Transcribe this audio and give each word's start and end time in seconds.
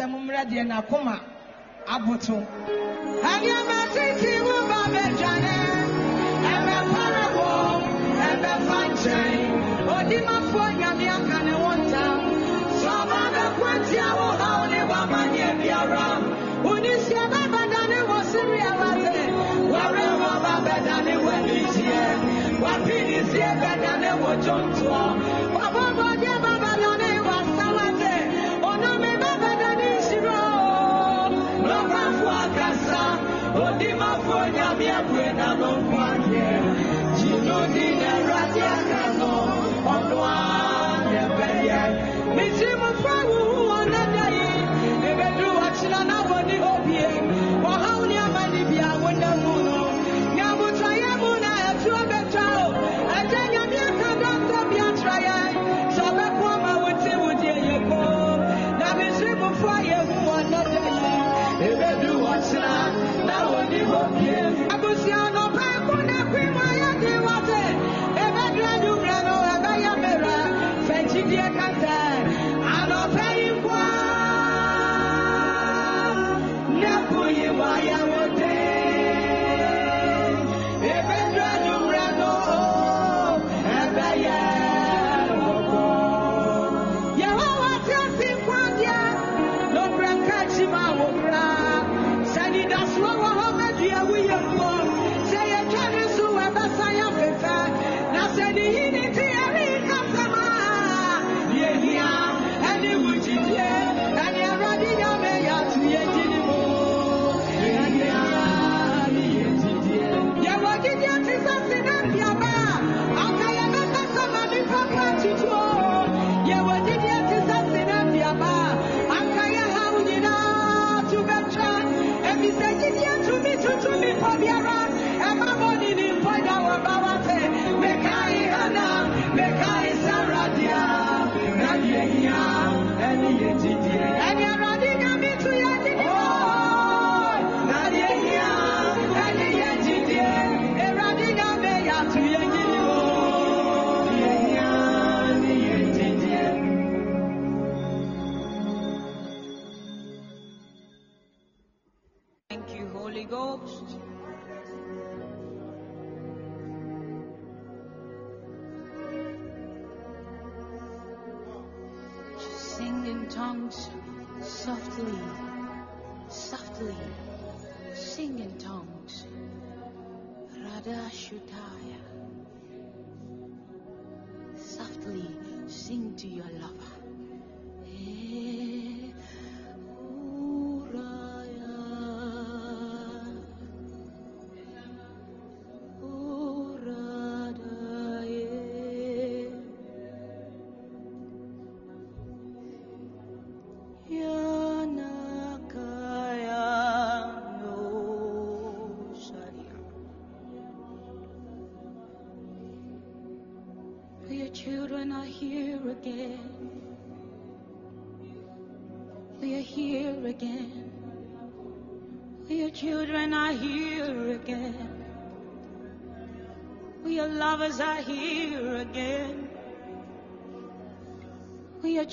asɛm 0.00 0.12
mmerɛ 0.20 0.42
deɛ 0.50 0.62
n'akoma 0.68 1.14
aboto. 1.94 2.36
Adeɛ 3.32 3.58
ma 3.68 3.78
tete. 3.94 4.29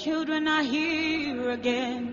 Children 0.07 0.47
are 0.47 0.63
here 0.63 1.51
again. 1.51 2.06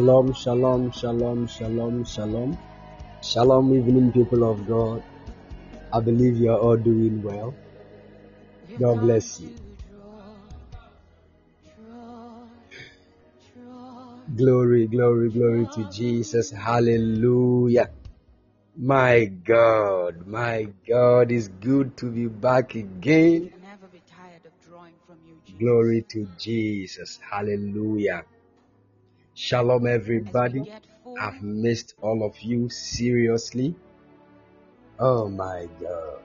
Shalom, 0.00 0.32
shalom, 0.32 0.92
shalom, 0.92 1.46
shalom, 1.46 2.04
shalom. 2.06 2.56
Shalom, 3.22 3.74
evening 3.74 4.10
people 4.12 4.50
of 4.50 4.66
God. 4.66 5.02
I 5.92 6.00
believe 6.00 6.38
you 6.38 6.50
are 6.52 6.58
all 6.58 6.78
doing 6.78 7.22
well. 7.22 7.54
God 8.78 9.02
bless 9.02 9.40
you. 9.40 9.50
Glory, 14.34 14.86
glory, 14.86 15.28
glory 15.28 15.66
to 15.74 15.84
Jesus. 15.92 16.50
Hallelujah. 16.50 17.90
My 18.78 19.26
God, 19.26 20.26
my 20.26 20.68
God, 20.88 21.30
it's 21.30 21.48
good 21.48 21.94
to 21.98 22.10
be 22.10 22.26
back 22.26 22.74
again. 22.74 23.52
Be 23.92 24.02
tired 24.08 24.46
of 24.46 24.52
drawing 24.66 24.94
from 25.06 25.18
you, 25.26 25.36
Glory 25.58 26.06
to 26.08 26.26
Jesus. 26.38 27.18
Hallelujah. 27.30 28.24
Shalom, 29.34 29.86
everybody. 29.86 30.70
I've 31.18 31.40
missed 31.40 31.94
all 32.02 32.24
of 32.24 32.38
you 32.40 32.68
seriously. 32.68 33.74
Oh 34.98 35.28
my 35.28 35.68
God. 35.80 36.20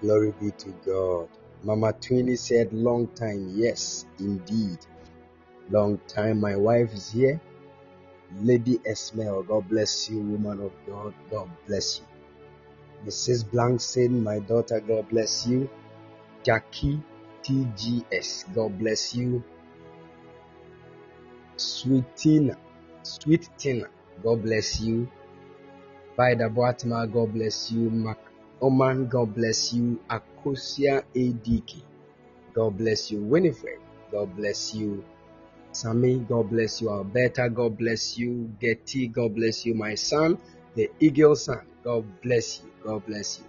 Glory 0.00 0.34
be 0.40 0.50
to 0.50 0.68
God. 0.84 1.28
Mama 1.64 1.94
Twinny 1.94 2.38
said, 2.38 2.72
long 2.72 3.08
time. 3.08 3.52
Yes, 3.54 4.04
indeed. 4.18 4.78
Long 5.70 5.98
time. 6.08 6.40
My 6.40 6.56
wife 6.56 6.92
is 6.92 7.10
here. 7.10 7.40
Lady 8.40 8.78
Esmel, 8.78 9.46
God 9.46 9.68
bless 9.68 10.10
you, 10.10 10.20
woman 10.20 10.60
of 10.60 10.72
God. 10.86 11.14
God 11.30 11.50
bless 11.66 12.00
you. 12.00 12.06
Mrs. 13.06 13.44
Blankson, 13.44 14.22
my 14.22 14.38
daughter, 14.40 14.80
God 14.80 15.08
bless 15.08 15.46
you. 15.46 15.68
Jackie 16.42 17.00
TGS, 17.42 18.54
God 18.54 18.78
bless 18.78 19.14
you. 19.14 19.42
Sweet 21.62 22.16
Tina, 22.16 22.56
Sweet 23.02 23.48
Tina, 23.56 23.86
God 24.22 24.42
bless 24.42 24.80
you. 24.80 25.08
Vida 26.16 26.48
Boatma, 26.48 27.06
God 27.10 27.32
bless 27.34 27.70
you. 27.70 27.88
Mac 27.90 28.18
Oman, 28.60 29.06
God 29.08 29.34
bless 29.34 29.72
you. 29.72 30.00
Akosia 30.10 31.02
ADK, 31.14 31.82
God 32.54 32.76
bless 32.76 33.10
you. 33.10 33.22
Winifred, 33.22 33.78
God 34.10 34.36
bless 34.36 34.74
you. 34.74 35.04
Sammy, 35.72 36.18
God 36.18 36.50
bless 36.50 36.82
you. 36.82 36.90
Alberta, 36.90 37.48
God 37.48 37.78
bless 37.78 38.18
you. 38.18 38.50
Getty, 38.60 39.08
God 39.08 39.34
bless 39.34 39.64
you. 39.64 39.74
My 39.74 39.94
son, 39.94 40.38
the 40.74 40.90
Eagle 41.00 41.36
son, 41.36 41.62
God 41.82 42.04
bless 42.22 42.60
you. 42.62 42.70
God 42.84 43.06
bless 43.06 43.38
you. 43.38 43.46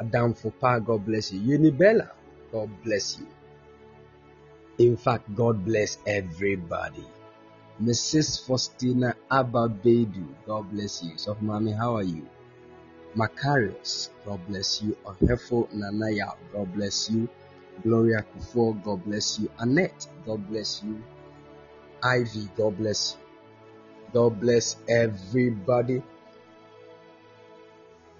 Adam 0.00 0.34
Fupa, 0.34 0.84
God 0.84 1.04
bless 1.06 1.32
you. 1.32 1.58
Unibella, 1.58 2.10
God 2.52 2.70
bless 2.82 3.18
you. 3.18 3.26
In 4.78 4.96
fact, 4.96 5.34
God 5.34 5.64
bless 5.64 5.98
everybody. 6.06 7.04
Mrs. 7.82 8.44
Faustina 8.46 9.14
Ababedu, 9.30 10.26
God 10.46 10.70
bless 10.70 11.02
you. 11.02 11.16
So, 11.16 11.36
mommy, 11.40 11.72
how 11.72 11.96
are 11.96 12.02
you? 12.02 12.26
Macarius, 13.14 14.10
God 14.26 14.40
bless 14.48 14.82
you. 14.82 14.96
Ohefo 15.06 15.68
Nanaya, 15.74 16.34
God 16.52 16.74
bless 16.74 17.10
you. 17.10 17.28
Gloria 17.82 18.24
Kufo, 18.34 18.82
God 18.82 19.04
bless 19.04 19.38
you. 19.38 19.50
Annette, 19.58 20.08
God 20.26 20.48
bless 20.48 20.82
you. 20.82 21.02
Ivy, 22.02 22.48
God 22.56 22.76
bless 22.78 23.14
you. 23.14 23.28
God 24.12 24.40
bless 24.40 24.76
everybody. 24.88 26.02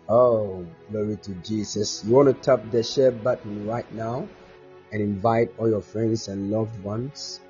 Oh, 0.09 0.64
glory 0.90 1.16
to 1.16 1.33
Jesus. 1.42 2.05
You 2.05 2.14
want 2.14 2.29
to 2.29 2.35
tap 2.35 2.71
the 2.71 2.83
share 2.83 3.11
button 3.11 3.66
right 3.66 3.90
now 3.92 4.29
and 4.92 5.03
invite 5.03 5.51
all 5.59 5.68
your 5.68 5.83
friends 5.83 6.29
and 6.29 6.51
loved 6.51 6.83
ones. 6.83 7.40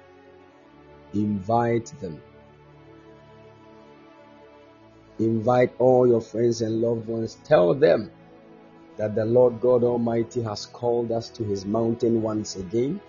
Invite 1.15 1.87
them. 2.01 2.21
Invite 5.19 5.73
all 5.79 6.07
your 6.07 6.21
friends 6.21 6.63
and 6.63 6.81
loved 6.81 7.09
ones. 7.09 7.39
Tell 7.45 7.75
them 7.75 8.11
that 8.97 9.15
the 9.15 9.25
Lord 9.25 9.61
God 9.61 9.85
Almighty 9.85 10.43
has 10.43 10.67
called 10.67 11.11
us 11.13 11.29
to 11.31 11.45
his 11.45 11.65
mountain 11.65 12.23
once 12.23 12.57
again 12.57 13.01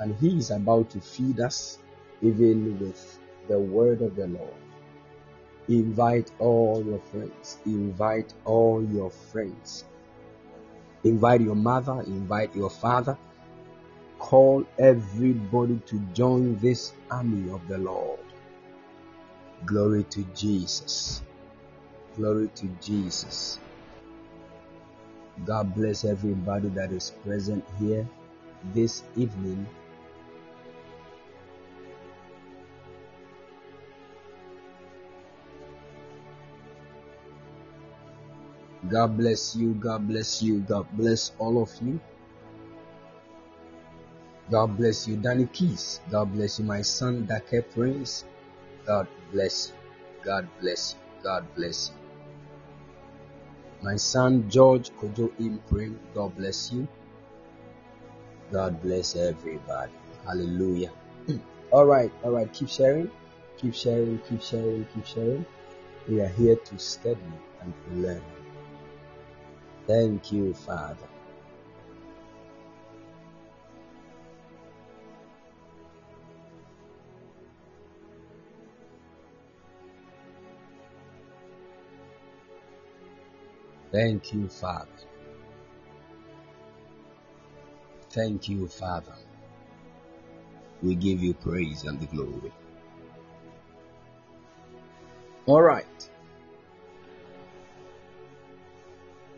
and 0.00 0.16
he 0.16 0.38
is 0.38 0.50
about 0.50 0.90
to 0.90 1.00
feed 1.00 1.40
us 1.40 1.78
even 2.22 2.78
with 2.80 3.18
the 3.48 3.58
word 3.58 4.02
of 4.02 4.16
the 4.16 4.26
Lord. 4.26 4.54
Invite 5.68 6.30
all 6.38 6.82
your 6.84 6.98
friends. 6.98 7.58
Invite 7.64 8.32
all 8.44 8.82
your 8.92 9.10
friends. 9.10 9.84
Invite 11.04 11.42
your 11.42 11.54
mother. 11.54 12.00
Invite 12.06 12.56
your 12.56 12.70
father. 12.70 13.16
Call 14.20 14.64
everybody 14.78 15.80
to 15.86 15.98
join 16.14 16.56
this 16.58 16.92
army 17.10 17.50
of 17.50 17.66
the 17.68 17.78
Lord. 17.78 18.20
Glory 19.64 20.04
to 20.04 20.22
Jesus. 20.36 21.22
Glory 22.16 22.48
to 22.54 22.66
Jesus. 22.82 23.58
God 25.46 25.74
bless 25.74 26.04
everybody 26.04 26.68
that 26.68 26.92
is 26.92 27.12
present 27.24 27.64
here 27.80 28.06
this 28.74 29.02
evening. 29.16 29.66
God 38.88 39.16
bless 39.16 39.56
you. 39.56 39.72
God 39.74 40.06
bless 40.06 40.42
you. 40.42 40.60
God 40.60 40.86
bless 40.92 41.32
all 41.38 41.62
of 41.62 41.72
you. 41.82 41.98
God 44.50 44.76
bless 44.76 45.06
you, 45.06 45.16
Danny 45.16 45.46
Keys. 45.46 46.00
God 46.10 46.32
bless 46.32 46.58
you, 46.58 46.64
my 46.64 46.82
son, 46.82 47.24
Dake 47.26 47.70
Prince. 47.70 48.24
God 48.84 49.06
bless 49.32 49.68
you. 49.68 49.74
God 50.24 50.48
bless 50.60 50.94
you. 50.94 51.22
God 51.22 51.46
bless 51.54 51.90
you. 51.90 51.96
My 53.82 53.96
son, 53.96 54.50
George 54.50 54.90
Kojo 54.98 55.30
Imprim. 55.38 55.96
God 56.14 56.36
bless 56.36 56.72
you. 56.72 56.88
God 58.50 58.82
bless 58.82 59.14
everybody. 59.14 59.92
Hallelujah. 60.26 60.90
all 61.70 61.86
right. 61.86 62.10
All 62.24 62.32
right. 62.32 62.52
Keep 62.52 62.68
sharing. 62.68 63.10
Keep 63.56 63.74
sharing. 63.74 64.18
Keep 64.28 64.42
sharing. 64.42 64.84
Keep 64.92 65.06
sharing. 65.06 65.46
We 66.08 66.20
are 66.20 66.28
here 66.28 66.56
to 66.56 66.78
study 66.78 67.20
and 67.60 67.72
to 67.84 67.94
learn. 67.94 68.22
Thank 69.86 70.32
you, 70.32 70.54
Father. 70.54 71.09
Thank 83.92 84.32
you, 84.32 84.48
Father. 84.48 84.86
Thank 88.10 88.48
you, 88.48 88.68
Father. 88.68 89.14
We 90.82 90.94
give 90.94 91.22
you 91.22 91.34
praise 91.34 91.84
and 91.84 92.00
the 92.00 92.06
glory. 92.06 92.52
All 95.46 95.62
right. 95.62 96.10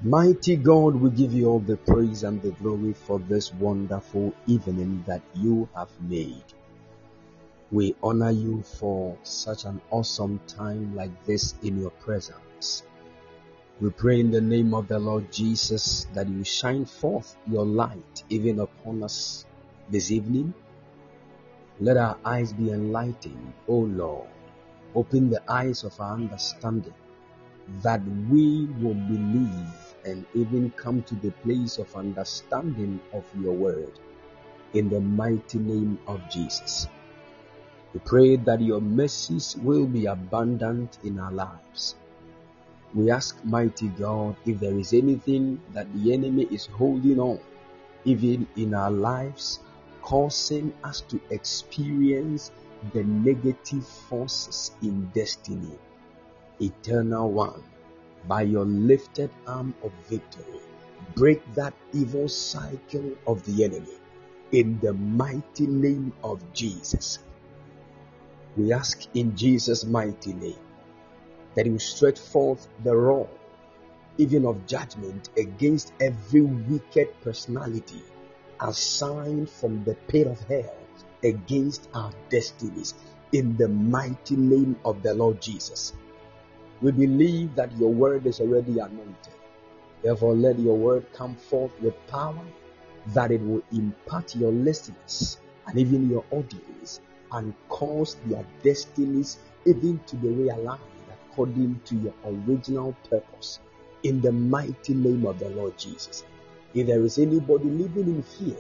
Mighty 0.03 0.57
God, 0.57 0.97
we 0.97 1.11
give 1.11 1.33
you 1.33 1.49
all 1.49 1.61
the 1.61 1.77
praise 1.77 2.25
and 2.25 2.43
the 2.43 2.51
glory 2.51 2.93
for 2.93 3.19
this 3.21 3.55
wonderful 3.55 4.35
evening 4.47 5.05
that 5.07 5.23
you 5.35 5.69
have 5.75 5.91
made. 6.01 6.43
We 7.71 7.95
honor 8.03 8.31
you 8.31 8.63
for 8.63 9.17
such 9.23 9.65
an 9.65 9.81
awesome 9.91 10.41
time 10.47 10.95
like 10.95 11.25
this 11.25 11.55
in 11.63 11.81
your 11.81 11.91
presence. 11.91 12.83
We 13.83 13.91
pray 13.91 14.21
in 14.21 14.31
the 14.31 14.41
name 14.41 14.75
of 14.75 14.87
the 14.87 15.01
Lord 15.01 15.33
Jesus 15.33 16.07
that 16.15 16.29
you 16.29 16.45
shine 16.45 16.85
forth 16.85 17.35
your 17.51 17.67
light 17.67 18.23
even 18.29 18.61
upon 18.61 19.03
us 19.03 19.45
this 19.91 20.13
evening. 20.13 20.55
Let 21.81 21.97
our 21.97 22.17
eyes 22.25 22.53
be 22.53 22.71
enlightened, 22.71 23.55
O 23.67 23.79
Lord. 23.79 24.29
Open 24.95 25.31
the 25.31 25.43
eyes 25.51 25.83
of 25.83 26.01
our 26.01 26.15
understanding 26.15 26.95
that 27.83 28.01
we 28.31 28.67
will 28.81 28.95
believe 28.95 29.97
and 30.05 30.27
even 30.33 30.71
come 30.77 31.03
to 31.03 31.17
the 31.17 31.33
place 31.43 31.79
of 31.79 31.97
understanding 31.97 33.01
of 33.13 33.25
your 33.41 33.53
word 33.53 33.99
in 34.75 34.91
the 34.91 35.01
mighty 35.01 35.59
name 35.59 35.99
of 36.07 36.21
Jesus. 36.31 36.87
We 37.93 37.99
pray 37.99 38.37
that 38.37 38.61
your 38.61 38.81
mercies 38.81 39.57
will 39.57 39.87
be 39.87 40.07
abundant 40.07 40.99
in 41.03 41.19
our 41.19 41.33
lives. 41.33 41.97
We 42.95 43.11
ask, 43.11 43.43
mighty 43.45 43.89
God, 43.89 44.37
if 44.45 44.61
there 44.61 44.79
is 44.79 44.93
anything 44.93 45.61
that 45.73 45.93
the 45.95 46.13
enemy 46.13 46.45
is 46.51 46.67
holding 46.67 47.19
on, 47.19 47.41
even 48.05 48.47
in 48.57 48.75
our 48.75 48.91
lives, 48.91 49.61
causing 50.03 50.75
us 50.85 51.01
to 51.09 51.19
experience 51.31 52.51
the 52.93 53.05
negative 53.05 53.87
forces 53.87 54.73
in 54.83 55.11
destiny. 55.15 55.79
Eternal 56.61 57.31
One, 57.33 57.63
by 58.29 58.43
your 58.43 58.67
lifted 58.67 59.31
arm 59.47 59.75
of 59.83 59.93
victory, 60.11 60.61
break 61.15 61.41
that 61.55 61.73
evil 61.95 62.29
cycle 62.29 63.13
of 63.27 63.43
the 63.47 63.65
enemy 63.65 63.97
in 64.53 64.79
the 64.81 64.93
mighty 64.93 65.67
name 65.67 66.13
of 66.23 66.41
Jesus. 66.53 67.21
We 68.57 68.73
ask 68.73 69.07
in 69.15 69.35
Jesus' 69.35 69.85
mighty 69.85 70.35
name 70.35 70.59
that 71.55 71.67
you 71.67 71.79
stretch 71.79 72.19
forth 72.19 72.69
the 72.85 72.95
rod, 72.95 73.29
even 74.19 74.47
of 74.47 74.67
judgment, 74.67 75.31
against 75.37 75.93
every 76.01 76.43
wicked 76.43 77.09
personality 77.23 78.03
assigned 78.61 79.51
from 79.51 79.83
the 79.85 79.95
pit 80.07 80.27
of 80.27 80.41
hell 80.45 80.77
against 81.25 81.89
our 81.95 82.13
destinies 82.29 82.95
in 83.33 83.57
the 83.57 83.69
mighty 83.69 84.37
name 84.37 84.77
of 84.85 85.03
the 85.03 85.15
Lord 85.15 85.41
Jesus. 85.41 85.95
We 86.81 86.93
believe 86.93 87.55
that 87.55 87.77
your 87.79 87.93
word 87.93 88.27
is 88.27 88.41
already 88.41 88.79
anointed. 88.79 89.35
Therefore, 90.03 90.35
let 90.35 90.59
your 90.59 90.77
word 90.77 91.07
come 91.13 91.37
forth 91.37 91.73
with 91.81 91.95
power 92.09 92.45
that 93.09 93.31
it 93.31 93.41
will 93.41 93.63
impart 93.73 94.35
your 94.37 94.53
listeners 94.53 95.39
and 95.67 95.79
even 95.79 96.11
your 96.11 96.25
audience 96.31 97.01
and 97.31 97.55
cause 97.69 98.17
their 98.27 98.45
destinies 98.63 99.39
even 99.65 100.01
to 100.07 100.17
be 100.17 100.29
realigned 100.29 100.79
according 101.33 101.81
to 101.87 101.97
your 101.97 102.15
original 102.27 102.95
purpose 103.09 103.59
in 104.03 104.21
the 104.21 104.33
mighty 104.33 104.93
name 104.93 105.25
of 105.25 105.39
the 105.39 105.49
Lord 105.51 105.79
Jesus. 105.79 106.25
If 106.75 106.87
there 106.87 107.03
is 107.05 107.19
anybody 107.19 107.65
living 107.65 108.09
in 108.09 108.23
fear 108.23 108.57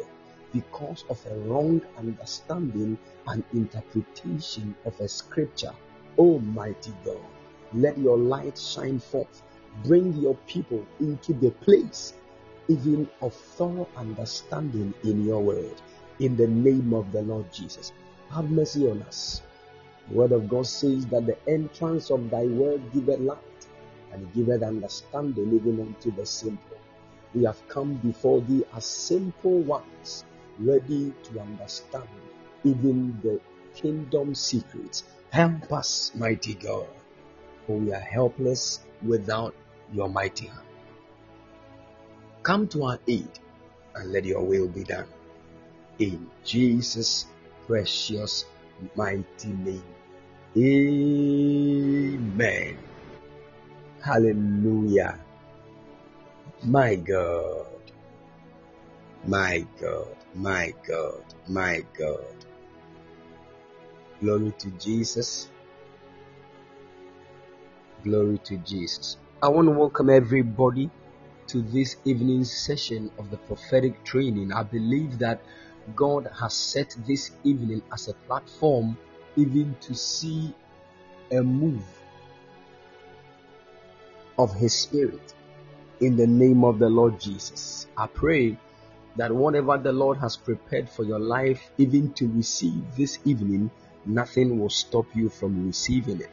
because 0.52 1.04
of 1.10 1.24
a 1.26 1.34
wrong 1.40 1.82
understanding 1.98 2.96
and 3.26 3.44
interpretation 3.52 4.74
of 4.86 4.98
a 5.00 5.08
scripture, 5.08 5.72
Almighty 6.16 6.92
God, 7.04 7.20
let 7.74 7.98
your 7.98 8.16
light 8.16 8.56
shine 8.58 8.98
forth. 8.98 9.42
Bring 9.84 10.14
your 10.14 10.34
people 10.46 10.86
into 11.00 11.32
the 11.34 11.50
place 11.50 12.14
even 12.68 13.08
of 13.20 13.34
thorough 13.34 13.88
understanding 13.96 14.94
in 15.04 15.26
your 15.26 15.42
word. 15.42 15.74
In 16.20 16.36
the 16.36 16.46
name 16.46 16.94
of 16.94 17.10
the 17.12 17.22
Lord 17.22 17.52
Jesus. 17.52 17.92
Have 18.30 18.50
mercy 18.50 18.90
on 18.90 19.02
us. 19.02 19.42
Word 20.12 20.32
of 20.32 20.48
God 20.48 20.66
says 20.66 21.06
that 21.06 21.24
the 21.26 21.36
entrance 21.48 22.10
of 22.10 22.28
thy 22.30 22.44
word 22.44 22.82
giveth 22.92 23.20
light 23.20 23.38
and 24.12 24.32
giveth 24.34 24.62
understanding 24.62 25.54
even 25.54 25.80
unto 25.80 26.14
the 26.14 26.26
simple. 26.26 26.76
We 27.34 27.44
have 27.44 27.66
come 27.68 27.94
before 27.94 28.42
thee 28.42 28.64
as 28.76 28.84
simple 28.84 29.60
ones, 29.60 30.24
ready 30.58 31.14
to 31.24 31.40
understand 31.40 32.08
even 32.62 33.18
the 33.22 33.40
kingdom 33.74 34.34
secrets. 34.34 35.04
Help 35.30 35.72
us, 35.72 36.12
mighty 36.14 36.54
God, 36.54 36.86
for 37.66 37.78
we 37.78 37.94
are 37.94 38.00
helpless 38.00 38.80
without 39.02 39.54
your 39.94 40.10
mighty 40.10 40.46
hand. 40.46 40.66
Come 42.42 42.68
to 42.68 42.84
our 42.84 42.98
aid 43.08 43.38
and 43.94 44.12
let 44.12 44.26
your 44.26 44.44
will 44.44 44.68
be 44.68 44.84
done. 44.84 45.08
In 45.98 46.28
Jesus' 46.44 47.26
precious 47.66 48.44
mighty 48.94 49.48
name. 49.48 49.82
Amen. 50.54 52.26
Hallelujah. 54.04 55.18
My 56.62 56.96
God. 56.96 57.66
My 59.26 59.64
God. 59.80 60.14
My 60.34 60.74
God. 60.86 61.24
My 61.48 61.82
God. 61.98 62.36
Glory 64.20 64.52
to 64.58 64.70
Jesus. 64.72 65.48
Glory 68.04 68.36
to 68.44 68.58
Jesus. 68.58 69.16
I 69.42 69.48
want 69.48 69.68
to 69.68 69.72
welcome 69.72 70.10
everybody 70.10 70.90
to 71.46 71.62
this 71.62 71.96
evening 72.04 72.44
session 72.44 73.10
of 73.18 73.30
the 73.30 73.38
prophetic 73.38 74.04
training. 74.04 74.52
I 74.52 74.64
believe 74.64 75.18
that 75.20 75.40
God 75.96 76.28
has 76.38 76.52
set 76.52 76.94
this 77.06 77.30
evening 77.42 77.80
as 77.90 78.08
a 78.08 78.14
platform 78.28 78.98
even 79.36 79.76
to 79.80 79.94
see 79.94 80.54
a 81.30 81.42
move 81.42 81.84
of 84.38 84.54
His 84.54 84.74
Spirit 84.74 85.34
in 86.00 86.16
the 86.16 86.26
name 86.26 86.64
of 86.64 86.78
the 86.78 86.88
Lord 86.88 87.20
Jesus. 87.20 87.86
I 87.96 88.06
pray 88.06 88.56
that 89.16 89.32
whatever 89.32 89.78
the 89.78 89.92
Lord 89.92 90.18
has 90.18 90.36
prepared 90.36 90.88
for 90.88 91.04
your 91.04 91.18
life, 91.18 91.70
even 91.78 92.12
to 92.14 92.28
receive 92.28 92.82
this 92.96 93.18
evening, 93.24 93.70
nothing 94.04 94.58
will 94.58 94.70
stop 94.70 95.06
you 95.14 95.28
from 95.28 95.66
receiving 95.66 96.20
it 96.20 96.30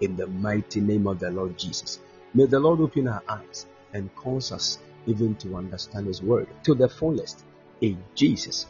in 0.00 0.16
the 0.16 0.26
mighty 0.26 0.80
name 0.80 1.06
of 1.06 1.20
the 1.20 1.30
Lord 1.30 1.58
Jesus. 1.58 2.00
May 2.34 2.46
the 2.46 2.58
Lord 2.58 2.80
open 2.80 3.08
our 3.08 3.22
eyes 3.28 3.66
and 3.92 4.14
cause 4.16 4.50
us 4.52 4.78
even 5.06 5.34
to 5.36 5.56
understand 5.56 6.06
His 6.06 6.22
word 6.22 6.48
to 6.64 6.74
the 6.74 6.88
fullest 6.88 7.44
in 7.80 8.02
Jesus' 8.14 8.66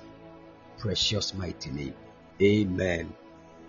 precious 0.79 1.35
mighty 1.35 1.71
name. 1.71 1.95
Amen. 2.40 3.14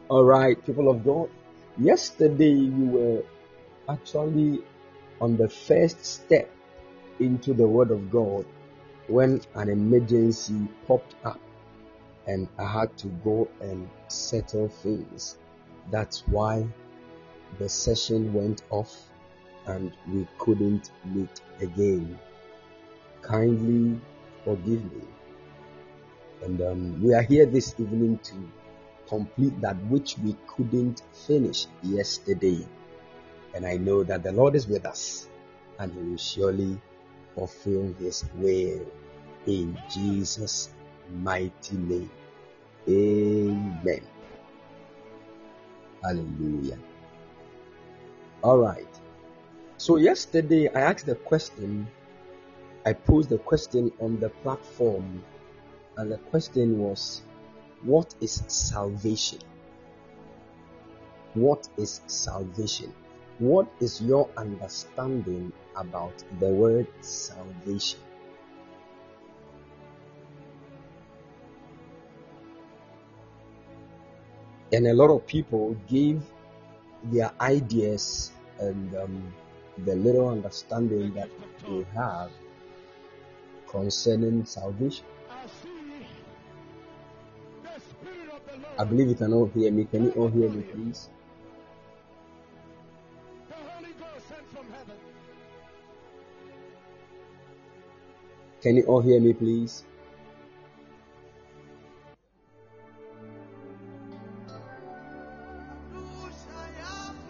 All 0.09 0.25
right, 0.25 0.63
people 0.65 0.89
of 0.89 1.05
God. 1.05 1.29
Yesterday 1.77 2.55
we 2.67 2.87
were 2.87 3.23
actually 3.87 4.61
on 5.21 5.37
the 5.37 5.47
first 5.47 6.03
step 6.03 6.51
into 7.21 7.53
the 7.53 7.65
Word 7.65 7.89
of 7.89 8.11
God 8.11 8.45
when 9.07 9.39
an 9.55 9.69
emergency 9.69 10.67
popped 10.87 11.15
up 11.23 11.39
and 12.27 12.49
I 12.59 12.65
had 12.65 12.97
to 12.97 13.07
go 13.23 13.47
and 13.61 13.89
settle 14.09 14.67
things. 14.67 15.37
That's 15.89 16.27
why 16.27 16.67
the 17.57 17.69
session 17.69 18.33
went 18.33 18.61
off 18.71 19.09
and 19.67 19.93
we 20.11 20.27
couldn't 20.37 20.91
meet 21.05 21.39
again. 21.61 22.19
Kindly 23.21 24.01
forgive 24.43 24.83
me. 24.83 25.07
And 26.43 26.61
um, 26.61 27.01
we 27.01 27.13
are 27.13 27.21
here 27.21 27.45
this 27.45 27.73
evening 27.79 28.19
to 28.23 28.35
complete 29.13 29.61
that 29.61 29.77
which 29.91 30.17
we 30.23 30.35
couldn't 30.47 31.03
finish 31.27 31.67
yesterday. 31.83 32.65
And 33.53 33.63
I 33.63 33.77
know 33.77 34.03
that 34.03 34.23
the 34.23 34.31
Lord 34.31 34.55
is 34.55 34.67
with 34.67 34.87
us 34.87 35.29
and 35.77 35.93
He 35.93 35.99
will 35.99 36.17
surely 36.17 36.81
fulfill 37.35 37.93
His 37.99 38.25
will 38.33 38.83
in 39.45 39.77
Jesus' 39.87 40.69
mighty 41.11 41.77
name. 41.77 42.09
Amen. 42.89 44.01
Hallelujah. 46.03 46.79
All 48.43 48.57
right. 48.57 48.99
So, 49.77 49.97
yesterday 49.97 50.69
I 50.73 50.81
asked 50.89 51.05
the 51.05 51.15
question, 51.15 51.87
I 52.83 52.93
posed 52.93 53.29
the 53.29 53.37
question 53.37 53.91
on 54.01 54.19
the 54.19 54.29
platform, 54.29 55.23
and 55.97 56.11
the 56.11 56.17
question 56.17 56.79
was, 56.79 57.21
What 57.83 58.15
is 58.21 58.43
salvation? 58.47 59.39
What 61.33 61.67
is 61.77 62.01
salvation? 62.07 62.93
What 63.39 63.67
is 63.79 64.01
your 64.01 64.29
understanding 64.37 65.51
about 65.75 66.23
the 66.39 66.47
word 66.47 66.87
salvation? 67.01 67.99
And 74.71 74.87
a 74.87 74.93
lot 74.93 75.09
of 75.09 75.27
people 75.27 75.75
give 75.87 76.23
their 77.03 77.31
ideas 77.41 78.31
and 78.59 78.95
um, 78.95 79.33
the 79.85 79.95
little 79.95 80.29
understanding 80.29 81.13
that 81.15 81.29
they 81.67 81.85
have 81.93 82.31
concerning 83.67 84.45
salvation. 84.45 85.05
I 88.77 88.83
believe 88.83 89.07
you 89.09 89.15
can 89.15 89.33
all 89.33 89.45
hear 89.47 89.71
me. 89.71 89.85
Can 89.85 90.05
you 90.05 90.11
all 90.11 90.29
hear 90.29 90.49
me, 90.49 90.63
please? 90.63 91.09
Can 98.61 98.77
you 98.77 98.83
all 98.83 99.01
hear 99.01 99.19
me, 99.19 99.33
please? 99.33 99.83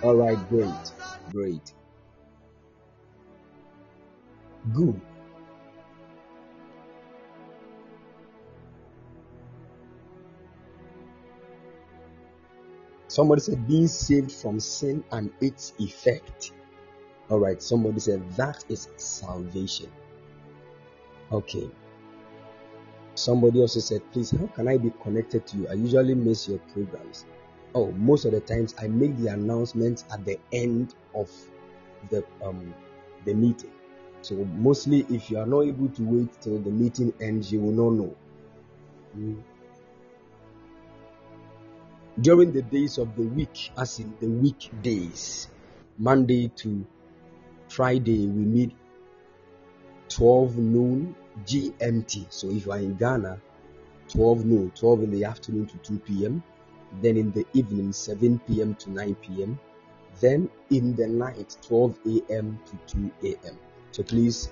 All 0.01 0.15
right, 0.15 0.38
great, 0.49 0.91
great. 1.32 1.73
Good. 4.73 5.01
Somebody 13.13 13.41
said 13.41 13.67
being 13.67 13.88
saved 13.88 14.32
from 14.32 14.60
sin 14.60 15.04
and 15.12 15.32
its 15.39 15.73
effect. 15.78 16.52
All 17.30 17.38
right, 17.38 17.62
somebody 17.62 17.99
said 17.99 18.28
that 18.38 18.65
is 18.69 18.89
salvation. 18.97 19.91
Okay. 21.32 21.69
Somebody 23.13 23.62
also 23.62 23.82
said, 23.82 24.02
please, 24.12 24.32
how 24.32 24.47
can 24.47 24.67
I 24.67 24.78
be 24.78 24.91
connected 25.04 25.45
to 25.45 25.58
you? 25.58 25.67
I 25.67 25.73
usually 25.73 26.15
miss 26.15 26.47
your 26.47 26.58
programs. 26.73 27.28
Oh, 27.76 27.91
most 27.91 28.26
of 28.26 28.32
the 28.32 28.39
times 28.39 28.73
I 28.80 28.88
make 28.88 29.15
the 29.17 29.28
announcements 29.28 30.06
at 30.12 30.26
the 30.26 30.39
end 30.52 30.95
of 31.13 31.30
the 32.10 32.26
um 32.43 32.73
the 33.26 33.36
meeting. 33.36 33.69
So 34.23 34.43
mostly, 34.58 35.06
if 35.12 35.30
you 35.30 35.38
are 35.38 35.45
not 35.45 35.62
able 35.62 35.89
to 35.89 36.02
wait 36.02 36.41
till 36.41 36.58
the 36.58 36.71
meeting 36.71 37.13
ends, 37.21 37.52
you 37.52 37.60
will 37.60 37.73
not 37.73 37.93
know. 37.93 38.15
Mm. 39.15 39.43
During 42.21 42.52
the 42.52 42.62
days 42.62 42.97
of 42.97 43.15
the 43.15 43.23
week, 43.23 43.71
as 43.78 43.99
in 43.99 44.13
the 44.19 44.28
weekdays, 44.28 45.47
Monday 45.97 46.49
to 46.56 46.86
Friday, 47.69 48.28
we 48.28 48.43
meet 48.45 48.76
12 50.10 50.58
noon 50.58 51.15
GMT. 51.45 52.28
So 52.30 52.49
if 52.49 52.65
you 52.65 52.71
are 52.71 52.78
in 52.78 52.95
Ghana, 52.95 53.41
12 54.10 54.45
noon, 54.45 54.71
12 54.76 55.04
in 55.04 55.12
the 55.12 55.26
afternoon 55.26 55.65
to 55.67 55.78
2 55.78 55.99
p.m. 55.99 56.43
Then 57.02 57.17
in 57.17 57.32
the 57.32 57.45
evening, 57.54 57.91
7 57.91 58.39
p.m. 58.47 58.76
to 58.76 58.91
9 58.91 59.15
p.m. 59.15 59.60
Then 60.21 60.49
in 60.69 60.95
the 60.95 61.08
night, 61.08 61.58
12 61.63 61.97
a.m. 62.06 62.60
to 62.65 62.95
2 63.21 63.28
a.m. 63.30 63.58
So 63.91 64.04
please 64.04 64.52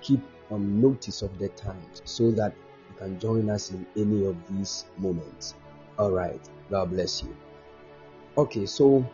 keep 0.00 0.20
um, 0.50 0.80
notice 0.80 1.20
of 1.22 1.38
the 1.38 1.48
times 1.50 2.00
so 2.04 2.30
that 2.32 2.54
you 2.88 2.96
can 2.96 3.18
join 3.18 3.50
us 3.50 3.70
in 3.70 3.86
any 3.96 4.24
of 4.24 4.36
these 4.48 4.86
moments. 4.96 5.54
All 5.98 6.10
right. 6.10 6.40
God 6.72 6.88
bless 6.88 7.22
you. 7.22 7.36
Okay, 8.38 8.64
so 8.64 9.04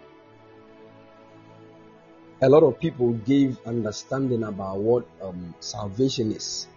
a 2.40 2.48
lot 2.48 2.62
of 2.62 2.78
people 2.78 3.14
gave 3.26 3.58
understanding 3.66 4.44
about 4.44 4.78
what 4.78 5.08
um, 5.20 5.56
salvation 5.58 6.30
is. 6.30 6.68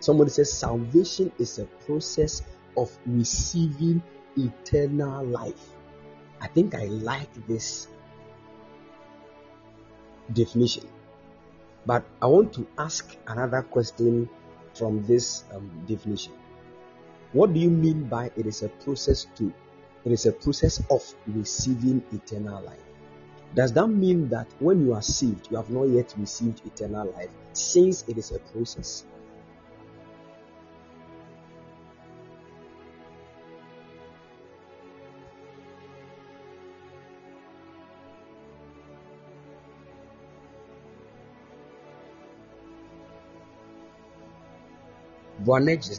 Somebody 0.00 0.28
says 0.28 0.52
salvation 0.52 1.32
is 1.38 1.58
a 1.58 1.64
process 1.86 2.42
of 2.76 2.92
receiving 3.06 4.02
eternal 4.36 5.24
life. 5.24 5.72
I 6.42 6.48
think 6.48 6.74
I 6.74 6.84
like 6.84 7.32
this 7.48 7.88
definition. 10.34 10.86
But 11.86 12.04
I 12.20 12.26
want 12.26 12.52
to 12.60 12.66
ask 12.76 13.16
another 13.26 13.62
question 13.62 14.28
from 14.74 15.02
this 15.06 15.44
um, 15.50 15.70
definition. 15.88 16.34
What 17.32 17.54
do 17.54 17.60
you 17.60 17.70
mean 17.70 18.04
by 18.04 18.30
it 18.36 18.44
is 18.44 18.62
a 18.62 18.68
process 18.68 19.26
to 19.36 19.50
it 20.04 20.12
is 20.12 20.26
a 20.26 20.32
process 20.32 20.82
of 20.90 21.02
receiving 21.26 22.02
eternal 22.12 22.62
life? 22.62 22.78
Does 23.54 23.72
that 23.72 23.88
mean 23.88 24.28
that 24.28 24.46
when 24.58 24.84
you 24.86 24.94
are 24.94 25.02
saved, 25.02 25.48
you 25.50 25.56
have 25.56 25.70
not 25.70 25.84
yet 25.84 26.14
received 26.18 26.62
eternal 26.66 27.10
life 27.12 27.30
since 27.52 28.04
it 28.08 28.18
is 28.18 28.30
a 28.32 28.38
process? 28.38 29.04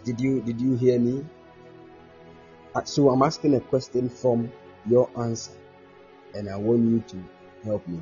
Did 0.06 0.20
you 0.22 0.42
did 0.42 0.60
you 0.62 0.76
hear 0.76 1.00
me? 1.00 1.26
Uh, 2.76 2.84
So 2.84 3.10
I'm 3.10 3.22
asking 3.24 3.56
a 3.56 3.60
question 3.60 4.10
from 4.10 4.52
your 4.88 5.10
answer, 5.18 5.52
and 6.36 6.50
I 6.50 6.58
want 6.58 6.84
you 6.84 7.04
to 7.08 7.24
help 7.66 7.88
me. 7.88 8.02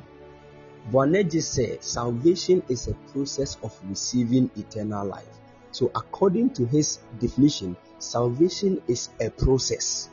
Boanerges 0.90 1.44
said 1.46 1.82
salvation 1.82 2.62
is 2.68 2.88
a 2.88 2.94
process 3.12 3.56
of 3.62 3.78
receiving 3.88 4.50
eternal 4.56 5.06
life. 5.06 5.38
So 5.70 5.90
according 5.94 6.50
to 6.54 6.66
his 6.66 6.98
definition, 7.18 7.76
salvation 7.98 8.80
is 8.88 9.10
a 9.20 9.30
process. 9.30 10.08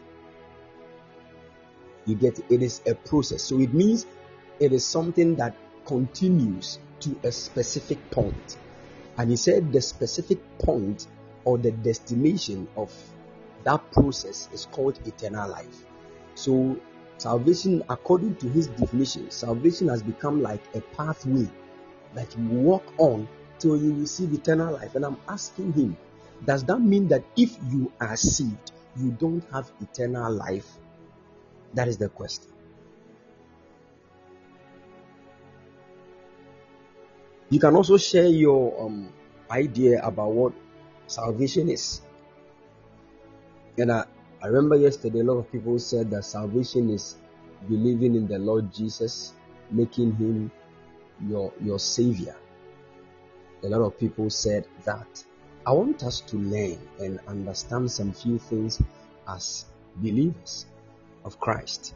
You 2.05 2.15
get 2.15 2.39
it? 2.39 2.45
It 2.49 2.61
is 2.61 2.81
a 2.85 2.95
process. 2.95 3.43
So 3.43 3.59
it 3.59 3.73
means 3.73 4.05
it 4.59 4.73
is 4.73 4.85
something 4.85 5.35
that 5.35 5.55
continues 5.85 6.79
to 7.01 7.17
a 7.23 7.31
specific 7.31 8.11
point. 8.11 8.57
And 9.17 9.29
he 9.29 9.37
said 9.37 9.71
the 9.71 9.81
specific 9.81 10.39
point 10.59 11.07
or 11.45 11.57
the 11.57 11.71
destination 11.71 12.67
of 12.75 12.93
that 13.65 13.91
process 13.91 14.47
is 14.53 14.67
called 14.71 14.99
eternal 15.05 15.49
life. 15.49 15.85
So, 16.35 16.79
salvation, 17.17 17.83
according 17.89 18.35
to 18.37 18.47
his 18.47 18.67
definition, 18.67 19.29
salvation 19.31 19.89
has 19.89 20.01
become 20.01 20.41
like 20.41 20.61
a 20.75 20.81
pathway 20.81 21.49
that 22.13 22.35
you 22.37 22.47
walk 22.47 22.83
on 22.97 23.27
till 23.59 23.75
you 23.77 23.93
receive 23.95 24.33
eternal 24.33 24.73
life. 24.73 24.95
And 24.95 25.05
I'm 25.05 25.17
asking 25.27 25.73
him, 25.73 25.97
does 26.45 26.63
that 26.65 26.79
mean 26.79 27.07
that 27.09 27.23
if 27.35 27.57
you 27.69 27.91
are 27.99 28.15
saved, 28.15 28.71
you 28.97 29.11
don't 29.11 29.43
have 29.51 29.71
eternal 29.81 30.31
life? 30.31 30.77
That 31.73 31.87
is 31.87 31.97
the 31.97 32.09
question. 32.09 32.51
You 37.49 37.59
can 37.59 37.75
also 37.75 37.97
share 37.97 38.25
your 38.25 38.85
um, 38.85 39.13
idea 39.49 40.01
about 40.03 40.31
what 40.31 40.53
salvation 41.07 41.69
is. 41.69 42.01
And 43.77 43.91
I, 43.91 44.05
I 44.41 44.47
remember 44.47 44.75
yesterday 44.75 45.19
a 45.19 45.23
lot 45.23 45.37
of 45.37 45.51
people 45.51 45.77
said 45.79 46.09
that 46.11 46.23
salvation 46.23 46.89
is 46.89 47.17
believing 47.67 48.15
in 48.15 48.27
the 48.27 48.39
Lord 48.39 48.73
Jesus, 48.73 49.33
making 49.71 50.15
him 50.15 50.51
your 51.27 51.51
your 51.61 51.79
savior. 51.79 52.35
A 53.63 53.67
lot 53.67 53.81
of 53.81 53.97
people 53.99 54.29
said 54.29 54.67
that. 54.83 55.23
I 55.67 55.71
want 55.71 56.03
us 56.03 56.21
to 56.21 56.37
learn 56.37 56.77
and 56.99 57.19
understand 57.27 57.89
some 57.89 58.13
few 58.13 58.37
things 58.37 58.79
as 59.27 59.65
believers 59.95 60.67
of 61.23 61.39
Christ. 61.39 61.95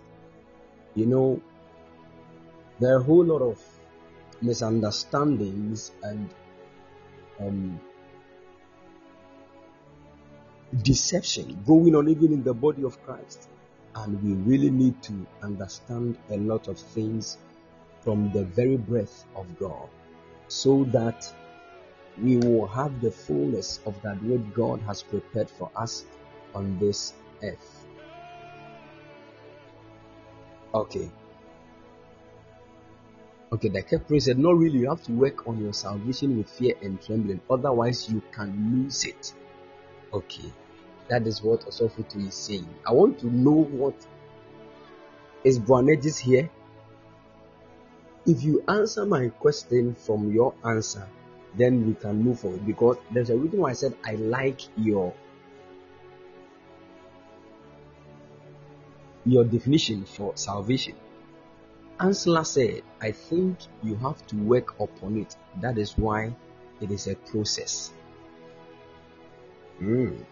You 0.96 1.06
know, 1.06 1.42
there 2.80 2.96
are 2.96 3.00
a 3.00 3.04
whole 3.04 3.24
lot 3.24 3.44
of 3.44 3.64
misunderstandings 4.42 5.92
and 6.02 6.34
um, 7.40 7.80
deception 10.84 11.62
going 11.66 11.96
on 11.96 12.08
even 12.10 12.34
in 12.34 12.44
the 12.44 12.54
body 12.54 12.84
of 12.84 13.02
Christ. 13.04 13.50
And 13.96 14.22
we 14.24 14.34
really 14.50 14.70
need 14.70 15.02
to 15.04 15.26
understand 15.42 16.18
a 16.30 16.38
lot 16.38 16.68
of 16.68 16.78
things 16.78 17.38
from 18.02 18.32
the 18.32 18.44
very 18.44 18.78
breath 18.78 19.26
of 19.36 19.60
God 19.60 19.90
so 20.48 20.84
that 20.86 21.32
we 22.22 22.38
will 22.38 22.68
have 22.68 23.02
the 23.02 23.12
fullness 23.12 23.80
of 23.86 24.00
that 24.02 24.22
which 24.24 24.42
God 24.54 24.82
has 24.82 25.04
prepared 25.04 25.50
for 25.50 25.72
us 25.76 26.06
on 26.54 26.78
this 26.80 27.14
earth. 27.44 27.86
Okay. 30.74 31.10
Okay, 33.52 33.70
the 33.70 33.82
Kepri 33.82 34.22
said, 34.22 34.38
No, 34.38 34.52
really, 34.52 34.80
you 34.80 34.90
have 34.90 35.02
to 35.04 35.12
work 35.12 35.48
on 35.48 35.60
your 35.60 35.74
salvation 35.74 36.38
with 36.38 36.50
fear 36.50 36.76
and 36.84 37.02
trembling, 37.02 37.42
otherwise, 37.50 38.10
you 38.10 38.22
can 38.32 38.84
lose 38.84 39.06
it. 39.06 39.34
Okay, 40.14 40.52
that 41.08 41.28
is 41.28 41.44
what 41.44 41.62
Osofutu 41.62 42.28
is 42.28 42.36
saying. 42.36 42.68
I 42.88 42.94
want 42.94 43.20
to 43.20 43.28
know 43.28 43.64
what 43.64 43.96
is 45.44 45.60
Boanerges 45.60 46.18
here. 46.18 46.50
If 48.26 48.44
you 48.44 48.64
answer 48.68 49.06
my 49.06 49.30
question 49.30 49.96
from 49.96 50.32
your 50.32 50.54
answer, 50.66 51.08
then 51.58 51.88
we 51.88 51.94
can 51.94 52.22
move 52.22 52.40
forward 52.40 52.66
because 52.66 52.98
there's 53.12 53.30
a 53.30 53.38
reason 53.38 53.60
why 53.60 53.72
I 53.72 53.74
said 53.74 53.96
I 54.04 54.14
like 54.16 54.62
your 54.78 55.14
your 59.26 59.44
definition 59.44 60.06
for 60.06 60.36
salvation. 60.36 60.96
Ansela 62.00 62.46
said, 62.46 62.84
I 63.02 63.12
think 63.12 63.58
you 63.84 63.96
have 63.98 64.26
to 64.28 64.36
work 64.38 64.80
upon 64.80 65.18
it. 65.18 65.36
That 65.60 65.78
is 65.78 65.98
why 65.98 66.34
it 66.82 66.92
is 66.92 67.08
a 67.08 67.16
process. 67.16 67.92
Mm. 69.82 70.26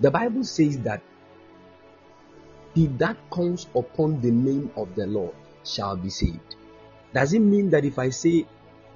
The 0.00 0.10
Bible 0.10 0.44
says 0.44 0.78
that 0.80 1.02
he 2.74 2.86
that 2.98 3.16
comes 3.30 3.66
upon 3.74 4.20
the 4.20 4.30
name 4.30 4.70
of 4.76 4.94
the 4.94 5.06
Lord 5.06 5.34
shall 5.64 5.96
be 5.96 6.10
saved. 6.10 6.56
Does 7.12 7.32
it 7.32 7.40
mean 7.40 7.70
that 7.70 7.84
if 7.84 7.98
I 7.98 8.10
say 8.10 8.46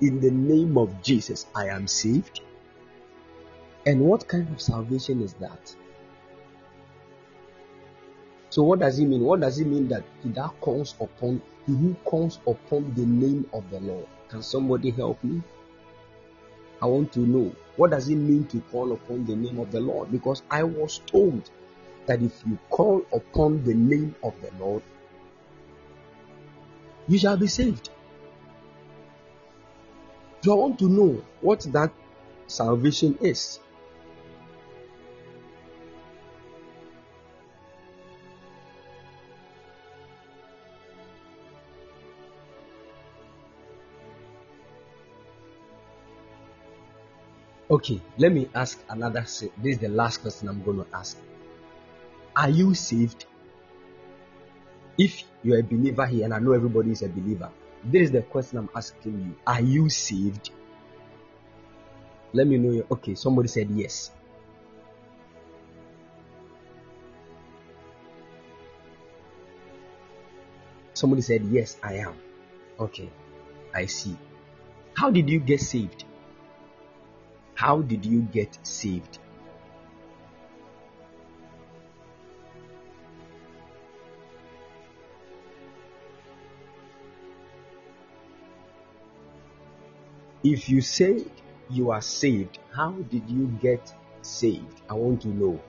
in 0.00 0.20
the 0.20 0.30
name 0.30 0.78
of 0.78 1.02
Jesus 1.02 1.46
I 1.54 1.68
am 1.68 1.86
saved? 1.86 2.40
And 3.86 4.00
what 4.00 4.26
kind 4.28 4.48
of 4.52 4.62
salvation 4.62 5.20
is 5.20 5.34
that? 5.34 5.74
So 8.50 8.62
what 8.62 8.78
does 8.78 8.98
it 8.98 9.06
mean? 9.06 9.22
What 9.22 9.40
does 9.40 9.58
it 9.58 9.66
mean 9.66 9.88
that 9.88 10.04
he 10.22 10.30
that 10.30 10.52
comes 10.62 10.94
upon 11.00 11.42
he 11.66 11.72
who 11.72 11.96
comes 12.08 12.38
upon 12.46 12.94
the 12.94 13.04
name 13.04 13.46
of 13.52 13.68
the 13.70 13.80
Lord? 13.80 14.06
Can 14.28 14.42
somebody 14.42 14.90
help 14.90 15.22
me? 15.24 15.42
I 16.82 16.86
want 16.86 17.12
to 17.12 17.20
know 17.20 17.54
what 17.76 17.90
does 17.90 18.08
it 18.08 18.16
mean 18.16 18.46
to 18.46 18.60
call 18.72 18.92
upon 18.92 19.24
the 19.26 19.34
name 19.34 19.58
of 19.58 19.70
the 19.72 19.80
Lord? 19.80 20.12
Because 20.12 20.42
I 20.50 20.62
was 20.62 21.00
told 21.06 21.50
that 22.06 22.22
if 22.22 22.42
you 22.46 22.58
call 22.70 23.02
upon 23.12 23.64
the 23.64 23.74
name 23.74 24.14
of 24.22 24.34
the 24.40 24.50
Lord, 24.62 24.82
you 27.08 27.18
shall 27.18 27.36
be 27.36 27.46
saved. 27.46 27.90
So 30.42 30.52
I 30.52 30.56
want 30.56 30.78
to 30.80 30.88
know 30.88 31.22
what 31.40 31.60
that 31.72 31.92
salvation 32.46 33.18
is. 33.20 33.58
Okay, 47.74 48.00
let 48.18 48.30
me 48.30 48.48
ask 48.54 48.78
another. 48.88 49.22
This 49.22 49.50
is 49.64 49.78
the 49.78 49.88
last 49.88 50.22
question 50.22 50.48
I'm 50.48 50.62
going 50.62 50.76
to 50.76 50.86
ask. 50.94 51.18
Are 52.36 52.48
you 52.48 52.72
saved? 52.72 53.26
If 54.96 55.24
you're 55.42 55.58
a 55.58 55.62
believer 55.62 56.06
here, 56.06 56.24
and 56.24 56.32
I 56.32 56.38
know 56.38 56.52
everybody 56.52 56.92
is 56.92 57.02
a 57.02 57.08
believer, 57.08 57.50
this 57.82 58.02
is 58.02 58.10
the 58.12 58.22
question 58.22 58.58
I'm 58.58 58.70
asking 58.76 59.18
you 59.18 59.36
Are 59.44 59.60
you 59.60 59.88
saved? 59.88 60.50
Let 62.32 62.46
me 62.46 62.58
know. 62.58 62.86
Okay, 62.92 63.16
somebody 63.16 63.48
said 63.48 63.68
yes. 63.70 64.12
Somebody 70.92 71.22
said, 71.22 71.44
Yes, 71.50 71.76
I 71.82 71.94
am. 71.94 72.14
Okay, 72.78 73.10
I 73.74 73.86
see. 73.86 74.16
How 74.94 75.10
did 75.10 75.28
you 75.28 75.40
get 75.40 75.60
saved? 75.60 76.04
How 77.54 77.80
did 77.82 78.04
you 78.04 78.22
get 78.22 78.58
saved? 78.66 79.18
If 90.42 90.68
you 90.68 90.82
say 90.82 91.24
you 91.70 91.90
are 91.90 92.02
saved, 92.02 92.58
how 92.74 92.90
did 92.90 93.30
you 93.30 93.46
get 93.62 93.94
saved? 94.20 94.82
I 94.90 94.94
want 94.94 95.22
to 95.22 95.28
know. 95.28 95.60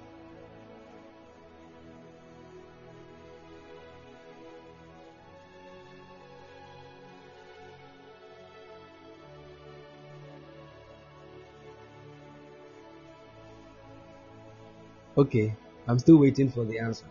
Okay, 15.18 15.56
I'm 15.88 15.98
still 15.98 16.18
waiting 16.18 16.50
for 16.50 16.66
the 16.66 16.80
answer. 16.80 17.06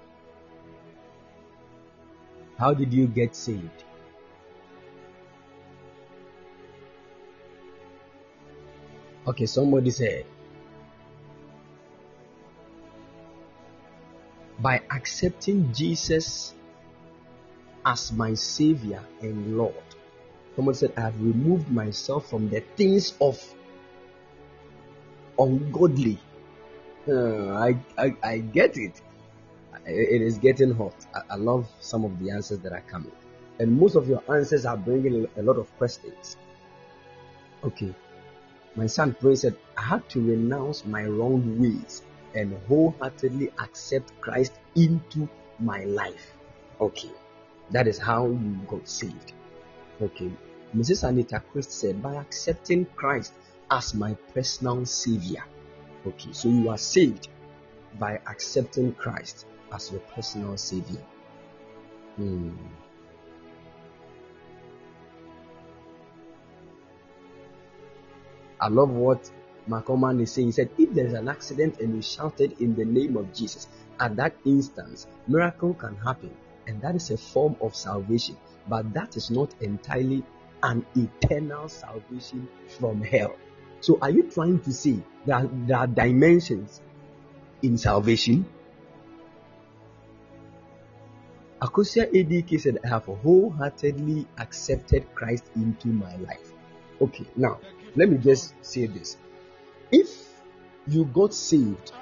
How 2.59 2.75
did 2.75 2.93
you 2.93 3.07
get 3.07 3.35
saved? 3.35 3.85
Okay, 9.27 9.47
somebody 9.47 9.91
said, 9.91 10.27
by 14.59 14.83
accepting 14.91 15.73
Jesus 15.73 16.53
as 17.87 18.13
my 18.13 18.35
Savior 18.35 19.03
and 19.23 19.57
Lord. 19.57 19.75
Someone 20.57 20.75
said, 20.75 20.93
I 20.97 21.01
have 21.01 21.21
removed 21.21 21.71
myself 21.71 22.29
from 22.29 22.49
the 22.51 22.61
things 22.77 23.15
of 23.21 23.43
ungodly. 25.39 26.19
Uh, 27.07 27.53
I, 27.53 27.77
I, 27.99 28.17
I 28.23 28.39
get 28.39 28.77
it. 28.77 29.01
It 29.87 30.23
is 30.23 30.39
getting 30.39 30.73
hot. 30.75 30.95
I, 31.15 31.35
I 31.35 31.37
love 31.37 31.69
some 31.81 32.05
of 32.05 32.19
the 32.19 32.31
answers 32.31 32.61
that 32.61 32.73
are 32.73 32.85
coming. 32.89 33.13
And 33.59 33.79
most 33.79 33.95
of 33.95 34.09
your 34.09 34.23
answers 34.35 34.65
are 34.65 34.77
bringing 34.77 35.29
a 35.37 35.43
lot 35.43 35.59
of 35.59 35.75
questions. 35.77 36.37
Okay. 37.63 37.95
My 38.75 38.87
son 38.87 39.15
Prince 39.15 39.43
said, 39.43 39.57
I 39.77 39.83
had 39.83 40.09
to 40.11 40.21
renounce 40.21 40.85
my 40.85 41.05
wrong 41.05 41.61
ways 41.61 42.03
and 42.35 42.57
wholeheartedly 42.67 43.53
accept 43.59 44.13
Christ 44.21 44.53
into 44.75 45.29
my 45.61 45.85
life. 45.85 46.33
Okay. 46.81 47.11
That 47.71 47.87
is 47.87 47.99
how 47.99 48.27
you 48.27 48.59
got 48.67 48.89
saved. 48.89 49.33
Okay. 50.03 50.31
Mrs. 50.75 51.09
Anita 51.09 51.41
Christ 51.53 51.71
said, 51.71 52.03
by 52.03 52.15
accepting 52.17 52.87
Christ 52.97 53.33
as 53.71 53.95
my 53.95 54.15
personal 54.35 54.85
savior. 54.87 55.45
Okay. 56.07 56.33
So 56.33 56.49
you 56.49 56.69
are 56.69 56.79
saved 56.79 57.29
by 57.99 58.21
accepting 58.27 58.93
Christ 58.95 59.47
as 59.73 59.91
your 59.91 60.01
personal 60.01 60.57
savior. 60.57 61.03
Hmm. 62.17 62.51
I 68.61 68.69
love 68.69 68.91
what 68.91 69.31
McCorman 69.69 70.21
is 70.23 70.33
saying. 70.33 70.49
He 70.49 70.53
said, 70.53 70.71
if 70.79 70.93
there 70.95 71.07
is 71.07 71.13
an 71.13 71.29
accident 71.29 71.81
and 71.81 71.95
you 71.95 72.03
shouted 72.03 72.61
in 72.61 72.75
the 72.75 72.85
name 72.85 73.17
of 73.17 73.33
Jesus, 73.35 73.69
at 74.01 74.17
that 74.17 74.35
instance, 74.45 75.07
miracle 75.27 75.75
can 75.75 75.97
happen. 75.97 76.35
And 76.67 76.81
that 76.81 76.95
is 76.95 77.11
a 77.11 77.17
form 77.17 77.57
of 77.61 77.75
salvation. 77.75 78.37
But 78.69 78.93
that 78.95 79.17
is 79.17 79.31
not 79.31 79.55
entirely 79.61 80.25
an 80.63 80.85
eternal 80.95 81.69
salvation 81.69 82.49
from 82.79 83.03
hell. 83.03 83.37
So 83.85 83.99
are 84.01 84.09
you 84.09 84.22
trying 84.30 84.61
to 84.61 84.72
say 84.72 84.97
that 85.26 85.47
there 85.66 85.76
are 85.76 85.87
dimensions 85.87 86.80
in 87.61 87.76
salvation? 87.76 88.47
Akosia 91.61 92.11
ADK 92.11 92.62
said, 92.62 92.78
I 92.82 92.89
have 92.89 93.05
wholeheartedly 93.05 94.26
accepted 94.39 95.14
Christ 95.14 95.45
into 95.55 95.89
my 95.89 96.16
life. 96.16 96.51
Okay, 96.99 97.26
now 97.37 97.61
let 97.95 98.09
me 98.09 98.16
just 98.16 98.55
say 98.64 98.87
this. 98.87 99.18
If 99.93 100.09
you 100.89 101.05
got 101.05 101.35
saved 101.35 101.93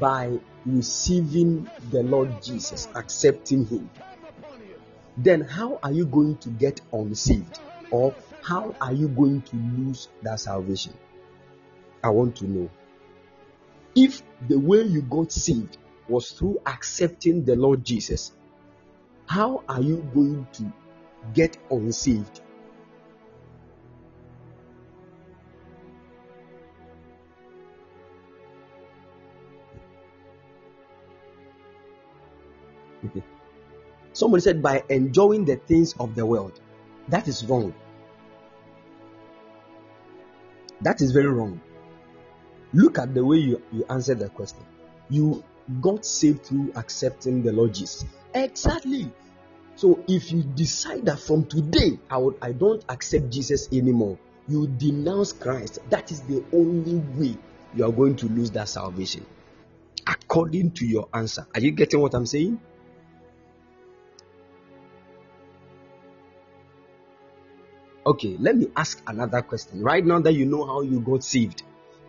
by 0.00 0.40
receiving 0.66 1.70
the 1.92 2.02
Lord 2.02 2.42
Jesus, 2.42 2.88
accepting 2.96 3.64
Him, 3.66 3.88
then 5.16 5.42
how 5.42 5.78
are 5.84 5.92
you 5.92 6.04
going 6.04 6.38
to 6.38 6.48
get 6.48 6.80
unsaved? 6.92 7.60
Or 7.92 8.16
how 8.40 8.74
are 8.80 8.92
you 8.92 9.06
going 9.06 9.42
to 9.42 9.56
lose 9.56 10.08
that 10.22 10.40
salvation? 10.40 10.94
I 12.02 12.10
want 12.10 12.36
to 12.36 12.46
know. 12.46 12.70
If 13.94 14.22
the 14.48 14.58
way 14.58 14.82
you 14.82 15.02
got 15.02 15.30
saved 15.30 15.78
was 16.08 16.32
through 16.32 16.60
accepting 16.66 17.44
the 17.44 17.56
Lord 17.56 17.84
Jesus, 17.84 18.32
how 19.26 19.62
are 19.68 19.80
you 19.80 20.06
going 20.14 20.46
to 20.52 20.72
get 21.34 21.56
unsaved? 21.70 22.40
Somebody 34.12 34.42
said 34.42 34.62
by 34.62 34.84
enjoying 34.88 35.44
the 35.44 35.56
things 35.56 35.94
of 35.98 36.14
the 36.14 36.24
world. 36.24 36.60
That 37.08 37.28
is 37.28 37.44
wrong. 37.44 37.74
That 40.82 41.00
is 41.00 41.12
very 41.12 41.28
wrong. 41.28 41.60
Look 42.74 42.98
at 42.98 43.14
the 43.14 43.24
way 43.24 43.36
you, 43.36 43.62
you 43.72 43.84
answered 43.90 44.18
the 44.18 44.28
question. 44.28 44.64
You 45.10 45.44
got 45.80 46.04
saved 46.04 46.46
through 46.46 46.72
accepting 46.74 47.42
the 47.42 47.52
Lord 47.52 47.74
Jesus. 47.74 48.04
Exactly. 48.34 49.10
So 49.76 50.02
if 50.08 50.32
you 50.32 50.42
decide 50.42 51.06
that 51.06 51.18
from 51.18 51.46
today 51.46 51.98
I 52.10 52.18
would 52.18 52.36
I 52.40 52.52
don't 52.52 52.84
accept 52.88 53.30
Jesus 53.30 53.68
anymore, 53.72 54.18
you 54.48 54.66
denounce 54.66 55.32
Christ. 55.32 55.78
That 55.90 56.10
is 56.10 56.20
the 56.22 56.44
only 56.52 56.96
way 57.18 57.36
you 57.74 57.84
are 57.84 57.92
going 57.92 58.16
to 58.16 58.26
lose 58.26 58.50
that 58.52 58.68
salvation. 58.68 59.24
According 60.06 60.72
to 60.72 60.86
your 60.86 61.08
answer. 61.14 61.46
Are 61.54 61.60
you 61.60 61.70
getting 61.70 62.00
what 62.00 62.14
I'm 62.14 62.26
saying? 62.26 62.60
Okay, 68.04 68.36
let 68.40 68.56
me 68.56 68.68
ask 68.76 69.00
another 69.06 69.42
question. 69.42 69.82
Right 69.82 70.04
now 70.04 70.18
that 70.20 70.32
you 70.32 70.44
know 70.44 70.66
how 70.66 70.80
you 70.80 71.00
got 71.00 71.22
saved 71.22 71.62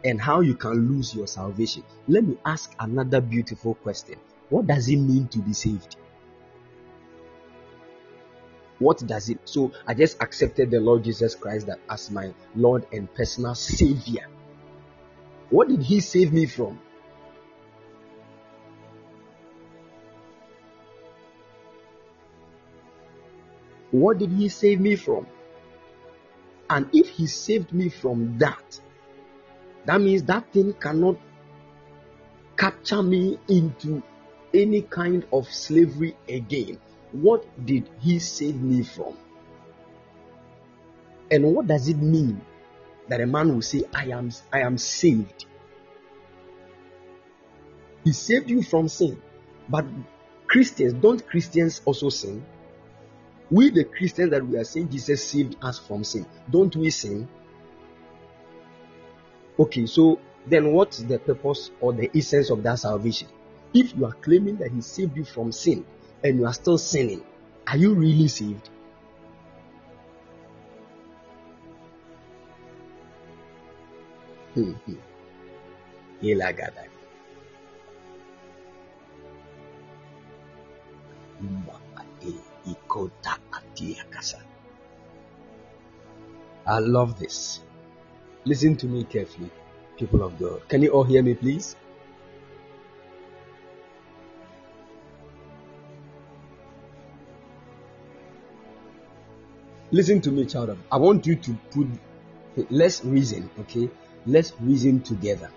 and 0.04 0.20
how 0.20 0.42
you 0.42 0.56
can 0.56 0.90
lose 0.90 1.16
your 1.16 1.28
salvation, 1.28 1.84
let 2.08 2.24
me 2.24 2.38
ask 2.46 2.74
another 2.80 3.22
beautiful 3.22 3.76
question. 3.76 4.20
What 4.50 4.68
does 4.68 4.88
it 4.90 4.98
mean 4.98 5.28
to 5.30 5.40
be 5.40 5.54
saved? 5.54 5.96
What 8.80 8.98
does 9.08 9.30
it? 9.30 9.40
So 9.46 9.72
I 9.88 9.94
just 9.94 10.22
accepted 10.22 10.72
the 10.72 10.80
Lord 10.80 11.04
Jesus 11.04 11.36
Christ 11.36 11.68
that 11.68 11.80
as 11.90 12.12
my 12.12 12.34
Lord 12.56 12.86
and 12.92 13.14
personal 13.14 13.56
Savior. 13.56 14.28
What 15.50 15.70
did 15.70 15.82
He 15.82 16.00
save 16.00 16.34
me 16.34 16.46
from? 16.46 16.80
What 23.92 24.18
did 24.18 24.32
He 24.32 24.50
save 24.50 24.80
me 24.80 24.96
from? 24.96 25.28
And 26.70 26.90
if 26.92 27.10
he 27.10 27.28
saved 27.28 27.72
me 27.72 27.90
from 27.90 28.38
that, 28.40 28.82
that 29.86 30.00
means 30.00 30.24
that 30.24 30.52
thing 30.54 30.74
cannot 30.74 31.18
capture 32.58 33.04
me 33.04 33.38
into 33.48 34.02
any 34.54 34.82
kind 34.84 35.26
of 35.34 35.52
slavery 35.52 36.16
again. 36.30 36.80
What 37.12 37.46
did 37.66 37.90
he 38.00 38.20
save 38.20 38.62
me 38.62 38.84
from? 38.84 39.18
And 41.32 41.54
what 41.54 41.68
does 41.68 41.88
it 41.88 41.98
mean 41.98 42.42
that 43.08 43.22
a 43.22 43.26
man 43.26 43.54
will 43.54 43.62
say, 43.62 43.84
I 43.94 44.06
am, 44.06 44.32
I 44.52 44.62
am 44.62 44.78
saved? 44.78 45.46
He 48.04 48.12
saved 48.12 48.50
you 48.50 48.62
from 48.62 48.88
sin. 48.88 49.22
But 49.68 49.86
Christians, 50.48 50.94
don't 50.94 51.26
Christians 51.28 51.82
also 51.86 52.10
sin? 52.10 52.46
We, 53.50 53.70
the 53.70 53.84
Christians 53.84 54.32
that 54.32 54.46
we 54.46 54.58
are 54.58 54.64
saying 54.64 54.90
Jesus 54.90 55.24
saved 55.26 55.56
us 55.62 55.80
from 55.80 56.04
sin, 56.04 56.26
don't 56.50 56.76
we 56.76 56.90
sin? 56.90 57.28
Okay, 59.60 59.86
so 59.86 60.20
then 60.48 60.72
what's 60.74 61.00
the 61.00 61.20
purpose 61.20 61.72
or 61.80 61.94
the 61.94 62.10
essence 62.16 62.50
of 62.50 62.64
that 62.64 62.80
salvation? 62.80 63.28
If 63.74 63.96
you 63.96 64.06
are 64.06 64.14
claiming 64.14 64.58
that 64.58 64.72
He 64.72 64.82
saved 64.82 65.16
you 65.16 65.24
from 65.24 65.52
sin 65.52 65.86
and 66.24 66.40
you 66.40 66.46
are 66.46 66.54
still 66.54 66.78
sinning, 66.78 67.24
Are 67.68 67.78
you 67.78 67.94
really 67.94 68.28
saved? 68.28 68.70
Hmm, 74.54 74.72
hmm. 74.72 74.96
I 86.66 86.80
love 86.80 87.20
this. 87.20 87.62
Listen 88.46 88.76
to 88.76 88.88
me 88.88 89.06
carefully, 89.06 89.50
people 89.98 90.24
of 90.24 90.38
God. 90.38 90.68
Can 90.68 90.82
you 90.82 90.90
all 90.90 91.04
hear 91.04 91.24
me, 91.24 91.34
please? 91.34 91.76
Listen 99.92 100.20
to 100.22 100.32
me, 100.32 100.46
child 100.46 100.76
I 100.92 100.98
want 100.98 101.28
you 101.28 101.36
to 101.36 101.54
put 101.70 101.88
let's 102.70 103.06
reason, 103.06 103.50
okay? 103.60 103.90
Let's 104.26 104.54
reason 104.60 105.02
together. 105.02 105.50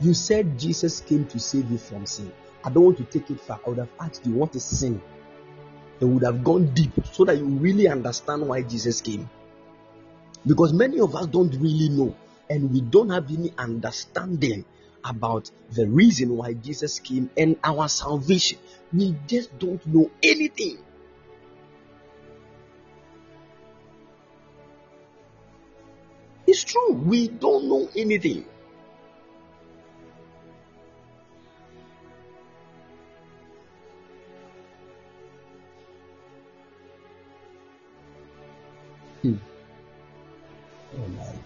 You 0.00 0.14
said 0.14 0.58
Jesus 0.58 1.00
came 1.00 1.26
to 1.26 1.38
save 1.40 1.70
you 1.70 1.78
from 1.78 2.06
sin. 2.06 2.30
I 2.64 2.70
don't 2.70 2.84
want 2.84 2.98
to 2.98 3.04
take 3.04 3.30
it 3.30 3.40
far. 3.40 3.58
I 3.66 3.70
would 3.70 3.78
have 3.78 3.88
asked 4.00 4.26
you 4.26 4.34
what 4.34 4.54
is 4.54 4.64
sin. 4.64 5.00
And 6.00 6.14
would 6.14 6.24
have 6.24 6.44
gone 6.44 6.74
deep 6.74 6.92
so 7.12 7.24
that 7.24 7.38
you 7.38 7.44
really 7.44 7.88
understand 7.88 8.46
why 8.46 8.62
Jesus 8.62 9.00
came. 9.00 9.28
Because 10.46 10.72
many 10.72 11.00
of 11.00 11.14
us 11.14 11.26
don't 11.26 11.54
really 11.54 11.88
know 11.88 12.14
and 12.50 12.72
we 12.72 12.80
don't 12.80 13.10
have 13.10 13.30
any 13.30 13.52
understanding 13.56 14.64
about 15.04 15.50
the 15.70 15.86
reason 15.86 16.36
why 16.36 16.52
Jesus 16.52 16.98
came 16.98 17.30
and 17.36 17.56
our 17.62 17.88
salvation. 17.88 18.58
We 18.92 19.16
just 19.26 19.56
don't 19.58 19.84
know 19.86 20.10
anything. 20.22 20.78
It's 26.46 26.64
true, 26.64 26.92
we 26.92 27.28
don't 27.28 27.68
know 27.68 27.88
anything. 27.96 28.44
Hmm. 39.22 39.36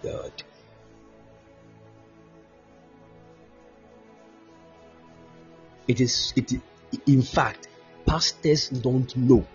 God. 0.07 0.32
It 5.88 6.00
is, 6.00 6.32
it, 6.36 6.52
in 7.07 7.22
fact, 7.22 7.68
pastors 8.07 8.68
don't 8.68 9.14
know. 9.16 9.46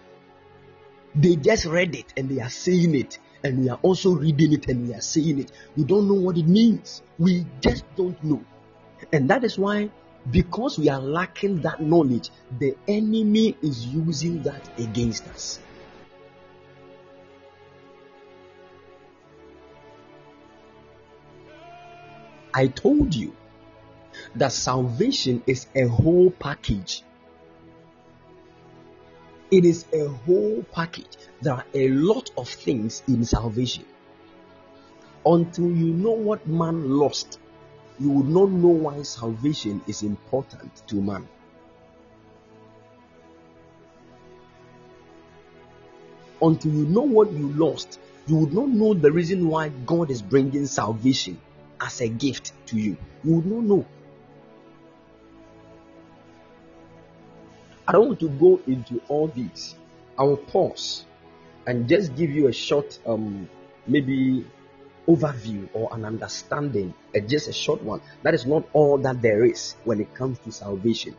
They 1.15 1.35
just 1.35 1.65
read 1.65 1.95
it 1.95 2.13
and 2.17 2.29
they 2.29 2.41
are 2.41 2.49
saying 2.49 2.95
it, 2.95 3.19
and 3.43 3.59
we 3.59 3.69
are 3.69 3.79
also 3.81 4.11
reading 4.15 4.53
it 4.53 4.67
and 4.67 4.87
we 4.87 4.93
are 4.93 5.01
saying 5.01 5.39
it. 5.39 5.51
We 5.75 5.83
don't 5.83 6.07
know 6.07 6.19
what 6.21 6.37
it 6.37 6.47
means. 6.47 7.01
We 7.17 7.45
just 7.61 7.83
don't 7.95 8.21
know. 8.23 8.43
And 9.11 9.29
that 9.29 9.43
is 9.43 9.57
why, 9.57 9.89
because 10.29 10.77
we 10.77 10.89
are 10.89 11.01
lacking 11.01 11.61
that 11.61 11.81
knowledge, 11.81 12.29
the 12.59 12.75
enemy 12.87 13.57
is 13.61 13.85
using 13.87 14.43
that 14.43 14.79
against 14.79 15.27
us. 15.29 15.59
I 22.53 22.67
told 22.67 23.15
you 23.15 23.33
that 24.35 24.51
salvation 24.51 25.43
is 25.47 25.67
a 25.75 25.87
whole 25.87 26.31
package. 26.31 27.03
It 29.49 29.65
is 29.65 29.85
a 29.93 30.07
whole 30.07 30.63
package. 30.71 31.17
There 31.41 31.53
are 31.53 31.65
a 31.73 31.89
lot 31.89 32.29
of 32.37 32.49
things 32.49 33.03
in 33.07 33.23
salvation. 33.25 33.85
Until 35.25 35.65
you 35.71 35.93
know 35.93 36.11
what 36.11 36.47
man 36.47 36.97
lost, 36.97 37.39
you 37.99 38.09
would 38.09 38.27
not 38.27 38.49
know 38.49 38.69
why 38.69 39.01
salvation 39.03 39.81
is 39.87 40.03
important 40.03 40.87
to 40.87 40.95
man. 40.95 41.27
Until 46.41 46.71
you 46.71 46.85
know 46.85 47.01
what 47.03 47.31
you 47.31 47.49
lost, 47.53 47.99
you 48.25 48.37
would 48.37 48.53
not 48.53 48.69
know 48.69 48.93
the 48.93 49.11
reason 49.11 49.47
why 49.47 49.69
God 49.69 50.09
is 50.09 50.21
bringing 50.21 50.65
salvation 50.65 51.39
as 51.81 51.99
a 52.01 52.07
gift 52.07 52.53
to 52.67 52.77
you. 52.77 52.95
You 53.23 53.35
would 53.35 53.45
not 53.45 53.63
know. 53.63 53.85
I 57.87 57.91
don't 57.93 58.07
want 58.07 58.19
to 58.21 58.29
go 58.29 58.61
into 58.67 59.01
all 59.09 59.27
these. 59.27 59.75
I 60.17 60.23
will 60.23 60.37
pause 60.37 61.05
and 61.65 61.89
just 61.89 62.15
give 62.15 62.29
you 62.29 62.47
a 62.47 62.53
short, 62.53 62.99
um, 63.05 63.49
maybe 63.87 64.45
overview 65.07 65.67
or 65.73 65.89
an 65.93 66.05
understanding, 66.05 66.93
uh, 67.15 67.19
just 67.19 67.47
a 67.47 67.53
short 67.53 67.81
one. 67.83 68.01
That 68.21 68.33
is 68.33 68.45
not 68.45 68.63
all 68.73 68.97
that 68.99 69.21
there 69.21 69.43
is 69.43 69.75
when 69.83 69.99
it 69.99 70.13
comes 70.13 70.39
to 70.39 70.51
salvation, 70.51 71.17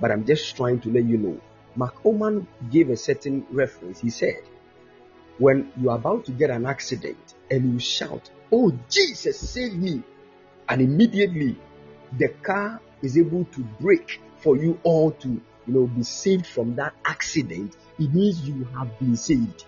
but 0.00 0.10
I'm 0.10 0.24
just 0.24 0.56
trying 0.56 0.80
to 0.80 0.90
let 0.90 1.04
you 1.04 1.18
know. 1.18 1.40
Mark 1.74 2.06
Oman 2.06 2.46
gave 2.70 2.88
a 2.88 2.96
certain 2.96 3.44
reference. 3.50 4.00
He 4.00 4.10
said, 4.10 4.36
When 5.38 5.72
you 5.76 5.90
are 5.90 5.96
about 5.96 6.24
to 6.26 6.32
get 6.32 6.50
an 6.50 6.64
accident 6.64 7.34
and 7.50 7.74
you 7.74 7.78
shout, 7.78 8.30
Oh, 8.52 8.72
Jesus, 8.88 9.38
save 9.38 9.74
me, 9.74 10.02
and 10.68 10.80
immediately 10.80 11.56
the 12.18 12.28
car 12.28 12.80
is 13.02 13.18
able 13.18 13.44
to 13.46 13.60
brake 13.80 14.20
for 14.38 14.56
you 14.56 14.78
all 14.82 15.10
to 15.10 15.28
you 15.28 15.42
know 15.66 15.86
be 15.86 16.02
saved 16.02 16.46
from 16.46 16.76
that 16.76 16.94
accident. 17.04 17.76
It 17.98 18.12
means 18.14 18.46
you 18.48 18.64
have 18.76 18.98
been 18.98 19.16
saved. 19.16 19.64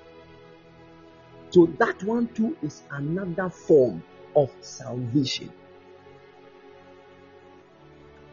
So 1.50 1.66
that 1.78 2.02
one 2.04 2.28
too 2.28 2.56
is 2.62 2.82
another 2.90 3.48
form 3.48 4.02
of 4.36 4.50
salvation. 4.60 5.52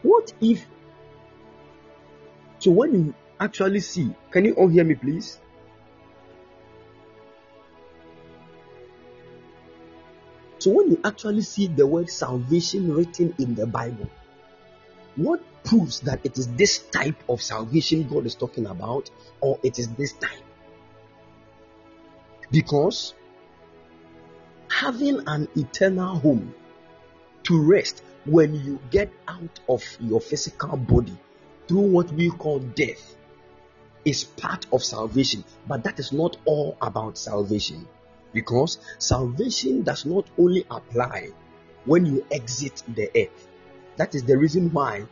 What 0.02 0.32
if 0.40 0.64
so 2.58 2.70
when 2.70 2.92
you 2.94 3.14
actually 3.40 3.80
see 3.80 4.14
can 4.30 4.44
you 4.44 4.54
all 4.54 4.68
hear 4.68 4.84
me 4.84 4.94
please 4.94 5.40
so 10.66 10.72
when 10.72 10.90
you 10.90 11.00
actually 11.04 11.42
see 11.42 11.68
the 11.68 11.86
word 11.86 12.10
salvation 12.10 12.92
written 12.92 13.32
in 13.38 13.54
the 13.54 13.66
bible 13.66 14.10
what 15.16 15.40
proves 15.64 16.00
that 16.00 16.20
it 16.24 16.38
is 16.38 16.46
this 16.54 16.78
type 16.78 17.22
of 17.28 17.42
salvation 17.42 18.06
God 18.08 18.26
is 18.26 18.34
talking 18.34 18.66
about, 18.66 19.10
or 19.40 19.58
it 19.62 19.78
is 19.78 19.88
this 19.88 20.12
type? 20.12 20.30
Because 22.50 23.14
having 24.70 25.26
an 25.26 25.48
eternal 25.56 26.18
home 26.18 26.54
to 27.44 27.60
rest 27.60 28.02
when 28.24 28.54
you 28.54 28.78
get 28.90 29.10
out 29.26 29.60
of 29.68 29.82
your 30.00 30.20
physical 30.20 30.76
body 30.76 31.16
through 31.66 31.80
what 31.80 32.12
we 32.12 32.30
call 32.30 32.60
death 32.60 33.16
is 34.04 34.22
part 34.22 34.66
of 34.72 34.84
salvation, 34.84 35.42
but 35.66 35.82
that 35.82 35.98
is 35.98 36.12
not 36.12 36.36
all 36.44 36.76
about 36.80 37.18
salvation 37.18 37.88
because 38.32 38.78
salvation 38.98 39.82
does 39.82 40.04
not 40.04 40.26
only 40.38 40.64
apply 40.70 41.28
when 41.84 42.04
you 42.04 42.26
exit 42.30 42.82
the 42.94 43.08
earth 43.16 43.48
that 43.96 44.14
is 44.14 44.24
the 44.24 44.36
reason 44.36 44.72
why 44.72 45.06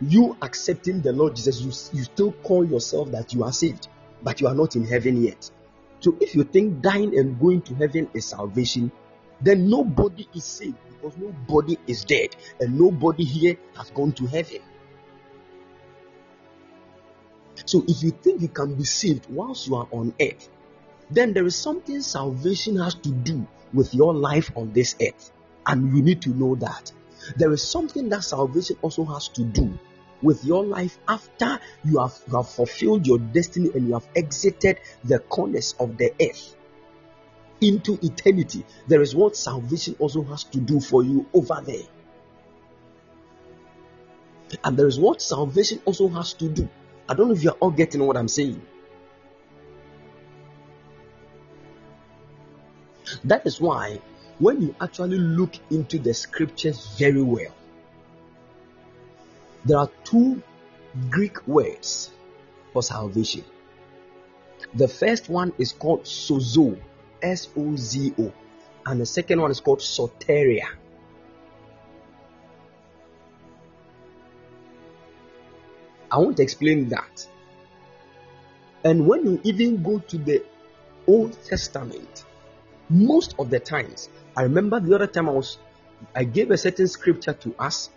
you 0.00 0.36
accepting 0.42 1.00
the 1.00 1.12
Lord 1.12 1.36
Jesus, 1.36 1.60
you, 1.60 1.98
you 1.98 2.04
still 2.04 2.32
call 2.32 2.64
yourself 2.64 3.10
that 3.12 3.32
you 3.32 3.44
are 3.44 3.52
saved, 3.52 3.88
but 4.22 4.40
you 4.40 4.46
are 4.46 4.54
not 4.54 4.76
in 4.76 4.84
heaven 4.84 5.22
yet. 5.22 5.50
So 6.00 6.16
if 6.20 6.34
you 6.34 6.44
think 6.44 6.82
dying 6.82 7.18
and 7.18 7.40
going 7.40 7.62
to 7.62 7.74
heaven 7.74 8.10
is 8.12 8.26
salvation, 8.26 8.92
then 9.40 9.70
nobody 9.70 10.28
is 10.34 10.44
saved 10.44 10.76
because 10.88 11.16
nobody 11.16 11.78
is 11.86 12.04
dead 12.04 12.36
and 12.60 12.78
nobody 12.78 13.24
here 13.24 13.56
has 13.76 13.90
gone 13.90 14.12
to 14.12 14.26
heaven. 14.26 14.60
So 17.64 17.82
if 17.88 18.02
you 18.02 18.10
think 18.10 18.42
you 18.42 18.48
can 18.48 18.74
be 18.74 18.84
saved 18.84 19.26
whilst 19.30 19.66
you 19.66 19.76
are 19.76 19.88
on 19.90 20.14
earth, 20.20 20.48
then 21.10 21.32
there 21.32 21.46
is 21.46 21.56
something 21.56 22.00
salvation 22.00 22.76
has 22.76 22.94
to 22.94 23.10
do 23.10 23.46
with 23.72 23.94
your 23.94 24.14
life 24.14 24.50
on 24.56 24.72
this 24.72 24.96
earth. 25.00 25.32
And 25.66 25.96
you 25.96 26.02
need 26.02 26.22
to 26.22 26.30
know 26.30 26.54
that 26.56 26.92
there 27.36 27.52
is 27.52 27.62
something 27.62 28.08
that 28.10 28.24
salvation 28.24 28.76
also 28.82 29.04
has 29.04 29.28
to 29.28 29.44
do 29.44 29.78
with 30.22 30.44
your 30.44 30.64
life 30.64 30.98
after 31.08 31.60
you 31.84 31.98
have, 31.98 32.18
you 32.28 32.36
have 32.36 32.48
fulfilled 32.48 33.06
your 33.06 33.18
destiny 33.18 33.70
and 33.74 33.88
you 33.88 33.94
have 33.94 34.08
exited 34.14 34.78
the 35.04 35.18
corners 35.18 35.74
of 35.78 35.96
the 35.98 36.12
earth 36.20 36.56
into 37.60 37.98
eternity. 38.02 38.64
There 38.86 39.02
is 39.02 39.14
what 39.14 39.36
salvation 39.36 39.96
also 39.98 40.22
has 40.24 40.44
to 40.44 40.58
do 40.58 40.80
for 40.80 41.02
you 41.02 41.26
over 41.32 41.62
there. 41.64 41.84
And 44.62 44.76
there 44.76 44.86
is 44.86 44.98
what 44.98 45.20
salvation 45.20 45.80
also 45.84 46.08
has 46.08 46.34
to 46.34 46.48
do. 46.48 46.68
I 47.08 47.14
don't 47.14 47.28
know 47.28 47.34
if 47.34 47.42
you're 47.42 47.52
all 47.54 47.70
getting 47.70 48.04
what 48.06 48.16
I'm 48.16 48.28
saying. 48.28 48.62
That 53.24 53.46
is 53.46 53.60
why 53.60 54.00
when 54.38 54.60
you 54.60 54.74
actually 54.80 55.18
look 55.18 55.54
into 55.70 55.98
the 55.98 56.12
scriptures 56.12 56.94
very 56.98 57.22
well, 57.22 57.54
there 59.64 59.78
are 59.78 59.90
two 60.04 60.42
Greek 61.10 61.46
words 61.46 62.10
for 62.72 62.82
salvation. 62.82 63.44
The 64.74 64.88
first 64.88 65.28
one 65.28 65.52
is 65.58 65.72
called 65.72 66.04
sozo, 66.04 66.78
S 67.22 67.48
O 67.56 67.76
Z 67.76 68.14
O, 68.18 68.32
and 68.84 69.00
the 69.00 69.06
second 69.06 69.40
one 69.40 69.50
is 69.50 69.60
called 69.60 69.80
soteria. 69.80 70.66
I 76.10 76.18
want 76.18 76.36
to 76.36 76.42
explain 76.42 76.90
that. 76.90 77.26
And 78.84 79.06
when 79.08 79.24
you 79.26 79.40
even 79.42 79.82
go 79.82 79.98
to 79.98 80.18
the 80.18 80.44
Old 81.08 81.36
Testament, 81.44 82.25
most 82.88 83.34
of 83.38 83.50
the 83.50 83.60
times, 83.60 84.08
I 84.36 84.42
remember 84.42 84.80
the 84.80 84.94
other 84.94 85.06
time 85.06 85.28
I 85.28 85.32
was, 85.32 85.58
I 86.14 86.24
gave 86.24 86.50
a 86.50 86.58
certain 86.58 86.88
scripture 86.88 87.32
to 87.32 87.54
us 87.58 87.90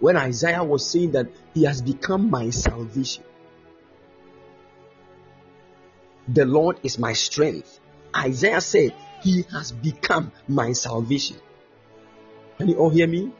when 0.00 0.16
Isaiah 0.16 0.64
was 0.64 0.88
saying 0.88 1.12
that 1.12 1.28
he 1.52 1.64
has 1.64 1.82
become 1.82 2.30
my 2.30 2.50
salvation. 2.50 3.24
The 6.28 6.46
Lord 6.46 6.78
is 6.82 6.98
my 6.98 7.12
strength. 7.12 7.80
Isaiah 8.16 8.60
said, 8.60 8.94
He 9.22 9.44
has 9.52 9.72
become 9.72 10.32
my 10.48 10.72
salvation. 10.72 11.36
Can 12.58 12.68
you 12.68 12.76
all 12.76 12.90
hear 12.90 13.06
me? 13.06 13.32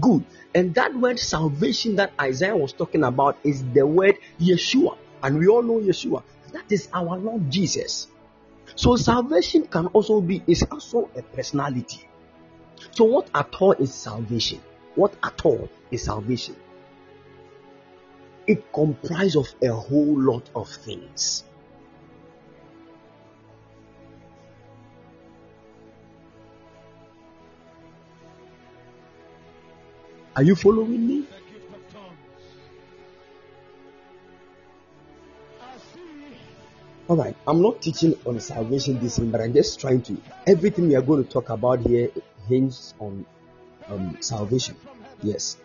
Good. 0.00 0.24
And 0.54 0.74
that 0.74 0.94
word 0.94 1.18
salvation 1.18 1.96
that 1.96 2.12
Isaiah 2.20 2.56
was 2.56 2.72
talking 2.72 3.04
about 3.04 3.36
is 3.44 3.64
the 3.72 3.86
word 3.86 4.16
Yeshua. 4.40 4.96
And 5.24 5.38
we 5.38 5.48
all 5.48 5.62
know 5.62 5.80
Yeshua. 5.80 6.22
That 6.52 6.70
is 6.70 6.88
our 6.92 7.16
Lord 7.18 7.50
Jesus. 7.50 8.08
So 8.76 8.94
salvation 8.96 9.66
can 9.66 9.86
also 9.86 10.20
be 10.20 10.42
is 10.46 10.62
also 10.70 11.08
a 11.16 11.22
personality. 11.22 12.06
So 12.90 13.04
what 13.04 13.30
at 13.34 13.54
all 13.58 13.72
is 13.72 13.94
salvation? 13.94 14.60
What 14.94 15.14
at 15.22 15.40
all 15.46 15.70
is 15.90 16.04
salvation? 16.04 16.56
It 18.46 18.70
comprises 18.70 19.36
of 19.36 19.54
a 19.62 19.72
whole 19.74 20.20
lot 20.20 20.50
of 20.54 20.68
things. 20.68 21.44
Are 30.36 30.42
you 30.42 30.54
following 30.54 31.06
me? 31.06 31.24
All 37.06 37.16
right, 37.16 37.36
I'm 37.46 37.60
not 37.60 37.82
teaching 37.82 38.14
on 38.24 38.40
salvation 38.40 38.98
this 38.98 39.18
evening, 39.18 39.32
but 39.32 39.42
I'm 39.42 39.52
just 39.52 39.78
trying 39.78 40.00
to. 40.02 40.16
Everything 40.46 40.88
we 40.88 40.96
are 40.96 41.02
going 41.02 41.22
to 41.22 41.30
talk 41.30 41.50
about 41.50 41.80
here 41.80 42.08
hinges 42.48 42.94
on 42.98 43.26
um, 43.88 44.16
salvation. 44.20 44.74
Yes, 45.22 45.58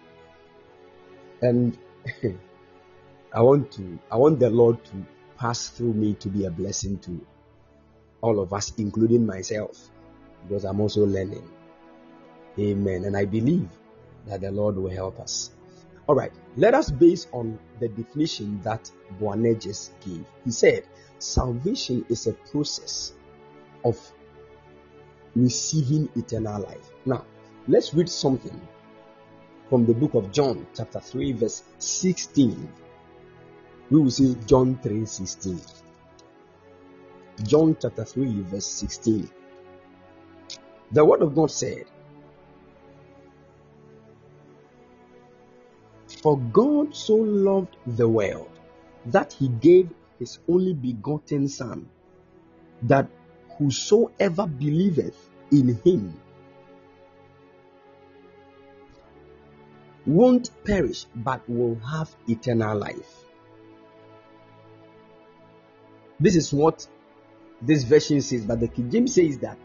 and 1.42 1.78
I 3.34 3.42
want 3.42 3.72
to. 3.74 3.98
I 4.12 4.18
want 4.18 4.42
the 4.42 4.50
Lord 4.50 4.84
to 4.84 5.06
pass 5.38 5.70
through 5.70 5.94
me 5.94 6.16
to 6.16 6.28
be 6.28 6.44
a 6.44 6.52
blessing 6.52 7.00
to 7.00 7.26
all 8.20 8.42
of 8.42 8.52
us, 8.52 8.74
including 8.78 9.26
myself, 9.26 9.92
because 10.46 10.66
I'm 10.66 10.82
also 10.82 11.06
learning. 11.06 11.50
Amen. 12.60 13.06
And 13.06 13.16
I 13.16 13.24
believe 13.24 13.70
that 14.28 14.42
the 14.42 14.52
Lord 14.52 14.76
will 14.76 14.90
help 14.92 15.22
us. 15.22 15.52
All 16.06 16.16
right, 16.16 16.34
let 16.58 16.74
us 16.74 16.92
base 16.92 17.28
on 17.32 17.58
the 17.80 17.88
definition 17.88 18.60
that 18.64 18.92
Boanerges 19.22 19.92
gave. 20.04 20.26
He 20.44 20.52
said, 20.52 20.84
Salvation 21.20 22.06
is 22.10 22.28
a 22.28 22.34
process 22.34 23.14
of 23.84 24.00
receiving 25.36 26.10
eternal 26.16 26.62
life. 26.62 26.92
Now, 27.06 27.26
let's 27.68 27.94
read 27.94 28.10
something 28.10 28.60
from 29.70 29.86
the 29.86 29.94
book 29.94 30.14
of 30.16 30.32
John, 30.32 30.66
chapter 30.74 31.00
3, 31.00 31.34
verse 31.34 31.64
16. 31.78 32.72
We 33.92 34.00
will 34.00 34.10
see 34.12 34.36
John 34.46 34.80
3 34.82 35.06
16. 35.06 35.62
John 37.44 37.76
chapter 37.80 38.06
3, 38.06 38.42
verse 38.44 38.66
16. 38.66 39.30
The 40.92 41.06
word 41.06 41.22
of 41.22 41.36
God 41.36 41.52
said, 41.52 41.86
For 46.22 46.38
God 46.38 46.96
so 46.96 47.16
loved 47.16 47.76
the 47.86 48.08
world 48.08 48.50
that 49.06 49.34
he 49.34 49.48
gave 49.48 49.90
his 50.20 50.40
only 50.48 50.74
begotten 50.74 51.48
Son, 51.48 51.90
that 52.84 53.08
whosoever 53.58 54.46
believeth 54.46 55.30
in 55.52 55.76
him 55.84 56.14
won't 60.06 60.52
perish 60.64 61.06
but 61.16 61.48
will 61.50 61.76
have 61.80 62.14
eternal 62.28 62.78
life. 62.78 63.24
This 66.20 66.36
is 66.36 66.54
what 66.54 66.88
this 67.62 67.84
version 67.84 68.22
says, 68.22 68.46
but 68.46 68.60
the 68.60 68.68
King 68.68 68.92
James 68.92 69.16
says 69.16 69.38
that 69.40 69.58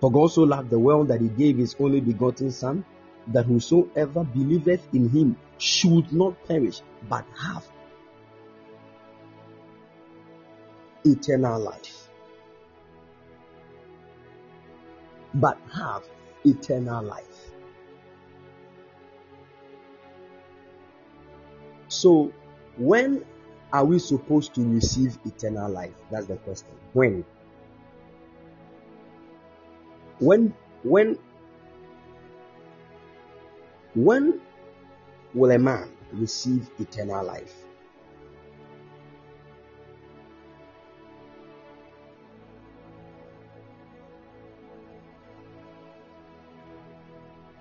for 0.00 0.10
God 0.10 0.28
so 0.28 0.42
loved 0.42 0.70
the 0.70 0.78
world 0.78 1.08
that 1.08 1.20
he 1.20 1.28
gave 1.28 1.58
his 1.58 1.76
only 1.78 2.00
begotten 2.00 2.50
Son, 2.50 2.84
that 3.28 3.44
whosoever 3.44 4.24
believeth 4.24 4.86
in 4.94 5.08
him 5.10 5.36
should 5.58 6.10
not 6.12 6.42
perish 6.46 6.80
but 7.08 7.26
have 7.38 7.68
eternal 11.04 11.60
life. 11.60 12.08
But 15.34 15.58
have 15.72 16.04
eternal 16.44 17.04
life. 17.04 17.50
So, 21.88 22.32
when 22.76 23.24
are 23.72 23.84
we 23.84 23.98
supposed 23.98 24.54
to 24.54 24.62
receive 24.62 25.18
eternal 25.24 25.70
life? 25.70 25.94
That's 26.10 26.26
the 26.26 26.36
question. 26.36 26.70
When? 26.92 27.24
When 30.18 30.54
when 30.82 31.18
when 33.94 34.40
will 35.34 35.50
a 35.50 35.58
man 35.58 35.90
receive 36.12 36.70
eternal 36.78 37.24
life? 37.24 37.64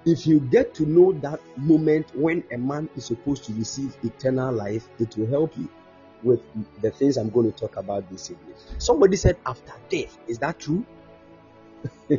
If 0.10 0.26
you 0.26 0.40
get 0.40 0.74
to 0.74 0.88
know 0.88 1.12
that 1.22 1.40
moment 1.56 2.16
when 2.16 2.44
a 2.52 2.58
man 2.58 2.90
is 2.96 3.06
supposed 3.06 3.44
to 3.44 3.54
receive 3.54 3.96
eternal 4.04 4.52
life, 4.52 4.90
it 4.98 5.16
will 5.16 5.28
help 5.28 5.56
you 5.56 5.70
with 6.24 6.42
the 6.82 6.90
things 6.90 7.16
I'm 7.16 7.30
going 7.30 7.52
to 7.52 7.56
talk 7.56 7.76
about 7.76 8.10
this 8.10 8.32
evening. 8.32 8.56
Somebody 8.80 9.18
said 9.18 9.38
after 9.46 9.72
death. 9.88 10.18
Is 10.28 10.40
that 10.40 10.58
true? 10.58 10.84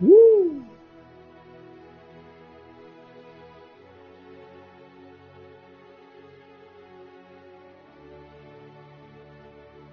Woo! 0.00 0.64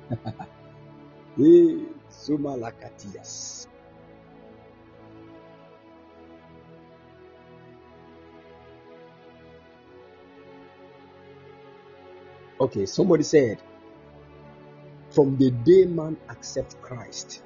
hey, 1.37 1.85
Okay, 12.61 12.85
somebody 12.85 13.23
said, 13.23 13.61
from 15.11 15.37
the 15.37 15.51
day 15.51 15.85
man 15.85 16.17
accepts 16.29 16.75
Christ. 16.81 17.41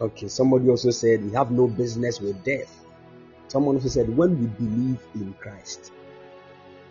Okay, 0.00 0.28
somebody 0.28 0.68
also 0.68 0.90
said, 0.90 1.24
we 1.24 1.32
have 1.32 1.50
no 1.50 1.66
business 1.66 2.20
with 2.20 2.42
death. 2.44 2.84
Someone 3.48 3.74
also 3.74 3.88
said, 3.88 4.16
when 4.16 4.38
we 4.38 4.46
believe 4.46 5.00
in 5.14 5.34
Christ. 5.40 5.92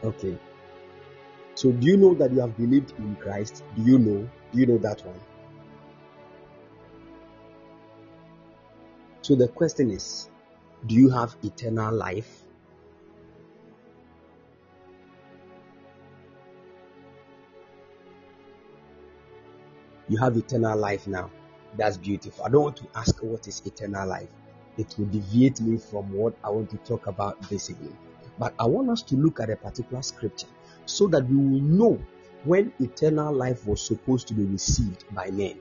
Okay. 0.03 0.37
So, 1.55 1.71
do 1.71 1.87
you 1.87 1.97
know 1.97 2.13
that 2.15 2.31
you 2.31 2.41
have 2.41 2.55
believed 2.57 2.93
in 2.99 3.15
Christ? 3.15 3.63
Do 3.75 3.81
you 3.83 3.97
know? 3.97 4.29
Do 4.51 4.59
you 4.59 4.65
know 4.65 4.77
that 4.79 5.03
one? 5.05 5.19
So, 9.21 9.35
the 9.35 9.47
question 9.47 9.89
is, 9.89 10.29
do 10.85 10.95
you 10.95 11.09
have 11.09 11.35
eternal 11.43 11.95
life? 11.95 12.43
You 20.09 20.17
have 20.19 20.37
eternal 20.37 20.77
life 20.77 21.07
now. 21.07 21.29
That's 21.75 21.97
beautiful. 21.97 22.45
I 22.45 22.49
don't 22.49 22.63
want 22.63 22.77
to 22.77 22.87
ask 22.95 23.21
what 23.21 23.47
is 23.47 23.61
eternal 23.65 24.07
life. 24.07 24.29
It 24.77 24.95
will 24.97 25.05
deviate 25.07 25.59
me 25.59 25.77
from 25.77 26.11
what 26.13 26.35
I 26.43 26.49
want 26.49 26.69
to 26.69 26.77
talk 26.77 27.07
about 27.07 27.41
this 27.49 27.69
evening. 27.69 27.97
But 28.39 28.53
I 28.59 28.65
want 28.65 28.89
us 28.89 29.01
to 29.03 29.15
look 29.15 29.39
at 29.39 29.49
a 29.49 29.55
particular 29.55 30.01
scripture 30.01 30.47
so 30.85 31.07
that 31.07 31.27
we 31.27 31.35
will 31.35 31.61
know 31.61 31.99
when 32.43 32.71
eternal 32.79 33.33
life 33.33 33.65
was 33.65 33.81
supposed 33.81 34.27
to 34.27 34.33
be 34.33 34.45
received 34.45 35.03
by 35.13 35.29
men. 35.31 35.59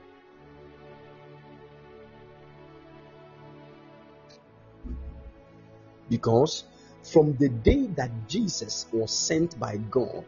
Because 6.09 6.63
from 7.03 7.35
the 7.37 7.49
day 7.49 7.87
that 7.97 8.11
Jesus 8.27 8.85
was 8.93 9.11
sent 9.11 9.59
by 9.59 9.77
God, 9.77 10.23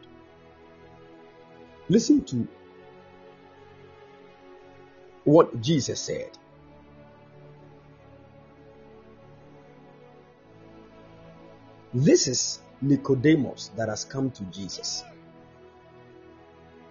listen 1.87 2.23
to 2.25 2.47
what 5.29 5.61
Jesus 5.61 6.01
said. 6.01 6.31
This 11.93 12.27
is 12.27 12.59
Nicodemus 12.81 13.69
that 13.75 13.89
has 13.89 14.05
come 14.05 14.31
to 14.31 14.43
Jesus. 14.45 15.03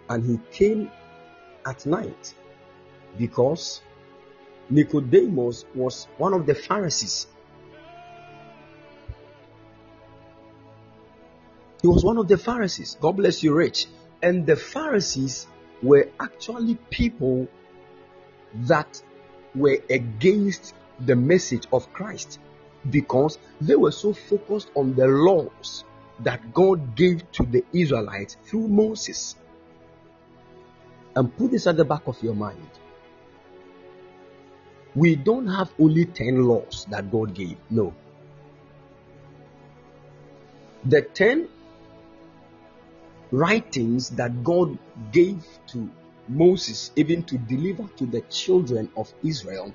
And 0.09 0.25
he 0.25 0.39
came 0.53 0.89
at 1.67 1.85
night 1.85 2.33
because 3.19 3.83
Nicodemus 4.71 5.65
was 5.75 6.07
one 6.17 6.33
of 6.33 6.47
the 6.47 6.55
Pharisees. 6.55 7.27
He 11.83 11.89
was 11.89 12.05
one 12.05 12.19
of 12.19 12.29
the 12.29 12.39
Pharisees. 12.39 12.97
God 13.01 13.17
bless 13.17 13.43
you, 13.43 13.53
Rich. 13.53 13.87
And 14.23 14.47
the 14.47 14.57
Pharisees 14.57 15.49
were 15.83 16.09
actually 16.21 16.77
people 16.91 17.49
that 18.55 19.03
were 19.55 19.79
against 19.91 20.75
the 21.01 21.17
message 21.17 21.67
of 21.73 21.93
Christ 21.93 22.39
because 22.91 23.39
they 23.61 23.77
were 23.77 23.93
so 23.93 24.13
focused 24.13 24.71
on 24.75 24.95
the 24.95 25.07
laws 25.07 25.85
that 26.21 26.53
God 26.53 26.97
gave 26.97 27.31
to 27.33 27.45
the 27.45 27.65
Israelites 27.73 28.37
through 28.45 28.69
Moses. 28.69 29.37
And 31.15 31.37
put 31.37 31.51
this 31.51 31.67
at 31.67 31.77
the 31.77 31.85
back 31.85 32.07
of 32.07 32.23
your 32.23 32.35
mind. 32.35 32.71
We 34.95 35.17
don't 35.17 35.47
have 35.47 35.71
only 35.79 36.07
10 36.07 36.43
laws 36.43 36.87
that 36.91 37.11
God 37.11 37.35
gave. 37.35 37.57
No. 37.71 37.95
The 40.85 41.03
10 41.03 41.49
writings 43.31 44.11
that 44.11 44.43
God 44.43 44.79
gave 45.13 45.45
to 45.69 45.91
Moses, 46.29 46.93
even 46.97 47.23
to 47.25 47.39
deliver 47.39 47.89
to 47.97 48.07
the 48.07 48.21
children 48.23 48.91
of 48.97 49.13
Israel, 49.23 49.75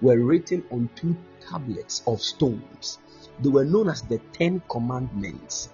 were 0.00 0.18
written 0.18 0.64
on 0.70 0.90
two 0.96 1.16
tablets 1.48 2.02
of 2.06 2.20
stones. 2.20 2.98
They 3.40 3.48
were 3.48 3.64
known 3.64 3.88
as 3.88 4.02
the 4.02 4.18
Ten 4.32 4.62
Commandments. 4.68 5.68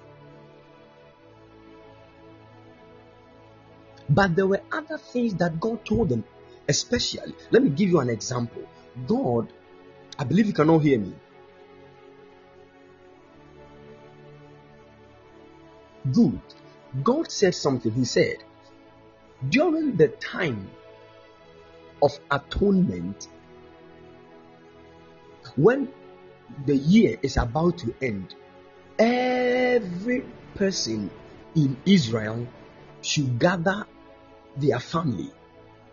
But 4.11 4.37
there 4.37 4.47
were 4.47 4.62
other 4.72 4.99
things 4.99 5.35
that 5.35 5.61
God 5.61 5.85
told 5.85 6.09
them, 6.09 6.24
especially. 6.68 7.35
Let 7.51 7.62
me 7.62 7.70
give 7.70 7.91
you 7.91 8.01
an 8.01 8.09
example. 8.09 8.62
God, 9.07 9.53
I 10.18 10.24
believe 10.24 10.47
you 10.47 10.53
can 10.53 10.70
all 10.70 10.79
hear 10.79 10.99
me. 10.99 11.14
Good. 16.12 16.41
God 17.03 17.31
said 17.31 17.55
something. 17.55 17.93
He 17.93 18.05
said, 18.05 18.39
during 19.49 19.97
the 19.97 20.09
time 20.09 20.70
of 22.03 22.18
atonement, 22.30 23.28
when 25.57 25.89
the 26.66 26.76
year 26.76 27.18
is 27.22 27.36
about 27.36 27.78
to 27.78 27.95
end, 28.03 28.34
every 28.99 30.24
person 30.55 31.11
in 31.55 31.76
Israel 31.86 32.47
should 33.03 33.39
gather 33.39 33.86
their 34.57 34.80
family, 34.80 35.30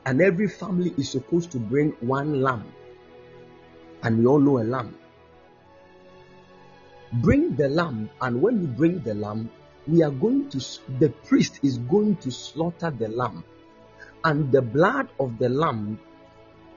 and 0.05 0.21
every 0.21 0.47
family 0.47 0.93
is 0.97 1.09
supposed 1.09 1.51
to 1.51 1.59
bring 1.59 1.91
one 1.99 2.41
lamb. 2.41 2.71
And 4.01 4.19
we 4.19 4.25
all 4.25 4.39
know 4.39 4.59
a 4.59 4.65
lamb. 4.65 4.95
Bring 7.13 7.55
the 7.55 7.69
lamb, 7.69 8.09
and 8.21 8.41
when 8.41 8.61
you 8.61 8.67
bring 8.67 8.99
the 8.99 9.13
lamb, 9.13 9.49
we 9.87 10.01
are 10.03 10.11
going 10.11 10.49
to, 10.49 10.59
the 10.99 11.09
priest 11.09 11.59
is 11.63 11.77
going 11.77 12.15
to 12.17 12.31
slaughter 12.31 12.91
the 12.91 13.07
lamb, 13.07 13.43
and 14.23 14.51
the 14.51 14.61
blood 14.61 15.09
of 15.19 15.37
the 15.37 15.49
lamb, 15.49 15.99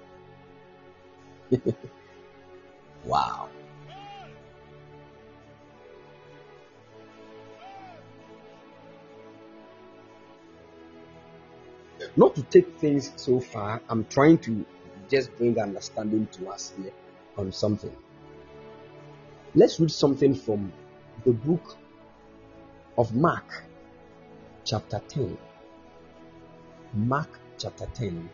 wow. 3.04 3.48
Not 12.18 12.34
to 12.34 12.42
take 12.42 12.76
things 12.78 13.12
so 13.14 13.38
far, 13.38 13.80
I'm 13.88 14.04
trying 14.06 14.38
to 14.38 14.66
just 15.08 15.36
bring 15.36 15.56
understanding 15.56 16.26
to 16.32 16.48
us 16.48 16.72
here 16.76 16.90
on 17.36 17.52
something. 17.52 17.94
Let's 19.54 19.78
read 19.78 19.92
something 19.92 20.34
from 20.34 20.72
the 21.24 21.32
book 21.32 21.76
of 22.98 23.14
Mark, 23.14 23.62
chapter 24.64 25.00
10. 25.08 25.38
Mark, 26.92 27.38
chapter 27.56 27.86
10. 27.94 28.28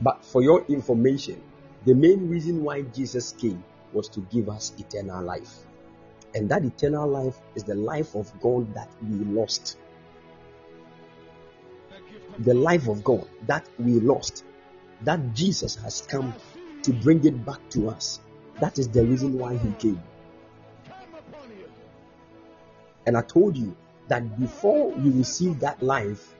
But 0.00 0.24
for 0.24 0.42
your 0.42 0.64
information, 0.70 1.42
the 1.84 1.94
main 1.94 2.30
reason 2.30 2.64
why 2.64 2.80
Jesus 2.80 3.32
came 3.32 3.62
was 3.92 4.08
to 4.08 4.20
give 4.32 4.48
us 4.48 4.72
eternal 4.78 5.22
life. 5.22 5.54
And 6.36 6.50
that 6.50 6.62
eternal 6.66 7.08
life 7.08 7.40
is 7.54 7.64
the 7.64 7.74
life 7.74 8.14
of 8.14 8.30
God 8.42 8.74
that 8.74 8.90
we 9.02 9.24
lost. 9.24 9.78
The 12.40 12.52
life 12.52 12.88
of 12.88 13.02
God 13.02 13.26
that 13.46 13.66
we 13.78 13.92
lost. 14.00 14.44
That 15.04 15.32
Jesus 15.32 15.76
has 15.76 16.02
come 16.02 16.34
to 16.82 16.92
bring 16.92 17.24
it 17.24 17.42
back 17.46 17.66
to 17.70 17.88
us. 17.88 18.20
That 18.60 18.78
is 18.78 18.86
the 18.86 19.02
reason 19.02 19.38
why 19.38 19.56
He 19.56 19.72
came. 19.78 20.02
And 23.06 23.16
I 23.16 23.22
told 23.22 23.56
you 23.56 23.74
that 24.08 24.38
before 24.38 24.94
you 24.98 25.12
receive 25.12 25.60
that 25.60 25.82
life, 25.82 26.34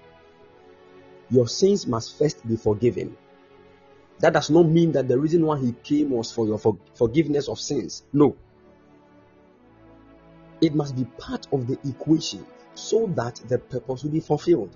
your 1.30 1.48
sins 1.48 1.86
must 1.86 2.18
first 2.18 2.46
be 2.46 2.56
forgiven. 2.56 3.16
That 4.18 4.34
does 4.34 4.50
not 4.50 4.64
mean 4.64 4.92
that 4.92 5.08
the 5.08 5.18
reason 5.18 5.46
why 5.46 5.58
he 5.58 5.72
came 5.82 6.10
was 6.10 6.30
for 6.30 6.46
your 6.46 6.58
for- 6.58 6.76
forgiveness 6.94 7.48
of 7.48 7.58
sins. 7.58 8.02
No. 8.12 8.36
It 10.60 10.74
must 10.74 10.96
be 10.96 11.04
part 11.18 11.46
of 11.52 11.66
the 11.66 11.78
equation 11.88 12.46
so 12.74 13.06
that 13.14 13.36
the 13.48 13.58
purpose 13.58 14.04
will 14.04 14.10
be 14.10 14.20
fulfilled. 14.20 14.70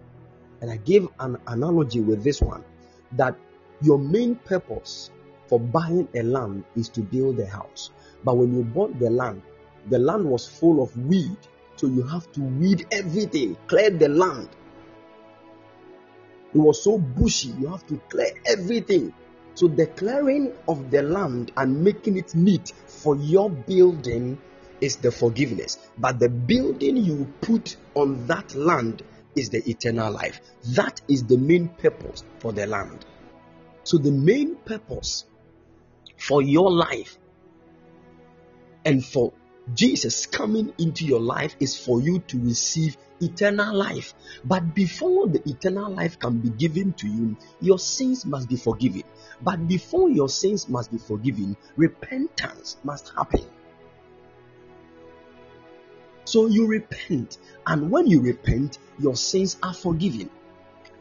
And 0.61 0.71
I 0.71 0.77
gave 0.77 1.09
an 1.19 1.39
analogy 1.47 2.01
with 2.01 2.23
this 2.23 2.41
one 2.41 2.65
that 3.13 3.35
your 3.81 3.99
main 3.99 4.35
purpose 4.37 5.11
for 5.47 5.59
buying 5.59 6.09
a 6.15 6.23
land 6.23 6.65
is 6.77 6.89
to 6.91 7.01
build 7.01 7.41
a 7.41 7.47
house. 7.47 7.91
But 8.25 8.37
when 8.37 8.55
you 8.55 8.63
bought 8.63 8.99
the 8.99 9.11
land, 9.11 9.43
the 9.89 9.99
land 9.99 10.25
was 10.25 10.47
full 10.47 10.83
of 10.83 10.97
weed. 11.07 11.37
So 11.77 11.87
you 11.87 12.03
have 12.03 12.31
to 12.33 12.41
weed 12.41 12.87
everything, 12.93 13.57
clear 13.67 13.91
the 13.91 14.09
land. 14.09 14.51
It 16.55 16.59
was 16.59 16.83
so 16.83 16.99
bushy, 16.99 17.55
you 17.59 17.69
have 17.69 17.87
to 17.87 17.99
clear 18.11 18.33
everything. 18.45 19.15
So 19.55 19.67
the 19.67 19.87
clearing 19.87 20.53
of 20.69 20.91
the 20.91 21.03
land 21.03 21.53
and 21.57 21.83
making 21.83 22.19
it 22.19 22.35
neat 22.35 22.73
for 22.87 23.17
your 23.17 23.49
building 23.49 24.39
is 24.81 24.97
the 24.97 25.13
forgiveness. 25.13 25.79
But 25.99 26.19
the 26.19 26.29
building 26.29 26.97
you 26.97 27.33
put 27.41 27.77
on 27.95 28.27
that 28.27 28.55
land 28.55 29.03
is 29.37 29.51
the 29.51 29.69
eternal 29.69 30.13
life. 30.13 30.41
That 30.75 31.01
is 31.09 31.25
the 31.25 31.39
main 31.39 31.69
purpose 31.69 32.25
for 32.39 32.53
the 32.53 32.67
land. 32.67 33.05
So 33.85 33.99
the 33.99 34.13
main 34.13 34.57
purpose 34.57 35.25
for 36.17 36.43
your 36.43 36.71
life 36.71 37.19
and 38.85 39.05
for 39.05 39.33
Jesus 39.75 40.27
coming 40.27 40.73
into 40.79 41.05
your 41.05 41.21
life 41.21 41.55
is 41.61 41.79
for 41.79 42.01
you 42.01 42.19
to 42.21 42.39
receive 42.41 42.97
eternal 43.21 43.75
life. 43.75 44.15
But 44.45 44.75
before 44.75 45.29
the 45.29 45.49
eternal 45.49 45.91
life 45.93 46.19
can 46.19 46.41
be 46.41 46.51
given 46.51 46.93
to 46.95 47.07
you, 47.07 47.37
your 47.61 47.79
sins 47.79 48.25
must 48.27 48.49
be 48.49 48.57
forgiven. 48.57 49.03
But 49.43 49.69
before 49.69 50.11
your 50.11 50.29
sins 50.29 50.69
must 50.69 50.91
be 50.91 50.99
forgiven, 50.99 51.57
repentance 51.77 52.79
must 52.83 53.13
happen. 53.15 53.45
So 56.31 56.47
you 56.47 56.69
repent, 56.69 57.39
and 57.67 57.91
when 57.91 58.07
you 58.07 58.21
repent, 58.21 58.79
your 59.01 59.17
sins 59.17 59.57
are 59.65 59.75
forgiven. 59.75 60.31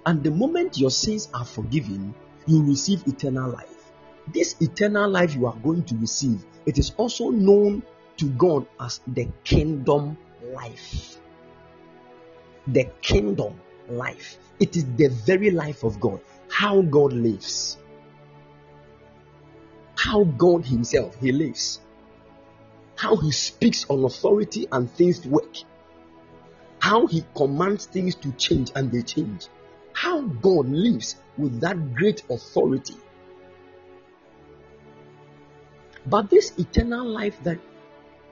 And 0.03 0.23
the 0.23 0.31
moment 0.31 0.79
your 0.79 0.89
sins 0.89 1.29
are 1.35 1.45
forgiven, 1.45 2.15
you 2.47 2.63
receive 2.63 3.07
eternal 3.07 3.51
life. 3.51 3.91
This 4.33 4.55
eternal 4.59 5.07
life 5.07 5.35
you 5.35 5.45
are 5.45 5.55
going 5.57 5.83
to 5.83 5.95
receive, 5.97 6.43
it 6.65 6.79
is 6.79 6.93
also 6.97 7.29
known 7.29 7.83
to 8.17 8.25
God 8.25 8.65
as 8.79 9.01
the 9.05 9.29
kingdom 9.43 10.17
life. 10.51 11.19
The 12.65 12.85
kingdom 13.03 13.61
life. 13.87 14.39
It 14.59 14.75
is 14.75 14.85
the 14.95 15.09
very 15.09 15.51
life 15.51 15.83
of 15.83 15.99
God. 15.99 16.21
How 16.49 16.81
God 16.81 17.13
lives. 17.13 17.77
How 19.95 20.23
God 20.23 20.65
Himself 20.65 21.15
He 21.21 21.31
lives. 21.31 21.81
How 22.99 23.15
He 23.15 23.31
speaks 23.31 23.85
on 23.89 24.03
authority 24.03 24.67
and 24.73 24.91
things 24.91 25.25
work. 25.25 25.55
How 26.79 27.07
He 27.07 27.23
commands 27.33 27.85
things 27.85 28.13
to 28.15 28.33
change 28.33 28.73
and 28.75 28.91
they 28.91 29.03
change. 29.03 29.47
How 29.93 30.19
God 30.19 30.67
lives 30.67 31.15
with 31.37 31.61
that 31.61 31.95
great 31.95 32.23
authority. 32.29 32.97
But 36.05 36.29
this 36.29 36.51
eternal 36.57 37.07
life 37.07 37.41
that 37.43 37.59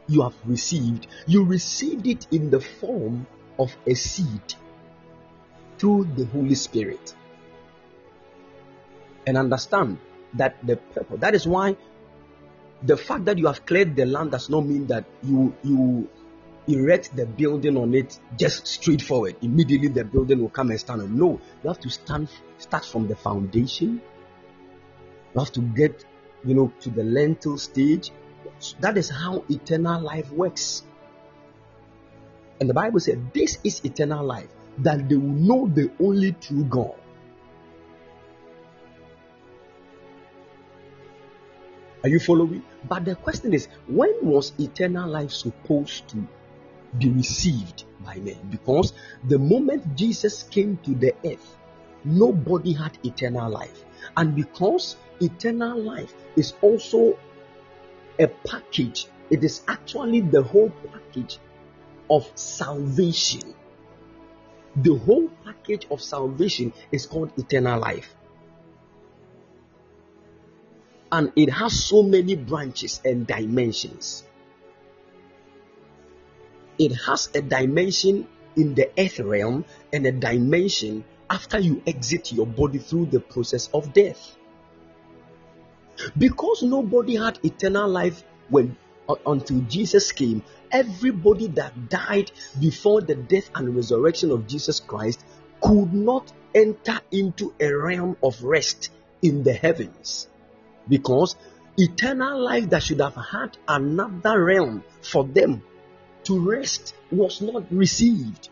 you 0.07 0.24
have 0.24 0.36
received, 0.45 1.07
you 1.28 1.45
received 1.45 2.05
it 2.05 2.28
in 2.32 2.49
the 2.49 2.59
form 2.59 3.26
of 3.57 3.74
a 3.88 3.93
seed 3.93 4.53
through 5.78 6.09
the 6.18 6.26
Holy 6.26 6.55
Spirit. 6.55 7.15
And 9.26 9.38
understand 9.38 9.99
that 10.34 10.57
the 10.68 10.76
purpose, 10.76 11.22
that 11.22 11.36
is 11.36 11.47
why 11.47 11.78
the 12.84 12.97
fact 12.97 13.25
that 13.25 13.38
you 13.38 13.47
have 13.47 13.65
cleared 13.65 13.95
the 13.95 14.05
land 14.05 14.32
does 14.32 14.49
not 14.49 14.65
mean 14.65 14.88
that 14.88 15.05
you 15.23 15.53
you 15.63 16.09
erect 16.67 17.15
the 17.15 17.25
building 17.25 17.78
on 17.78 17.93
it 17.93 18.19
just 18.38 18.67
straightforward. 18.67 19.36
Immediately 19.41 19.89
the 19.89 20.03
building 20.03 20.41
will 20.41 20.49
come 20.49 20.69
and 20.69 20.80
stand 20.80 21.01
on. 21.01 21.17
No, 21.17 21.39
you 21.63 21.67
have 21.67 21.80
to 21.80 21.89
stand 21.89 22.30
start 22.57 22.86
from 22.86 23.07
the 23.07 23.15
foundation. 23.15 24.01
You 25.34 25.39
have 25.39 25.51
to 25.53 25.61
get 25.61 26.05
you 26.45 26.53
know 26.53 26.71
to 26.82 26.89
the 26.89 27.03
lintel 27.03 27.57
stage. 27.57 28.11
That 28.80 28.97
is 28.97 29.09
how 29.09 29.43
eternal 29.49 30.01
life 30.01 30.32
works. 30.32 30.84
And 32.59 32.69
the 32.69 32.73
Bible 32.73 32.99
said, 32.99 33.34
This 33.34 33.59
is 33.63 33.84
eternal 33.86 34.25
life, 34.25 34.49
that 34.80 35.07
they 35.07 35.15
will 35.15 35.28
know 35.28 35.67
the 35.67 35.91
only 35.99 36.32
true 36.34 36.63
God. 36.63 36.95
Are 42.08 42.10
you 42.10 42.22
following? 42.22 42.64
But 42.88 43.03
the 43.03 43.16
question 43.16 43.53
is, 43.53 43.68
when 43.86 44.14
was 44.22 44.53
eternal 44.58 45.10
life 45.10 45.32
supposed 45.32 46.08
to 46.08 46.26
be 46.97 47.10
received 47.10 47.84
by 47.99 48.16
men? 48.16 48.38
Because 48.49 48.93
the 49.28 49.38
moment 49.38 49.97
Jesus 49.97 50.43
came 50.43 50.78
to 50.84 50.91
the 50.95 51.14
earth, 51.26 51.58
nobody 52.05 52.72
had 52.72 52.97
eternal 53.03 53.51
life. 53.51 53.84
And 54.16 54.38
because 54.38 54.95
eternal 55.20 55.82
life 55.82 56.14
is 56.38 56.53
also 56.62 57.20
a 58.18 58.28
package, 58.28 59.08
it 59.30 59.43
is 59.43 59.64
actually 59.68 60.22
the 60.22 60.43
whole 60.43 60.72
package 60.93 61.39
of 62.10 62.26
salvation. 62.36 63.53
The 64.78 64.95
whole 64.95 65.28
package 65.43 65.88
of 65.91 66.01
salvation 66.01 66.72
is 66.89 67.05
called 67.05 67.34
eternal 67.38 67.82
life. 67.82 68.16
And 71.12 71.32
it 71.36 71.49
has 71.49 71.86
so 71.86 72.03
many 72.03 72.36
branches 72.36 73.01
and 73.05 73.26
dimensions. 73.26 74.24
It 76.78 76.91
has 77.08 77.30
a 77.34 77.41
dimension 77.41 78.28
in 78.55 78.76
the 78.76 78.89
earth 78.97 79.20
realm 79.20 79.66
and 79.93 80.05
a 80.05 80.12
dimension 80.12 81.05
after 81.30 81.60
you 81.60 81.82
exit 81.88 82.32
your 82.32 82.45
body 82.45 82.80
through 82.80 83.08
the 83.08 83.20
process 83.20 83.70
of 83.74 83.93
death. 83.93 84.36
Because 86.18 86.62
nobody 86.64 87.16
had 87.16 87.39
eternal 87.43 87.89
life 87.89 88.24
when 88.49 88.78
uh, 89.10 89.16
until 89.26 89.62
Jesus 89.62 90.12
came, 90.12 90.43
everybody 90.72 91.47
that 91.47 91.89
died 91.89 92.32
before 92.60 93.01
the 93.01 93.16
death 93.16 93.49
and 93.55 93.76
resurrection 93.76 94.32
of 94.32 94.47
Jesus 94.47 94.80
Christ 94.82 95.24
could 95.62 95.93
not 95.93 96.32
enter 96.53 96.99
into 97.12 97.53
a 97.60 97.72
realm 97.72 98.18
of 98.22 98.43
rest 98.43 98.91
in 99.22 99.43
the 99.43 99.53
heavens 99.53 100.28
because 100.88 101.35
eternal 101.77 102.43
life 102.43 102.69
that 102.69 102.83
should 102.83 102.99
have 102.99 103.15
had 103.15 103.57
another 103.67 104.43
realm 104.43 104.83
for 105.01 105.23
them 105.23 105.63
to 106.23 106.39
rest 106.39 106.95
was 107.11 107.41
not 107.41 107.71
received. 107.71 108.49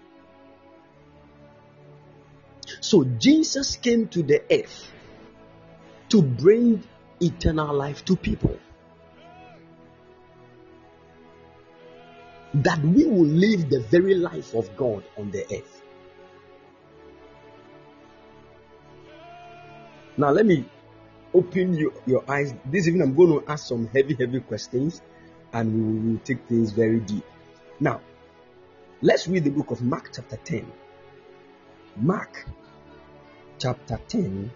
So 2.81 3.03
Jesus 3.03 3.75
came 3.75 4.07
to 4.09 4.23
the 4.23 4.41
earth 4.51 4.91
to 6.09 6.21
bring 6.21 6.83
eternal 7.19 7.73
life 7.73 8.05
to 8.05 8.15
people. 8.15 8.57
that 12.63 12.79
we 12.79 13.05
will 13.05 13.25
live 13.25 13.69
the 13.69 13.81
very 13.81 14.15
life 14.15 14.53
of 14.53 14.75
God 14.77 15.03
on 15.17 15.29
the 15.31 15.43
earth. 15.43 15.81
Now, 20.17 20.31
let 20.31 20.45
me 20.45 20.65
open 21.35 21.73
your, 21.73 21.91
your 22.05 22.23
eyes. 22.31 22.53
This 22.65 22.87
evening, 22.87 23.03
I'm 23.03 23.15
going 23.15 23.41
to 23.41 23.51
ask 23.51 23.67
some 23.67 23.87
heavy, 23.87 24.15
heavy 24.15 24.39
questions 24.39 25.01
and 25.53 25.73
we 25.73 26.11
will 26.11 26.19
take 26.19 26.47
things 26.47 26.71
very 26.71 26.99
deep. 27.01 27.25
Now, 27.79 28.01
let's 29.01 29.27
read 29.27 29.43
the 29.43 29.51
book 29.51 29.71
of 29.71 29.81
Mark, 29.81 30.11
chapter 30.13 30.37
10. 30.37 30.71
Mark, 31.97 32.45
chapter 33.59 33.99
10. 34.07 34.51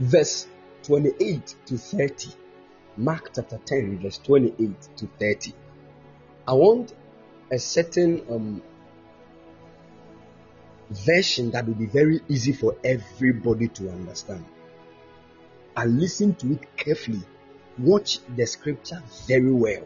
verse 0.00 0.46
28 0.82 1.54
to 1.66 1.78
30. 1.78 2.30
Mark 2.96 3.30
chapter 3.34 3.58
10, 3.64 4.00
verse 4.00 4.18
28 4.18 4.88
to 4.96 5.08
30. 5.18 5.52
I 6.46 6.52
want 6.52 6.94
a 7.50 7.58
certain 7.58 8.22
um, 8.30 8.62
version 10.90 11.50
that 11.52 11.66
will 11.66 11.74
be 11.74 11.86
very 11.86 12.20
easy 12.28 12.52
for 12.52 12.76
everybody 12.84 13.68
to 13.68 13.90
understand. 13.90 14.44
And 15.76 15.98
listen 15.98 16.34
to 16.36 16.52
it 16.52 16.76
carefully. 16.76 17.22
Watch 17.78 18.20
the 18.36 18.46
scripture 18.46 19.02
very 19.26 19.52
well. 19.52 19.82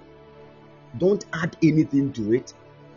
Don't 0.99 1.25
add 1.33 1.57
anything 1.63 2.13
to 2.15 2.35
it. 2.35 2.53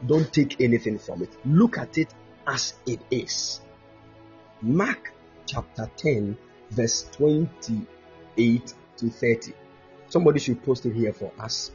Don't 0.08 0.32
take 0.34 0.60
anything 0.60 0.98
from 0.98 1.22
it. 1.22 1.30
Look 1.46 1.78
at 1.78 1.98
it 1.98 2.14
as 2.48 2.74
it 2.86 3.00
is. 3.12 3.62
Mark 4.62 5.14
chapter 5.46 5.90
10, 5.98 6.38
verse 6.72 7.08
28 7.12 8.74
to 8.98 9.10
30. 9.10 9.54
Somebody 10.10 10.40
should 10.40 10.64
post 10.64 10.86
it 10.86 10.94
here 10.94 11.14
for 11.14 11.32
us. 11.40 11.72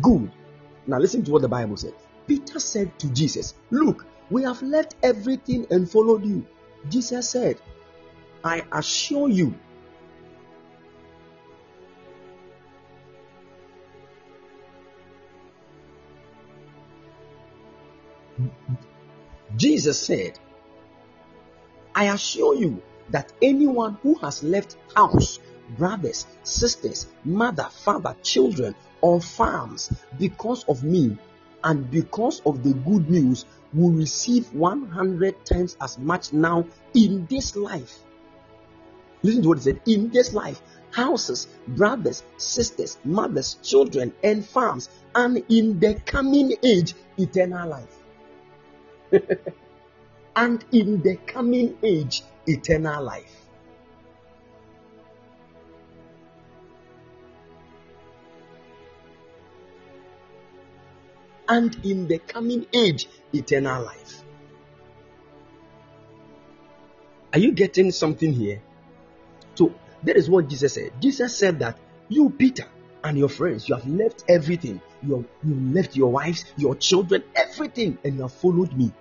Good. 0.00 0.30
Now 0.86 0.98
listen 0.98 1.24
to 1.24 1.32
what 1.32 1.42
the 1.42 1.48
Bible 1.48 1.76
said. 1.76 1.94
Peter 2.26 2.58
said 2.58 2.98
to 3.00 3.08
Jesus, 3.10 3.54
Look, 3.70 4.06
we 4.30 4.44
have 4.44 4.62
left 4.62 4.94
everything 5.02 5.66
and 5.70 5.90
followed 5.90 6.24
you. 6.24 6.46
Jesus 6.88 7.28
said, 7.28 7.60
I 8.42 8.64
assure 8.72 9.28
you, 9.28 9.54
Jesus 19.56 20.00
said, 20.00 20.38
I 21.94 22.04
assure 22.04 22.54
you 22.54 22.82
that 23.10 23.32
anyone 23.42 23.98
who 24.02 24.14
has 24.14 24.42
left 24.42 24.76
house, 24.94 25.40
brothers, 25.76 26.26
sisters, 26.42 27.06
mother, 27.24 27.68
father, 27.70 28.16
children, 28.22 28.74
on 29.02 29.20
farms 29.20 29.90
because 30.18 30.64
of 30.64 30.84
me 30.84 31.16
and 31.64 31.90
because 31.90 32.40
of 32.44 32.62
the 32.62 32.74
good 32.74 33.08
news 33.08 33.44
will 33.72 33.90
receive 33.90 34.52
100 34.54 35.44
times 35.44 35.76
as 35.80 35.98
much 35.98 36.32
now 36.32 36.64
in 36.94 37.26
this 37.26 37.56
life. 37.56 37.98
Listen 39.22 39.42
to 39.42 39.48
what 39.48 39.58
he 39.58 39.64
said 39.64 39.80
in 39.86 40.10
this 40.10 40.32
life 40.32 40.60
houses, 40.92 41.46
brothers, 41.68 42.24
sisters, 42.36 42.98
mothers, 43.04 43.58
children, 43.62 44.12
and 44.24 44.44
farms, 44.44 44.88
and 45.14 45.42
in 45.48 45.78
the 45.78 45.94
coming 46.04 46.52
age, 46.62 46.94
eternal 47.16 47.68
life. 47.68 47.96
and 50.36 50.64
in 50.72 51.00
the 51.02 51.16
coming 51.26 51.76
age, 51.82 52.22
eternal 52.46 53.04
life. 53.04 53.39
And 61.50 61.84
in 61.84 62.06
the 62.06 62.18
coming 62.20 62.64
age, 62.72 63.08
eternal 63.32 63.84
life. 63.84 64.22
Are 67.32 67.40
you 67.40 67.50
getting 67.50 67.90
something 67.90 68.32
here? 68.32 68.62
So, 69.56 69.74
that 70.04 70.16
is 70.16 70.30
what 70.30 70.48
Jesus 70.48 70.74
said. 70.74 70.92
Jesus 71.00 71.36
said 71.36 71.58
that 71.58 71.76
you, 72.08 72.30
Peter, 72.30 72.66
and 73.02 73.18
your 73.18 73.28
friends, 73.28 73.68
you 73.68 73.74
have 73.74 73.86
left 73.88 74.22
everything. 74.28 74.80
You 75.02 75.16
have, 75.16 75.24
you 75.42 75.74
left 75.74 75.96
your 75.96 76.12
wives, 76.12 76.44
your 76.56 76.76
children, 76.76 77.24
everything, 77.34 77.98
and 78.04 78.14
you 78.14 78.22
have 78.22 78.32
followed 78.32 78.72
me. 78.72 78.92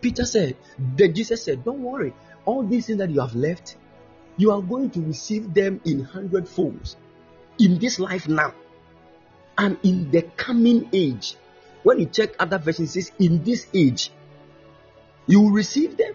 Peter 0.00 0.24
said, 0.24 0.56
then 0.96 1.12
Jesus 1.12 1.44
said, 1.44 1.62
Don't 1.62 1.82
worry, 1.82 2.14
all 2.46 2.62
these 2.62 2.86
things 2.86 3.00
that 3.00 3.10
you 3.10 3.20
have 3.20 3.34
left, 3.34 3.76
you 4.38 4.50
are 4.50 4.62
going 4.62 4.88
to 4.92 5.00
receive 5.02 5.52
them 5.52 5.82
in 5.84 6.04
hundred 6.04 6.48
folds 6.48 6.96
in 7.58 7.78
this 7.78 7.98
life 7.98 8.28
now 8.28 8.54
and 9.58 9.76
in 9.82 10.10
the 10.12 10.22
coming 10.36 10.88
age. 10.92 11.34
When 11.82 11.98
you 11.98 12.06
check 12.06 12.30
other 12.38 12.58
versions, 12.58 12.92
says, 12.92 13.12
In 13.18 13.42
this 13.42 13.66
age, 13.74 14.10
you 15.26 15.40
will 15.40 15.50
receive 15.50 15.96
them, 15.96 16.14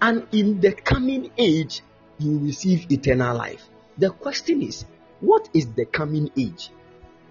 and 0.00 0.26
in 0.30 0.60
the 0.60 0.72
coming 0.72 1.30
age, 1.36 1.80
you 2.18 2.32
will 2.32 2.46
receive 2.46 2.90
eternal 2.92 3.36
life. 3.36 3.64
The 3.98 4.10
question 4.10 4.62
is, 4.62 4.84
what 5.20 5.48
is 5.54 5.72
the 5.72 5.86
coming 5.86 6.30
age? 6.36 6.70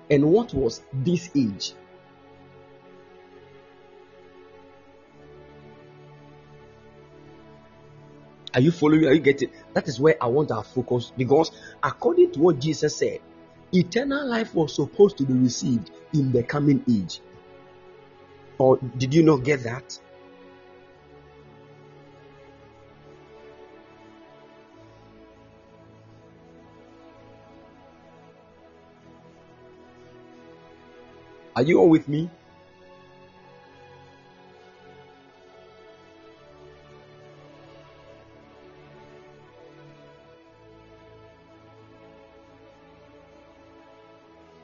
And 0.09 0.25
what 0.25 0.53
was 0.53 0.81
this 0.91 1.29
age? 1.35 1.73
Are 8.53 8.61
you 8.61 8.71
following? 8.71 9.05
Are 9.05 9.13
you 9.13 9.19
getting? 9.19 9.49
That 9.73 9.87
is 9.87 9.99
where 9.99 10.15
I 10.21 10.27
want 10.27 10.51
our 10.51 10.63
focus 10.63 11.11
because 11.17 11.51
according 11.81 12.33
to 12.33 12.39
what 12.39 12.59
Jesus 12.59 12.95
said, 12.95 13.19
eternal 13.73 14.27
life 14.27 14.53
was 14.53 14.75
supposed 14.75 15.17
to 15.17 15.23
be 15.25 15.33
received 15.33 15.91
in 16.13 16.31
the 16.31 16.43
coming 16.43 16.83
age. 16.89 17.21
Or 18.57 18.77
did 18.97 19.13
you 19.13 19.23
not 19.23 19.43
get 19.43 19.63
that? 19.63 19.99
Are 31.55 31.63
you 31.63 31.79
all 31.79 31.89
with 31.89 32.07
me? 32.07 32.29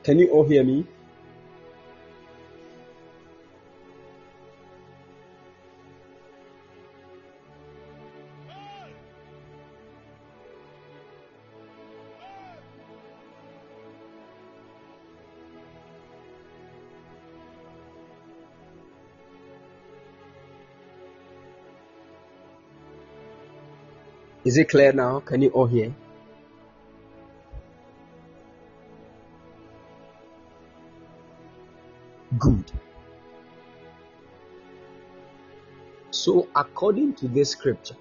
Can 0.02 0.18
you 0.18 0.28
all 0.30 0.44
hear 0.44 0.64
me? 0.64 0.86
Is 24.42 24.56
it 24.56 24.70
clear 24.70 24.92
now? 24.92 25.20
Can 25.20 25.42
you 25.42 25.50
all 25.50 25.66
hear? 25.66 25.94
Good. 32.40 32.72
So, 36.10 36.48
according 36.56 37.14
to 37.16 37.28
this 37.28 37.50
scripture, 37.50 37.96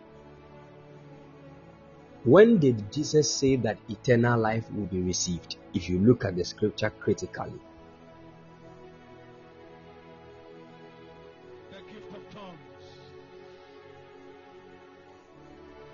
when 2.24 2.58
did 2.58 2.92
Jesus 2.92 3.34
say 3.34 3.58
that 3.58 3.78
eternal 3.90 4.40
life 4.40 4.66
will 4.72 4.88
be 4.88 5.02
received? 5.02 5.58
If 5.74 5.90
you 5.90 6.00
look 6.00 6.26
at 6.26 6.36
the 6.38 6.46
scripture 6.46 6.90
critically, 6.90 7.60
the 11.72 11.78
gift 11.92 12.10
of 12.16 12.34
tongues. 12.34 12.86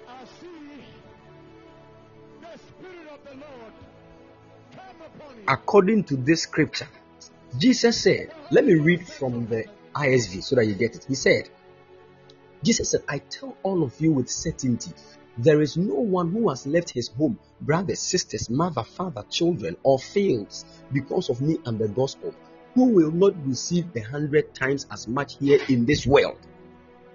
I 0.08 0.26
see 0.40 0.84
the 2.42 2.60
Spirit 2.60 3.08
of 3.14 3.24
the 3.26 3.36
Lord 3.46 3.74
come 4.76 5.02
upon 5.02 5.36
you. 5.38 5.44
according 5.48 6.04
to 6.06 6.16
this 6.18 6.44
scripture, 6.44 6.88
Jesus 7.58 8.02
said, 8.02 8.34
let 8.52 8.66
me 8.66 8.74
read 8.74 9.08
from 9.08 9.48
the 9.48 9.66
ISV 9.94 10.44
so 10.44 10.56
that 10.56 10.66
you 10.66 10.74
get 10.74 10.96
it. 10.96 11.06
He 11.08 11.16
said, 11.16 11.50
Jesus 12.64 12.90
said, 12.92 13.04
I 13.08 13.20
tell 13.20 13.56
all 13.64 13.84
of 13.84 14.00
you 14.02 14.12
with 14.12 14.30
certainty, 14.30 14.92
there 15.38 15.62
is 15.62 15.78
no 15.78 15.96
one 15.96 16.32
who 16.32 16.50
has 16.50 16.66
left 16.66 16.90
his 16.90 17.10
home, 17.10 17.38
brothers, 17.62 18.00
sisters, 18.00 18.50
mother, 18.50 18.84
father, 18.84 19.24
children, 19.30 19.78
or 19.84 20.00
fields 20.00 20.66
because 20.92 21.30
of 21.30 21.42
me 21.42 21.58
and 21.66 21.78
the 21.78 21.88
gospel, 21.88 22.34
who 22.74 22.86
will 22.86 23.12
not 23.12 23.34
receive 23.46 23.86
a 23.96 24.02
hundred 24.02 24.54
times 24.54 24.88
as 24.92 25.08
much 25.08 25.38
here 25.38 25.60
in 25.70 25.86
this 25.86 26.06
world. 26.06 26.40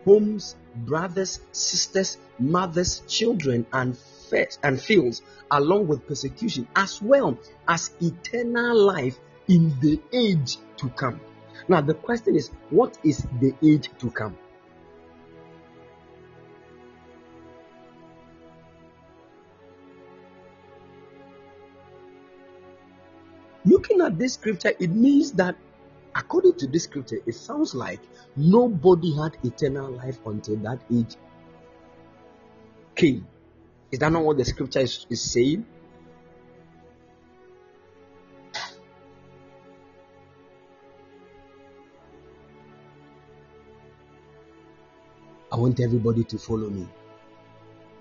Homes, 0.04 0.56
brothers, 0.74 1.40
sisters, 1.52 2.18
mothers, 2.38 3.02
children, 3.08 3.66
and 3.72 3.96
and 4.62 4.80
fields, 4.80 5.22
along 5.50 5.88
with 5.88 6.06
persecution, 6.06 6.68
as 6.76 7.02
well 7.02 7.36
as 7.66 7.90
eternal 8.00 8.76
life 8.76 9.18
in 9.50 9.76
the 9.80 10.00
age 10.12 10.58
to 10.76 10.88
come. 10.90 11.20
Now, 11.68 11.80
the 11.80 11.94
question 11.94 12.36
is, 12.36 12.52
what 12.70 12.96
is 13.02 13.26
the 13.40 13.52
age 13.62 13.90
to 13.98 14.10
come? 14.10 14.38
Looking 23.64 24.00
at 24.00 24.18
this 24.18 24.34
scripture, 24.34 24.72
it 24.78 24.90
means 24.90 25.32
that 25.32 25.56
according 26.14 26.54
to 26.58 26.68
this 26.68 26.84
scripture, 26.84 27.18
it 27.26 27.34
sounds 27.34 27.74
like 27.74 28.00
nobody 28.36 29.14
had 29.16 29.36
eternal 29.42 29.90
life 29.90 30.18
until 30.26 30.56
that 30.58 30.78
age 30.92 31.16
came. 32.94 33.26
Is 33.90 33.98
that 33.98 34.12
not 34.12 34.22
what 34.22 34.38
the 34.38 34.44
scripture 34.44 34.80
is, 34.80 35.06
is 35.10 35.20
saying? 35.20 35.66
Want 45.60 45.80
everybody 45.80 46.24
to 46.24 46.38
follow 46.38 46.70
me. 46.70 46.88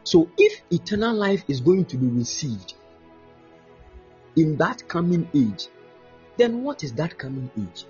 So, 0.03 0.29
if 0.37 0.61
eternal 0.71 1.15
life 1.15 1.43
is 1.47 1.61
going 1.61 1.85
to 1.85 1.97
be 1.97 2.07
received 2.07 2.73
in 4.35 4.57
that 4.57 4.87
coming 4.87 5.29
age, 5.35 5.67
then 6.37 6.63
what 6.63 6.83
is 6.83 6.93
that 6.93 7.17
coming 7.17 7.49
age? 7.57 7.85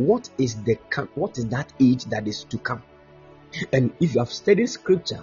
what 0.00 0.30
is 0.38 0.54
the 0.64 0.78
what 1.14 1.36
is 1.36 1.46
that 1.48 1.72
age 1.78 2.04
that 2.06 2.26
is 2.26 2.44
to 2.44 2.58
come? 2.58 2.82
And 3.72 3.92
if 4.00 4.14
you 4.14 4.20
have 4.20 4.32
studied 4.32 4.68
scripture, 4.68 5.22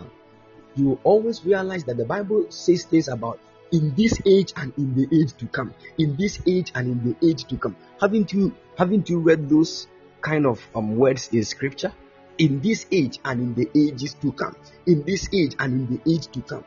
you 0.75 0.89
will 0.89 0.99
always 1.03 1.43
realize 1.43 1.83
that 1.85 1.97
the 1.97 2.05
Bible 2.05 2.45
says 2.49 2.83
things 2.83 3.07
about 3.07 3.39
in 3.71 3.95
this 3.95 4.21
age 4.25 4.53
and 4.55 4.71
in 4.77 4.93
the 4.95 5.07
age 5.11 5.33
to 5.37 5.47
come. 5.47 5.73
In 5.97 6.15
this 6.15 6.39
age 6.45 6.71
and 6.75 6.87
in 6.87 6.99
the 7.09 7.27
age 7.27 7.45
to 7.45 7.57
come. 7.57 7.75
Haven't 7.99 8.31
you 8.33 8.53
haven't 8.77 9.09
you 9.09 9.19
read 9.19 9.49
those 9.49 9.87
kind 10.21 10.45
of 10.45 10.61
um, 10.75 10.95
words 10.95 11.29
in 11.33 11.43
scripture? 11.43 11.93
In 12.37 12.61
this 12.61 12.85
age 12.91 13.19
and 13.25 13.41
in 13.41 13.53
the 13.55 13.69
ages 13.75 14.13
to 14.15 14.31
come. 14.31 14.55
In 14.85 15.03
this 15.03 15.29
age 15.33 15.55
and 15.59 15.73
in 15.73 15.97
the 15.97 16.11
age 16.11 16.27
to 16.27 16.41
come. 16.41 16.63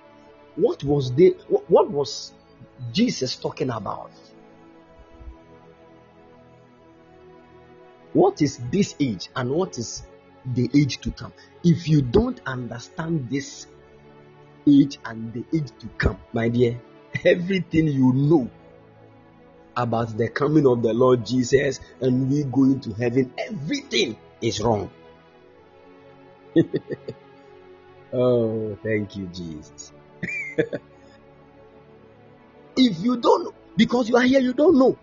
What 0.57 0.83
was 0.85 1.15
the 1.15 1.37
what, 1.49 1.91
was 1.91 2.33
Jesus 2.93 3.37
talking 3.37 3.71
about? 3.71 4.11
What 8.13 8.43
is 8.43 8.59
this 8.73 8.97
age 8.99 9.29
and 9.37 9.51
what 9.51 9.79
is 9.79 10.03
the 10.45 10.69
age 10.75 11.01
to 11.03 11.13
come? 11.13 11.33
If 11.63 11.89
you 11.89 12.03
don't 12.03 12.41
understand 12.47 13.31
this 13.31 13.67
age 14.67 14.99
and 15.05 15.33
the 15.33 15.45
age 15.57 15.71
to 15.79 15.87
come, 15.99 16.19
my 16.33 16.49
dear, 16.49 16.81
everything 17.25 17.87
you 17.87 18.13
know 18.13 18.51
about 19.77 20.17
the 20.17 20.29
coming 20.29 20.67
of 20.67 20.83
the 20.83 20.93
Lord 20.93 21.25
Jesus 21.25 21.81
and 22.01 22.31
we 22.31 22.45
going 22.45 22.81
to 22.81 22.93
heaven, 22.95 23.33
everything 23.39 24.17
is 24.41 24.61
wrong. 24.61 24.91
oh, 28.13 28.77
thank 28.83 29.17
you, 29.17 29.27
Jesus. 29.27 29.93
if 32.77 32.99
you 33.01 33.17
don't 33.17 33.45
know, 33.45 33.55
because 33.77 34.09
you 34.09 34.17
are 34.17 34.23
here, 34.23 34.41
you 34.41 34.53
don't 34.53 34.79
know. 34.79 34.97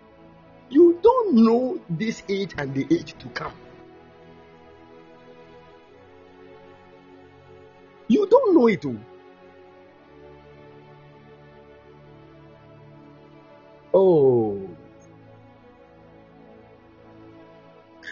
You 0.70 0.98
don't 1.02 1.34
know 1.34 1.80
this 1.88 2.22
age 2.28 2.52
and 2.58 2.74
the 2.74 2.86
age 2.90 3.14
to 3.18 3.28
come. 3.28 3.54
You 8.08 8.26
don't 8.26 8.54
know 8.54 8.68
it 8.68 8.84
all. 8.84 8.98
Oh. 13.94 14.68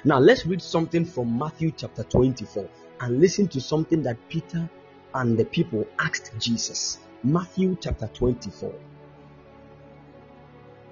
Now 0.05 0.19
let's 0.19 0.47
read 0.47 0.63
something 0.63 1.05
from 1.05 1.39
Matthew 1.39 1.73
chapter 1.77 2.05
24 2.05 2.69
and 3.01 3.21
listen 3.21 3.49
to 3.49 3.61
something 3.61 4.03
that 4.03 4.17
Peter 4.29 4.69
and 5.15 5.39
the 5.39 5.45
people 5.45 5.87
asked 5.99 6.33
Jesus. 6.39 6.99
Matthew 7.23 7.77
chapter 7.81 8.09
24. 8.09 8.73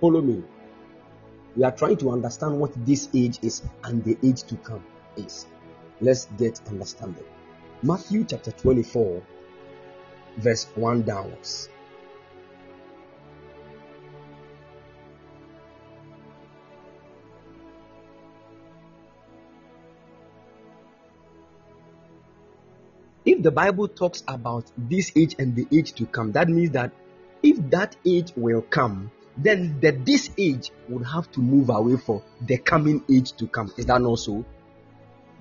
Follow 0.00 0.20
me. 0.20 0.42
We 1.56 1.64
are 1.64 1.72
trying 1.72 1.96
to 1.98 2.10
understand 2.10 2.58
what 2.58 2.72
this 2.84 3.08
age 3.14 3.38
is 3.42 3.62
and 3.84 4.02
the 4.02 4.18
age 4.22 4.42
to 4.44 4.56
come 4.56 4.84
is. 5.16 5.46
Let's 6.00 6.26
get 6.38 6.60
understanding. 6.68 7.24
Matthew 7.82 8.24
chapter 8.24 8.50
24, 8.50 9.22
verse 10.38 10.64
1 10.74 11.02
downwards. 11.02 11.68
The 23.44 23.50
Bible 23.50 23.88
talks 23.88 24.24
about 24.26 24.72
this 24.78 25.12
age 25.14 25.36
and 25.38 25.54
the 25.54 25.66
age 25.70 25.92
to 25.92 26.06
come, 26.06 26.32
that 26.32 26.48
means 26.48 26.70
that 26.70 26.92
if 27.42 27.58
that 27.68 27.94
age 28.06 28.32
will 28.36 28.62
come, 28.62 29.10
then 29.36 29.78
the 29.80 29.90
this 29.90 30.30
age 30.38 30.70
would 30.88 31.04
have 31.04 31.30
to 31.32 31.40
move 31.40 31.68
away 31.68 31.98
for 31.98 32.22
the 32.40 32.56
coming 32.56 33.04
age 33.12 33.32
to 33.32 33.46
come. 33.46 33.70
Is 33.76 33.84
that 33.84 34.00
not 34.00 34.18
so? 34.18 34.46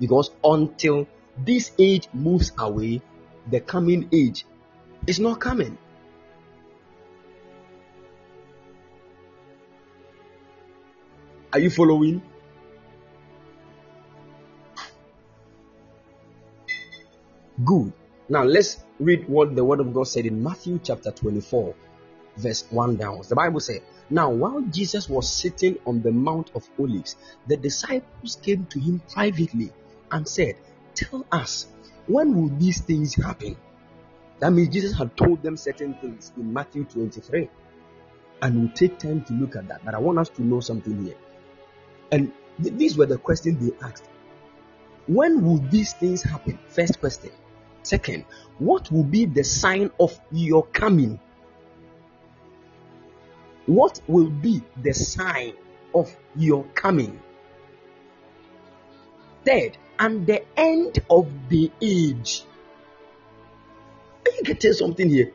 Because 0.02 0.32
until 0.44 1.08
this 1.38 1.72
age 1.80 2.10
moves 2.14 2.52
away, 2.58 3.02
the 3.50 3.62
coming 3.62 4.10
age 4.12 4.46
is 5.08 5.22
not 5.22 5.40
coming. 5.40 5.78
Are 11.54 11.60
you 11.60 11.70
following? 11.70 12.22
Good. 17.64 17.94
Now 18.30 18.44
let's 18.44 18.84
read 19.00 19.28
what 19.28 19.56
the 19.56 19.64
word 19.64 19.80
of 19.80 19.94
God 19.94 20.08
said 20.08 20.26
in 20.26 20.42
Matthew 20.42 20.80
chapter 20.82 21.12
24, 21.12 21.76
verse 22.38 22.66
1 22.70 22.96
downwards. 22.96 23.30
The 23.30 23.36
Bible 23.36 23.60
said, 23.60 23.82
Now 24.10 24.30
while 24.30 24.62
Jesus 24.62 25.08
was 25.08 25.32
sitting 25.32 25.78
on 25.86 26.02
the 26.02 26.12
Mount 26.12 26.52
of 26.56 26.68
Olives, 26.80 27.16
the 27.48 27.58
disciples 27.58 28.38
came 28.42 28.66
to 28.68 28.80
him 28.80 29.02
privately 29.12 29.72
and 30.12 30.28
said, 30.28 30.56
Tell 30.96 31.26
us, 31.32 31.68
when 32.08 32.36
will 32.36 32.50
these 32.58 32.82
things 32.82 33.16
happen? 33.16 33.56
That 34.40 34.52
means 34.52 34.70
Jesus 34.70 34.98
had 34.98 35.16
told 35.16 35.44
them 35.44 35.56
certain 35.56 35.94
things 35.96 36.32
in 36.38 36.52
Matthew 36.52 36.86
23. 36.86 37.50
And 38.42 38.60
we'll 38.60 38.74
take 38.74 38.98
time 39.00 39.24
to 39.26 39.34
look 39.34 39.56
at 39.56 39.68
that. 39.70 39.86
But 39.86 39.96
I 39.96 40.00
want 40.00 40.20
us 40.20 40.30
to 40.30 40.44
know 40.44 40.60
something 40.60 41.06
here. 41.06 41.16
And 42.12 42.32
th- 42.62 42.76
these 42.76 42.98
were 42.98 43.06
the 43.06 43.18
questions 43.18 43.66
they 43.66 43.86
asked. 43.86 44.10
When 45.08 45.46
will 45.46 45.60
these 45.70 45.94
things 45.94 46.24
happen? 46.24 46.60
First 46.68 47.00
question. 47.00 47.32
Second, 47.84 48.26
what 48.60 48.90
will 48.92 49.04
be 49.04 49.26
the 49.26 49.44
sign 49.44 49.92
of 50.00 50.18
your 50.32 50.66
coming? 50.66 51.20
What 53.66 54.02
will 54.08 54.30
be 54.30 54.64
the 54.82 54.94
sign 54.94 55.54
of 55.94 56.16
your 56.36 56.64
coming? 56.74 57.20
Third, 59.46 59.78
and 60.00 60.26
the 60.26 60.44
end 60.58 61.00
of 61.10 61.30
the 61.50 61.72
age. 61.82 62.44
Are 64.26 64.32
you 64.32 64.44
getting 64.44 64.74
something 64.74 65.10
here? 65.10 65.34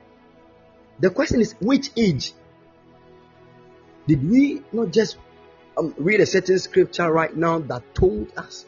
The 1.01 1.11
question 1.11 1.40
is 1.40 1.55
which 1.61 1.90
age? 1.96 2.32
Did 4.07 4.28
we 4.28 4.62
not 4.72 4.90
just 4.90 5.18
um, 5.76 5.94
read 5.99 6.20
a 6.20 6.26
certain 6.26 6.59
scripture 6.59 7.11
right 7.12 7.34
now 7.36 7.59
that 7.59 7.94
told 7.94 8.32
us 8.38 8.64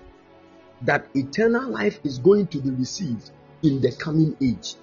that 0.83 1.07
eternal 1.14 1.70
life 1.70 1.99
is 2.05 2.18
going 2.18 2.47
to 2.49 2.59
be 2.59 2.70
received 2.70 3.31
in 3.62 3.80
the 3.80 3.92
coming 3.92 4.36
age? 4.40 4.74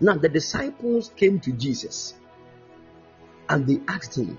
Now, 0.00 0.16
the 0.16 0.28
disciples 0.28 1.12
came 1.16 1.40
to 1.40 1.52
Jesus 1.52 2.14
and 3.48 3.66
they 3.66 3.80
asked 3.86 4.16
him 4.16 4.38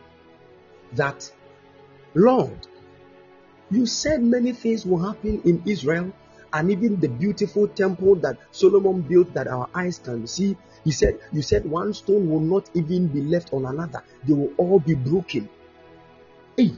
that, 0.94 1.32
Lord, 2.14 2.68
you 3.72 3.86
said 3.86 4.24
many 4.24 4.52
things 4.52 4.86
will 4.86 5.00
happen 5.00 5.42
in 5.44 5.64
Israel, 5.66 6.12
and 6.54 6.72
even 6.72 7.00
the 7.00 7.10
beautiful 7.10 7.68
temple 7.68 8.16
that 8.16 8.38
Solomon 8.52 9.02
built 9.02 9.34
that 9.34 9.48
our 9.48 9.68
eyes 9.74 10.00
can 10.00 10.28
see. 10.28 10.56
He 10.84 10.92
said, 10.92 11.20
You 11.34 11.42
said 11.42 11.66
one 11.66 11.94
stone 11.94 12.30
will 12.30 12.40
not 12.40 12.70
even 12.74 13.08
be 13.08 13.22
left 13.22 13.54
on 13.54 13.66
another, 13.66 14.04
they 14.26 14.34
will 14.34 14.54
all 14.58 14.80
be 14.80 14.96
broken. 14.96 15.50
Hey, 16.56 16.72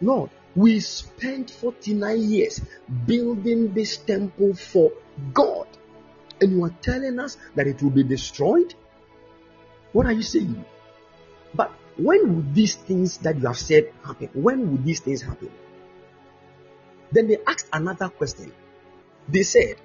Lord, 0.00 0.30
we 0.56 0.80
spent 0.80 1.50
49 1.50 2.20
years 2.20 2.60
building 3.06 3.72
this 3.72 3.96
temple 3.96 4.54
for 4.54 4.92
God, 5.32 5.66
and 6.40 6.52
you 6.52 6.64
are 6.64 6.74
telling 6.80 7.18
us 7.18 7.36
that 7.54 7.66
it 7.66 7.82
will 7.82 7.90
be 7.90 8.04
destroyed? 8.04 8.74
What 9.92 10.06
are 10.06 10.12
you 10.12 10.22
saying? 10.22 10.64
But 11.54 11.72
when 11.96 12.34
will 12.34 12.52
these 12.52 12.74
things 12.74 13.18
that 13.18 13.38
you 13.38 13.46
have 13.46 13.58
said 13.58 13.92
happen? 14.04 14.28
When 14.34 14.70
will 14.70 14.82
these 14.82 15.00
things 15.00 15.22
happen? 15.22 15.50
Then 17.12 17.28
they 17.28 17.38
asked 17.46 17.68
another 17.72 18.08
question. 18.08 18.52
They 19.28 19.44
said, 19.44 19.76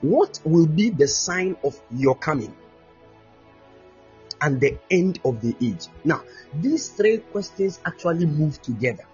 What 0.00 0.40
will 0.44 0.66
be 0.66 0.90
the 0.90 1.06
sign 1.08 1.56
of 1.62 1.78
your 1.90 2.16
coming 2.16 2.54
and 4.40 4.60
the 4.60 4.78
end 4.90 5.20
of 5.24 5.40
the 5.40 5.54
age? 5.60 5.88
Now, 6.04 6.22
these 6.60 6.88
three 6.88 7.18
questions 7.18 7.80
actually 7.84 8.26
move 8.26 8.60
together. 8.62 9.04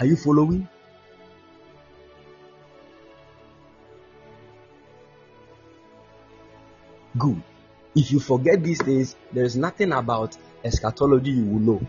Are 0.00 0.06
you 0.06 0.16
following? 0.16 0.68
Good. 7.16 7.42
If 7.94 8.10
you 8.10 8.18
forget 8.18 8.62
these 8.64 8.82
things, 8.82 9.14
there 9.32 9.44
is 9.44 9.54
nothing 9.54 9.92
about 9.92 10.36
eschatology 10.64 11.30
you 11.30 11.44
will 11.44 11.60
know. 11.60 11.86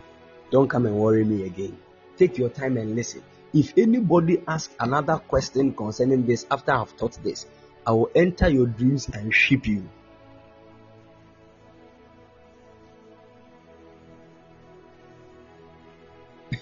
Don't 0.51 0.67
come 0.67 0.86
and 0.86 0.95
worry 0.95 1.26
me 1.26 1.45
again. 1.45 1.78
Take 2.17 2.38
your 2.38 2.49
time 2.49 2.78
and 2.78 2.95
listen. 2.95 3.23
If 3.51 3.73
anybody 3.78 4.43
asks 4.47 4.76
another 4.80 5.17
question 5.17 5.73
concerning 5.73 6.28
this 6.28 6.45
after 6.51 6.73
I've 6.73 6.95
taught 6.95 7.17
this, 7.23 7.47
I 7.87 7.91
will 7.91 8.12
enter 8.13 8.49
your 8.49 8.67
dreams 8.67 9.09
and 9.09 9.33
ship 9.33 9.66
you. 9.66 9.89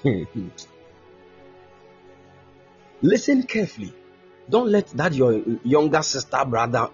Listen 3.02 3.44
carefully. 3.44 3.94
Don't 4.50 4.70
let 4.70 4.88
that 4.90 5.14
your 5.14 5.42
younger 5.64 6.02
sister, 6.02 6.44
brother, 6.46 6.90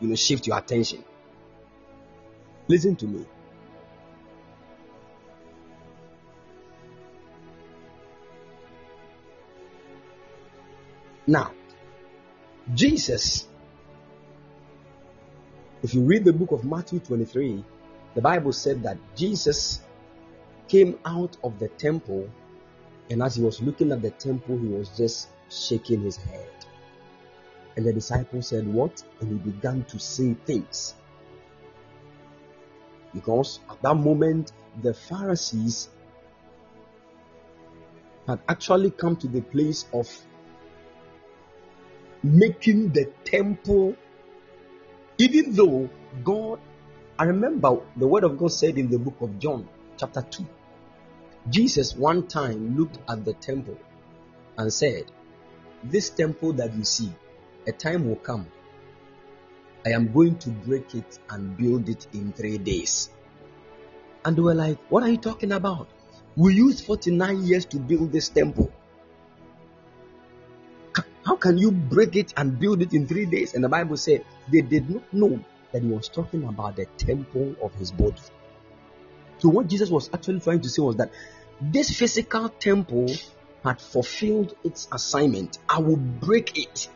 you 0.00 0.08
know, 0.08 0.14
shift 0.14 0.46
your 0.46 0.58
attention. 0.58 1.02
Listen 2.68 2.96
to 2.96 3.06
me. 3.06 3.24
Now, 11.26 11.52
Jesus, 12.74 13.46
if 15.82 15.94
you 15.94 16.02
read 16.02 16.24
the 16.24 16.32
book 16.32 16.52
of 16.52 16.64
Matthew 16.64 16.98
23, 17.00 17.64
the 18.14 18.20
Bible 18.20 18.52
said 18.52 18.82
that 18.82 18.98
Jesus 19.16 19.80
came 20.68 20.98
out 21.04 21.36
of 21.42 21.58
the 21.58 21.68
temple 21.68 22.28
and 23.10 23.22
as 23.22 23.34
he 23.34 23.42
was 23.42 23.60
looking 23.60 23.90
at 23.90 24.02
the 24.02 24.10
temple, 24.12 24.56
he 24.56 24.68
was 24.68 24.88
just 24.96 25.28
shaking 25.50 26.00
his 26.02 26.16
head. 26.16 26.48
And 27.76 27.84
the 27.84 27.92
disciples 27.92 28.48
said, 28.48 28.72
What? 28.72 29.02
And 29.20 29.32
he 29.32 29.50
began 29.50 29.84
to 29.84 29.98
say 29.98 30.34
things. 30.46 30.94
Because 33.12 33.58
at 33.68 33.82
that 33.82 33.96
moment, 33.96 34.52
the 34.82 34.94
Pharisees 34.94 35.88
had 38.28 38.38
actually 38.48 38.92
come 38.92 39.16
to 39.16 39.26
the 39.26 39.40
place 39.40 39.86
of 39.92 40.08
making 42.22 42.90
the 42.92 43.06
temple, 43.24 43.96
even 45.18 45.52
though 45.52 45.88
God, 46.22 46.60
I 47.18 47.24
remember 47.24 47.80
the 47.96 48.06
word 48.06 48.22
of 48.22 48.38
God 48.38 48.52
said 48.52 48.78
in 48.78 48.88
the 48.88 48.98
book 48.98 49.20
of 49.20 49.36
John, 49.40 49.68
chapter 49.96 50.22
2, 50.22 50.46
Jesus 51.48 51.96
one 51.96 52.26
time 52.26 52.76
looked 52.76 52.98
at 53.08 53.24
the 53.24 53.32
temple 53.32 53.78
and 54.58 54.72
said, 54.72 55.04
This 55.82 56.10
temple 56.10 56.52
that 56.54 56.74
you 56.74 56.84
see, 56.84 57.12
a 57.66 57.72
time 57.72 58.08
will 58.08 58.16
come. 58.16 58.46
I 59.86 59.90
am 59.90 60.12
going 60.12 60.36
to 60.38 60.50
break 60.50 60.94
it 60.94 61.18
and 61.30 61.56
build 61.56 61.88
it 61.88 62.06
in 62.12 62.32
three 62.32 62.58
days. 62.58 63.08
And 64.24 64.36
they 64.36 64.42
were 64.42 64.54
like, 64.54 64.78
What 64.90 65.02
are 65.02 65.08
you 65.08 65.16
talking 65.16 65.52
about? 65.52 65.88
We 66.36 66.54
used 66.54 66.84
49 66.84 67.44
years 67.44 67.64
to 67.66 67.78
build 67.78 68.12
this 68.12 68.28
temple. 68.28 68.70
How 71.24 71.36
can 71.36 71.58
you 71.58 71.70
break 71.70 72.16
it 72.16 72.32
and 72.36 72.58
build 72.58 72.82
it 72.82 72.92
in 72.92 73.06
three 73.06 73.26
days? 73.26 73.54
And 73.54 73.64
the 73.64 73.68
Bible 73.68 73.96
said 73.96 74.24
they 74.50 74.60
did 74.60 74.90
not 74.90 75.02
know 75.12 75.42
that 75.72 75.82
he 75.82 75.88
was 75.88 76.08
talking 76.08 76.44
about 76.44 76.76
the 76.76 76.86
temple 76.96 77.54
of 77.62 77.74
his 77.74 77.90
body. 77.92 78.20
So, 79.40 79.48
what 79.48 79.68
Jesus 79.68 79.90
was 79.90 80.10
actually 80.12 80.40
trying 80.40 80.60
to 80.60 80.68
say 80.68 80.82
was 80.82 80.96
that 80.96 81.10
this 81.60 81.90
physical 81.98 82.48
temple 82.48 83.10
had 83.64 83.80
fulfilled 83.80 84.54
its 84.64 84.88
assignment. 84.92 85.58
I 85.68 85.80
will 85.80 85.96
break 85.96 86.56
it 86.56 86.88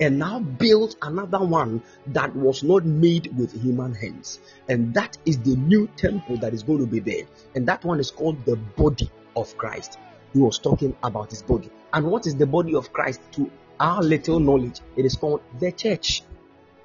and 0.00 0.18
now 0.18 0.40
build 0.40 0.96
another 1.02 1.40
one 1.40 1.82
that 2.08 2.34
was 2.34 2.62
not 2.62 2.84
made 2.86 3.36
with 3.36 3.52
human 3.62 3.94
hands. 3.94 4.40
And 4.68 4.94
that 4.94 5.18
is 5.26 5.38
the 5.38 5.56
new 5.56 5.88
temple 5.96 6.38
that 6.38 6.54
is 6.54 6.62
going 6.62 6.78
to 6.78 6.86
be 6.86 7.00
there. 7.00 7.26
And 7.54 7.68
that 7.68 7.84
one 7.84 8.00
is 8.00 8.10
called 8.10 8.44
the 8.46 8.56
body 8.56 9.10
of 9.36 9.56
Christ. 9.58 9.98
He 10.32 10.38
was 10.38 10.58
talking 10.58 10.96
about 11.02 11.30
his 11.30 11.42
body. 11.42 11.70
And 11.92 12.06
what 12.06 12.26
is 12.26 12.36
the 12.36 12.46
body 12.46 12.74
of 12.74 12.92
Christ? 12.92 13.20
To 13.32 13.50
our 13.78 14.02
little 14.02 14.40
knowledge, 14.40 14.80
it 14.96 15.04
is 15.04 15.16
called 15.16 15.42
the 15.58 15.72
church. 15.72 16.22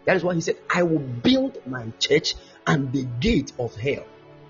That 0.05 0.17
is 0.17 0.23
why 0.23 0.35
he 0.35 0.41
said, 0.41 0.57
I 0.69 0.83
will 0.83 0.99
build 0.99 1.65
my 1.65 1.85
church, 1.99 2.35
and 2.67 2.91
the 2.91 3.05
gate 3.19 3.53
of 3.57 3.75
hell 3.75 4.05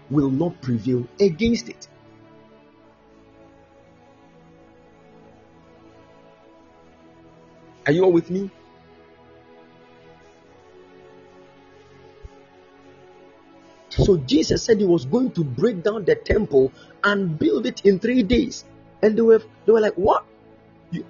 will 0.10 0.30
not 0.30 0.62
prevail 0.62 1.08
against 1.20 1.70
it. 1.70 1.88
Are 7.86 7.92
you 7.92 8.04
all 8.04 8.12
with 8.12 8.32
me? 8.32 8.50
So 13.90 14.18
Jesus 14.18 14.64
said 14.64 14.80
he 14.80 14.86
was 14.86 15.06
going 15.06 15.32
to 15.32 15.44
break 15.44 15.84
down 15.84 16.04
the 16.04 16.16
temple 16.16 16.72
and 17.04 17.40
build 17.40 17.66
it 17.66 17.86
in 17.86 18.00
three 18.00 18.24
days. 18.24 18.66
And 19.02 19.18
they 19.18 19.22
were 19.22 19.42
they 19.66 19.72
were 19.72 19.80
like, 19.80 19.96
What? 19.96 20.26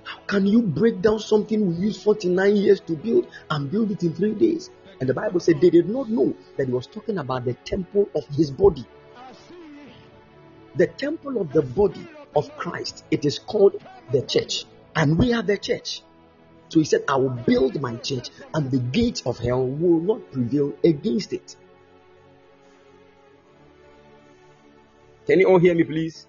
How 0.03 0.19
can 0.27 0.45
you 0.45 0.61
break 0.61 1.01
down 1.01 1.19
something 1.19 1.67
we 1.67 1.75
used 1.75 2.01
49 2.03 2.55
years 2.55 2.79
to 2.81 2.95
build 2.95 3.27
and 3.49 3.71
build 3.71 3.91
it 3.91 4.03
in 4.03 4.13
three 4.13 4.33
days? 4.33 4.69
And 4.99 5.09
the 5.09 5.13
Bible 5.13 5.39
said 5.39 5.59
they 5.59 5.69
did 5.69 5.89
not 5.89 6.09
know 6.09 6.35
that 6.57 6.67
he 6.67 6.73
was 6.73 6.87
talking 6.87 7.17
about 7.17 7.45
the 7.45 7.53
temple 7.53 8.09
of 8.15 8.25
his 8.27 8.51
body. 8.51 8.85
The 10.75 10.87
temple 10.87 11.39
of 11.39 11.51
the 11.51 11.61
body 11.61 12.07
of 12.35 12.55
Christ. 12.57 13.03
It 13.11 13.25
is 13.25 13.39
called 13.39 13.81
the 14.11 14.21
church. 14.21 14.65
And 14.95 15.17
we 15.17 15.33
are 15.33 15.43
the 15.43 15.57
church. 15.57 16.01
So 16.69 16.79
he 16.79 16.85
said, 16.85 17.03
I 17.07 17.17
will 17.17 17.29
build 17.29 17.79
my 17.79 17.95
church, 17.97 18.29
and 18.53 18.71
the 18.71 18.79
gates 18.79 19.21
of 19.25 19.37
hell 19.37 19.65
will 19.65 19.99
not 19.99 20.31
prevail 20.31 20.73
against 20.83 21.33
it. 21.33 21.55
Can 25.27 25.39
you 25.39 25.47
all 25.47 25.59
hear 25.59 25.75
me, 25.75 25.83
please? 25.83 26.27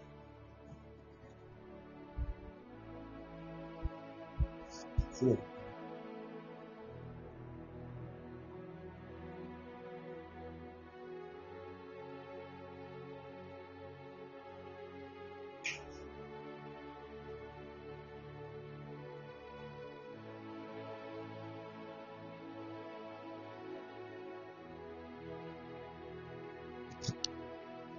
See. 5.12 5.36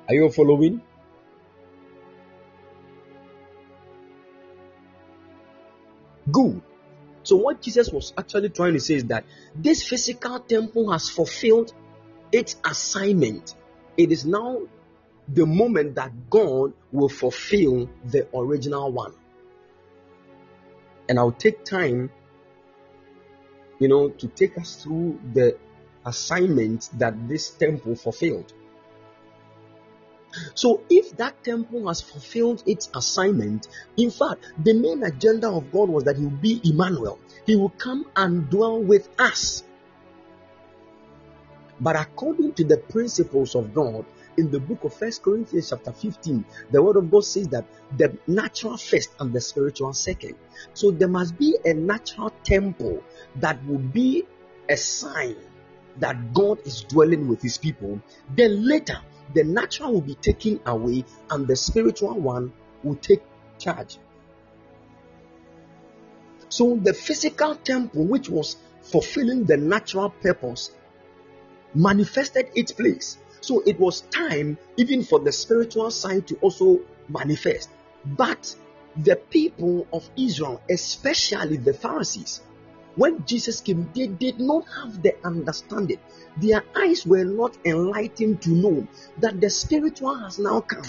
Are 0.08 0.16
you 0.16 0.30
following? 0.30 0.82
Good. 6.32 6.62
So, 7.24 7.36
what 7.36 7.62
Jesus 7.62 7.90
was 7.92 8.14
actually 8.18 8.50
trying 8.50 8.74
to 8.74 8.80
say 8.80 8.96
is 8.96 9.06
that 9.06 9.26
this 9.54 9.84
physical 9.88 10.40
temple 10.40 10.92
has 10.92 11.10
fulfilled 11.10 11.74
its 12.32 12.56
assignment. 12.64 13.56
It 13.98 14.12
is 14.12 14.26
now 14.26 14.62
the 15.28 15.46
moment 15.46 15.96
that 15.96 16.30
God 16.30 16.74
will 16.92 17.10
fulfill 17.10 17.90
the 18.06 18.28
original 18.34 18.92
one. 18.92 19.14
And 21.10 21.20
I'll 21.20 21.32
take 21.34 21.66
time, 21.66 22.12
you 23.80 23.90
know, 23.90 24.10
to 24.10 24.28
take 24.28 24.58
us 24.58 24.82
through 24.82 25.20
the 25.34 25.58
assignment 26.06 26.90
that 26.94 27.28
this 27.28 27.50
temple 27.50 27.96
fulfilled. 27.96 28.54
So, 30.54 30.82
if 30.90 31.18
that 31.18 31.44
temple 31.44 31.88
has 31.88 32.02
fulfilled 32.02 32.64
its 32.66 32.90
assignment, 32.96 33.68
in 33.96 34.12
fact, 34.12 34.44
the 34.64 34.74
main 34.74 35.04
agenda 35.04 35.50
of 35.50 35.72
God 35.72 35.90
was 35.90 36.04
that 36.06 36.18
He 36.18 36.24
will 36.24 36.32
be 36.32 36.62
Emmanuel. 36.64 37.20
He 37.46 37.56
will 37.56 37.70
come 37.70 38.06
and 38.16 38.50
dwell 38.50 38.80
with 38.82 39.08
us. 39.20 39.64
But 41.80 41.96
according 41.96 42.54
to 42.54 42.64
the 42.64 42.78
principles 42.78 43.56
of 43.56 43.74
God, 43.74 44.06
in 44.38 44.52
the 44.52 44.60
book 44.60 44.84
of 44.84 44.94
First 44.94 45.24
Corinthians, 45.24 45.70
chapter 45.70 45.92
15, 45.92 46.46
the 46.72 46.82
word 46.82 46.96
of 46.96 47.10
God 47.10 47.26
says 47.26 47.48
that 47.50 47.66
the 47.98 48.16
natural 48.28 48.78
first 48.78 49.10
and 49.20 49.34
the 49.34 49.42
spiritual 49.42 49.94
second. 49.94 50.36
So 50.74 50.92
there 50.92 51.08
must 51.08 51.38
be 51.38 51.58
a 51.66 51.74
natural 51.74 52.32
temple 52.44 53.04
that 53.38 53.64
will 53.66 53.80
be 53.80 54.26
a 54.70 54.78
sign 54.78 55.36
that 56.00 56.34
God 56.34 56.60
is 56.66 56.84
dwelling 56.84 57.28
with 57.28 57.42
his 57.42 57.58
people. 57.58 58.00
Then 58.36 58.68
later, 58.68 59.00
the 59.34 59.44
natural 59.44 59.94
will 59.94 60.02
be 60.02 60.16
taken 60.16 60.60
away 60.66 61.06
and 61.30 61.48
the 61.48 61.56
spiritual 61.56 62.20
one 62.20 62.54
will 62.84 62.96
take 62.96 63.22
charge. 63.58 63.98
So 66.50 66.76
the 66.76 66.94
physical 66.94 67.56
temple, 67.56 68.06
which 68.06 68.30
was 68.30 68.58
fulfilling 68.82 69.44
the 69.46 69.58
natural 69.58 70.10
purpose, 70.10 70.72
manifested 71.74 72.50
its 72.56 72.72
place. 72.72 73.18
So 73.42 73.62
it 73.66 73.80
was 73.80 74.02
time 74.02 74.58
even 74.78 75.04
for 75.04 75.20
the 75.20 75.32
spiritual 75.32 75.92
side 75.92 76.28
to 76.28 76.36
also 76.38 76.80
manifest. 77.10 77.70
But 78.06 78.56
the 78.96 79.16
people 79.16 79.88
of 79.92 80.10
Israel, 80.18 80.62
especially 80.70 81.58
the 81.58 81.74
Pharisees, 81.74 82.42
when 82.98 83.26
Jesus 83.26 83.62
came, 83.62 83.90
they 83.96 84.08
did 84.08 84.40
not 84.40 84.66
have 84.76 85.02
the 85.02 85.16
understanding. 85.24 86.00
Their 86.36 86.64
eyes 86.76 87.06
were 87.06 87.24
not 87.24 87.56
enlightened 87.64 88.42
to 88.42 88.50
know 88.50 88.88
that 89.20 89.40
the 89.40 89.50
spiritual 89.50 90.16
has 90.16 90.40
now 90.40 90.62
come. 90.62 90.84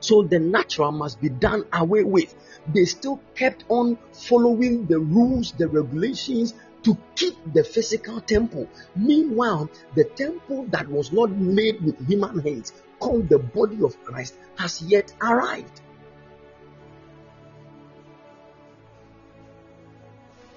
So 0.00 0.22
the 0.22 0.38
natural 0.38 0.92
must 0.92 1.20
be 1.20 1.28
done 1.28 1.64
away 1.72 2.04
with. 2.04 2.34
They 2.72 2.84
still 2.84 3.20
kept 3.34 3.64
on 3.68 3.98
following 4.12 4.86
the 4.86 4.98
rules, 4.98 5.52
the 5.52 5.68
regulations 5.68 6.54
to 6.82 6.96
keep 7.16 7.36
the 7.52 7.64
physical 7.64 8.20
temple. 8.20 8.68
Meanwhile, 8.96 9.70
the 9.94 10.04
temple 10.04 10.66
that 10.70 10.88
was 10.88 11.12
not 11.12 11.30
made 11.30 11.82
with 11.82 12.06
human 12.06 12.40
hands, 12.40 12.72
called 12.98 13.28
the 13.28 13.38
body 13.38 13.82
of 13.82 14.02
Christ, 14.04 14.34
has 14.56 14.82
yet 14.82 15.12
arrived. 15.22 15.80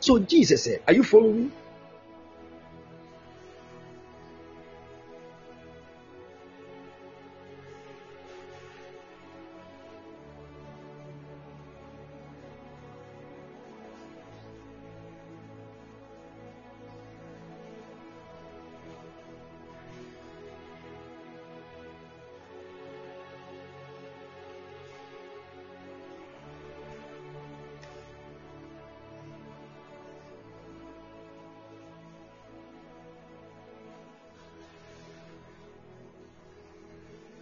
So 0.07 0.19
Jesus 0.19 0.63
said, 0.63 0.79
Are 0.87 0.93
you 0.93 1.03
following? 1.03 1.51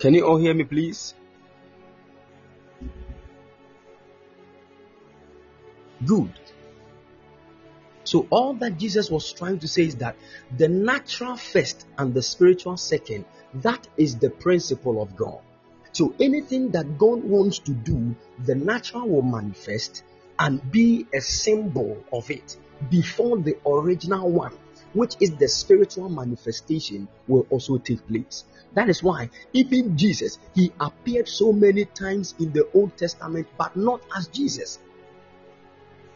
Can 0.05 0.13
you 0.13 0.23
all 0.23 0.37
hear 0.37 0.53
me, 0.53 0.63
please? 0.65 1.15
Good. 6.05 6.29
So, 8.03 8.27
all 8.29 8.53
that 8.53 8.77
Jesus 8.77 9.09
was 9.09 9.33
trying 9.33 9.57
to 9.57 9.67
say 9.67 9.85
is 9.85 9.95
that 9.95 10.15
the 10.55 10.67
natural 10.67 11.37
first 11.37 11.87
and 11.97 12.13
the 12.13 12.21
spiritual 12.21 12.77
second, 12.77 13.25
that 13.55 13.87
is 13.97 14.17
the 14.17 14.29
principle 14.29 15.01
of 15.01 15.15
God. 15.15 15.39
So, 15.91 16.13
anything 16.19 16.69
that 16.73 16.99
God 16.99 17.23
wants 17.23 17.57
to 17.65 17.71
do, 17.71 18.15
the 18.37 18.53
natural 18.53 19.09
will 19.09 19.23
manifest 19.23 20.03
and 20.37 20.61
be 20.71 21.07
a 21.15 21.19
symbol 21.19 21.97
of 22.13 22.29
it 22.29 22.57
before 22.91 23.39
the 23.39 23.57
original 23.65 24.29
one, 24.29 24.53
which 24.95 25.15
is 25.19 25.35
the 25.35 25.47
spiritual 25.47 26.09
manifestation, 26.09 27.07
will 27.27 27.45
also 27.49 27.77
take 27.77 28.07
place. 28.07 28.45
That 28.73 28.89
is 28.89 29.03
why 29.03 29.29
even 29.53 29.97
Jesus, 29.97 30.39
he 30.55 30.71
appeared 30.79 31.27
so 31.27 31.53
many 31.53 31.85
times 31.85 32.33
in 32.39 32.51
the 32.53 32.67
Old 32.73 32.97
Testament, 32.97 33.47
but 33.57 33.75
not 33.75 34.01
as 34.17 34.27
Jesus. 34.27 34.79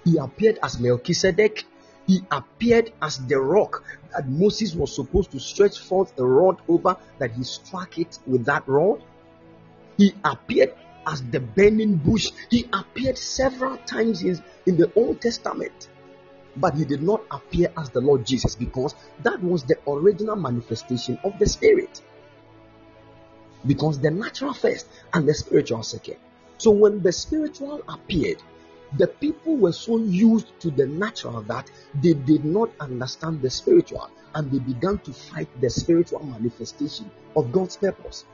He 0.06 0.18
appeared 0.18 0.60
as 0.64 0.80
Melchizedek. 0.80 1.66
He 2.08 2.22
appeared 2.32 2.92
as 3.02 3.18
the 3.28 3.40
rock 3.40 3.84
that 4.14 4.28
Moses 4.28 4.74
was 4.74 4.96
supposed 4.96 5.32
to 5.32 5.40
stretch 5.40 5.78
forth 5.78 6.18
a 6.18 6.26
rod 6.26 6.58
over, 6.68 6.98
that 7.20 7.32
he 7.34 7.44
struck 7.44 8.00
it 8.00 8.18
with 8.26 8.46
that 8.46 8.68
rod. 8.68 9.04
He 9.98 10.16
appeared 10.24 10.74
as 11.06 11.22
the 11.24 11.40
burning 11.40 11.96
bush. 11.96 12.32
He 12.50 12.68
appeared 12.74 13.18
several 13.18 13.78
times 13.78 14.24
in, 14.24 14.42
in 14.66 14.78
the 14.78 14.92
Old 14.96 15.22
Testament. 15.22 15.90
But 16.60 16.76
he 16.76 16.86
did 16.86 17.02
not 17.02 17.22
appear 17.32 17.72
as 17.78 17.90
the 17.90 18.02
Lord 18.02 18.26
Jesus 18.26 18.56
because 18.56 18.94
that 19.24 19.42
was 19.42 19.64
the 19.64 19.78
original 19.88 20.36
manifestation 20.36 21.18
of 21.24 21.40
the 21.40 21.46
Spirit. 21.46 22.02
Because 23.66 24.00
the 24.00 24.12
natural 24.12 24.54
first 24.54 24.88
and 25.14 25.28
the 25.28 25.34
spiritual 25.34 25.84
second. 25.84 26.18
So 26.58 26.72
when 26.72 27.02
the 27.02 27.12
spiritual 27.12 27.82
appeared, 27.88 28.42
the 28.98 29.08
people 29.08 29.56
were 29.56 29.72
so 29.72 29.98
used 29.98 30.48
to 30.62 30.72
the 30.72 30.88
natural 30.88 31.42
that 31.44 31.70
they 32.02 32.14
did 32.14 32.44
not 32.44 32.72
understand 32.80 33.42
the 33.42 33.50
spiritual 33.50 34.10
and 34.36 34.52
they 34.52 34.60
began 34.60 34.98
to 35.00 35.14
fight 35.14 35.48
the 35.62 35.70
spiritual 35.70 36.24
manifestation 36.26 37.10
of 37.36 37.52
God's 37.52 37.78
purpose. 37.78 38.26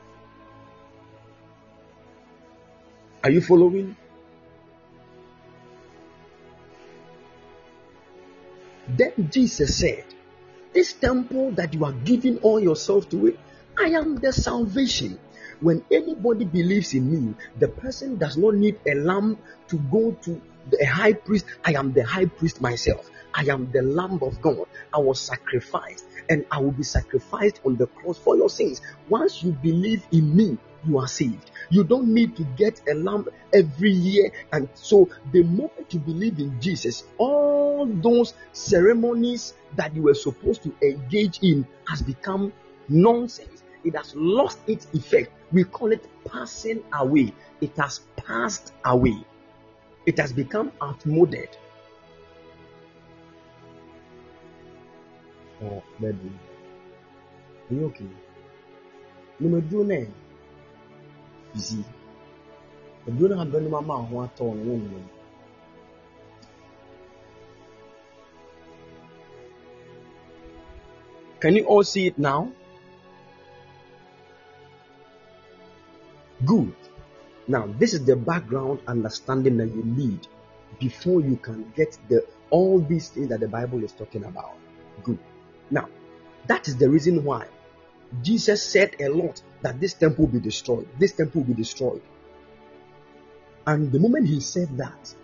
Are 3.22 3.30
you 3.30 3.40
following? 3.40 3.96
Then 8.88 9.28
Jesus 9.30 9.78
said, 9.78 10.04
This 10.72 10.92
temple 10.92 11.52
that 11.52 11.74
you 11.74 11.84
are 11.84 11.92
giving 11.92 12.38
all 12.38 12.60
yourself 12.60 13.08
to 13.10 13.28
it, 13.28 13.38
I 13.78 13.88
am 13.90 14.16
the 14.16 14.32
salvation. 14.32 15.18
When 15.60 15.84
anybody 15.90 16.44
believes 16.44 16.92
in 16.94 17.10
me, 17.10 17.34
the 17.58 17.68
person 17.68 18.18
does 18.18 18.36
not 18.36 18.54
need 18.54 18.78
a 18.86 18.94
lamb 18.94 19.38
to 19.68 19.78
go 19.90 20.12
to 20.12 20.40
the 20.70 20.84
high 20.84 21.14
priest. 21.14 21.46
I 21.64 21.72
am 21.72 21.92
the 21.92 22.04
high 22.04 22.26
priest 22.26 22.60
myself. 22.60 23.10
I 23.34 23.44
am 23.50 23.70
the 23.70 23.82
Lamb 23.82 24.18
of 24.22 24.40
God. 24.40 24.66
I 24.94 24.98
was 24.98 25.20
sacrificed 25.20 26.06
and 26.30 26.46
I 26.50 26.58
will 26.58 26.72
be 26.72 26.82
sacrificed 26.82 27.60
on 27.66 27.76
the 27.76 27.86
cross 27.86 28.18
for 28.18 28.34
your 28.36 28.48
sins. 28.48 28.80
Once 29.10 29.42
you 29.42 29.52
believe 29.52 30.06
in 30.10 30.34
me, 30.34 30.58
you 30.86 30.98
are 30.98 31.08
saved. 31.08 31.50
You 31.70 31.84
don't 31.84 32.12
need 32.12 32.36
to 32.36 32.44
get 32.56 32.80
a 32.88 32.94
lamb 32.94 33.28
every 33.52 33.90
year. 33.90 34.30
And 34.52 34.68
so, 34.74 35.08
the 35.32 35.42
moment 35.42 35.92
you 35.92 36.00
believe 36.00 36.38
in 36.38 36.60
Jesus, 36.60 37.04
all 37.18 37.86
those 37.86 38.34
ceremonies 38.52 39.54
that 39.76 39.94
you 39.94 40.02
were 40.02 40.14
supposed 40.14 40.62
to 40.62 40.74
engage 40.82 41.40
in 41.42 41.66
has 41.88 42.02
become 42.02 42.52
nonsense. 42.88 43.62
It 43.84 43.94
has 43.96 44.14
lost 44.14 44.58
its 44.66 44.86
effect. 44.94 45.30
We 45.52 45.64
call 45.64 45.92
it 45.92 46.06
passing 46.26 46.82
away. 46.92 47.32
It 47.60 47.76
has 47.76 48.00
passed 48.16 48.72
away. 48.84 49.24
It 50.06 50.18
has 50.18 50.32
become 50.32 50.72
outmoded. 50.82 51.56
Oh, 55.62 55.82
baby. 56.00 56.30
Are 57.70 57.74
you 57.74 57.86
okay? 57.86 58.06
Number 59.40 59.60
two, 59.60 59.84
name. 59.84 60.14
Can 71.40 71.54
you 71.54 71.64
all 71.64 71.84
see 71.84 72.06
it 72.06 72.18
now? 72.18 72.50
Good. 76.44 76.74
Now, 77.48 77.66
this 77.78 77.94
is 77.94 78.04
the 78.04 78.16
background 78.16 78.80
understanding 78.86 79.56
that 79.58 79.68
you 79.68 79.82
need 79.84 80.26
before 80.78 81.20
you 81.20 81.36
can 81.36 81.72
get 81.76 81.96
the 82.08 82.26
all 82.50 82.80
these 82.80 83.08
things 83.08 83.28
that 83.28 83.40
the 83.40 83.48
Bible 83.48 83.82
is 83.84 83.92
talking 83.92 84.24
about. 84.24 84.56
Good. 85.02 85.18
Now, 85.70 85.88
that 86.46 86.68
is 86.68 86.76
the 86.76 86.88
reason 86.88 87.24
why 87.24 87.46
Jesus 88.22 88.62
said 88.62 88.96
a 89.00 89.08
lot 89.08 89.42
that 89.62 89.80
this 89.80 89.94
temple 89.94 90.26
be 90.26 90.40
destroyed. 90.40 90.88
This 90.98 91.12
temple 91.12 91.42
be 91.42 91.54
destroyed. 91.54 92.02
And 93.66 93.90
the 93.90 93.98
moment 93.98 94.28
he 94.28 94.40
said 94.40 94.76
that, 94.78 95.14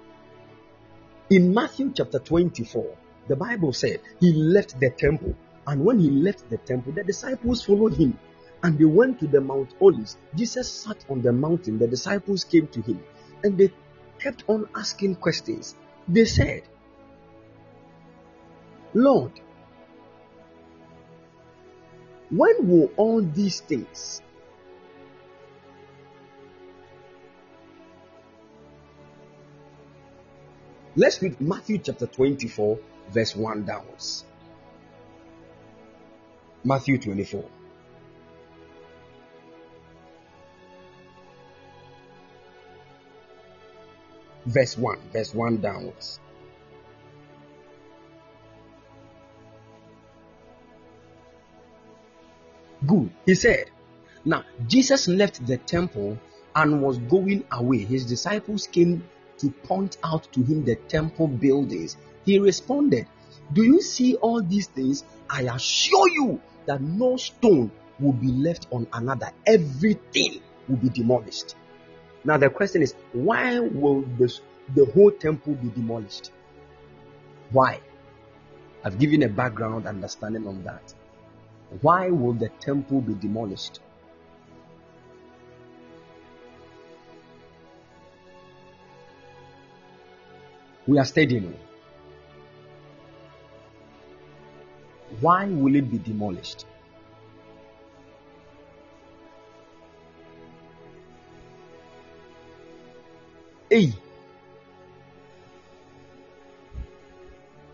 in 1.30 1.54
Matthew 1.54 1.92
chapter 1.94 2.18
24, 2.18 2.96
the 3.28 3.36
Bible 3.36 3.72
said 3.72 4.00
he 4.20 4.32
left 4.32 4.78
the 4.80 4.90
temple. 4.90 5.34
And 5.66 5.84
when 5.84 6.00
he 6.00 6.10
left 6.10 6.50
the 6.50 6.58
temple, 6.58 6.92
the 6.92 7.04
disciples 7.04 7.64
followed 7.64 7.94
him. 7.94 8.18
And 8.64 8.78
they 8.78 8.84
went 8.84 9.20
to 9.20 9.26
the 9.26 9.40
Mount 9.40 9.74
Olives. 9.80 10.16
Jesus 10.34 10.70
sat 10.70 11.04
on 11.08 11.22
the 11.22 11.32
mountain. 11.32 11.78
The 11.78 11.86
disciples 11.86 12.44
came 12.44 12.66
to 12.68 12.82
him. 12.82 13.02
And 13.44 13.56
they 13.56 13.72
kept 14.18 14.44
on 14.48 14.68
asking 14.74 15.16
questions. 15.16 15.76
They 16.08 16.24
said, 16.24 16.62
Lord, 18.94 19.32
when 22.32 22.68
will 22.68 22.90
all 22.96 23.22
these 23.22 23.60
things 23.60 24.22
Let's 30.94 31.22
read 31.22 31.40
Matthew 31.40 31.78
chapter 31.78 32.06
24, 32.06 32.78
verse 33.08 33.34
1 33.34 33.64
downwards. 33.64 34.24
Matthew 36.64 36.98
24. 36.98 37.44
Verse 44.44 44.76
1, 44.76 44.98
verse 45.12 45.34
1 45.34 45.56
downwards. 45.62 46.20
Good. 52.86 53.10
He 53.26 53.34
said, 53.34 53.70
Now 54.24 54.44
Jesus 54.66 55.08
left 55.08 55.46
the 55.46 55.56
temple 55.56 56.18
and 56.54 56.82
was 56.82 56.98
going 56.98 57.44
away. 57.52 57.78
His 57.78 58.04
disciples 58.04 58.66
came 58.66 59.04
to 59.38 59.50
point 59.50 59.96
out 60.04 60.30
to 60.32 60.42
him 60.42 60.64
the 60.64 60.76
temple 60.76 61.28
buildings. 61.28 61.96
He 62.24 62.38
responded, 62.38 63.06
Do 63.52 63.62
you 63.62 63.80
see 63.80 64.16
all 64.16 64.42
these 64.42 64.66
things? 64.66 65.04
I 65.28 65.42
assure 65.42 66.08
you 66.10 66.40
that 66.66 66.80
no 66.80 67.16
stone 67.16 67.70
will 67.98 68.12
be 68.12 68.28
left 68.28 68.66
on 68.70 68.86
another, 68.92 69.30
everything 69.46 70.40
will 70.68 70.76
be 70.76 70.88
demolished. 70.88 71.54
Now, 72.24 72.36
the 72.36 72.50
question 72.50 72.82
is, 72.82 72.94
why 73.12 73.58
will 73.58 74.02
this, 74.18 74.40
the 74.74 74.84
whole 74.86 75.10
temple 75.10 75.54
be 75.54 75.68
demolished? 75.70 76.30
Why? 77.50 77.80
I've 78.84 78.98
given 78.98 79.22
a 79.22 79.28
background 79.28 79.86
understanding 79.86 80.46
on 80.46 80.62
that. 80.64 80.94
Why 81.80 82.10
will 82.10 82.34
the 82.34 82.48
temple 82.60 83.00
be 83.00 83.14
demolished? 83.14 83.80
We 90.86 90.98
are 90.98 91.04
studying. 91.04 91.54
Why 95.20 95.46
will 95.46 95.74
it 95.74 95.90
be 95.90 95.98
demolished? 95.98 96.66
Hey, 103.70 103.92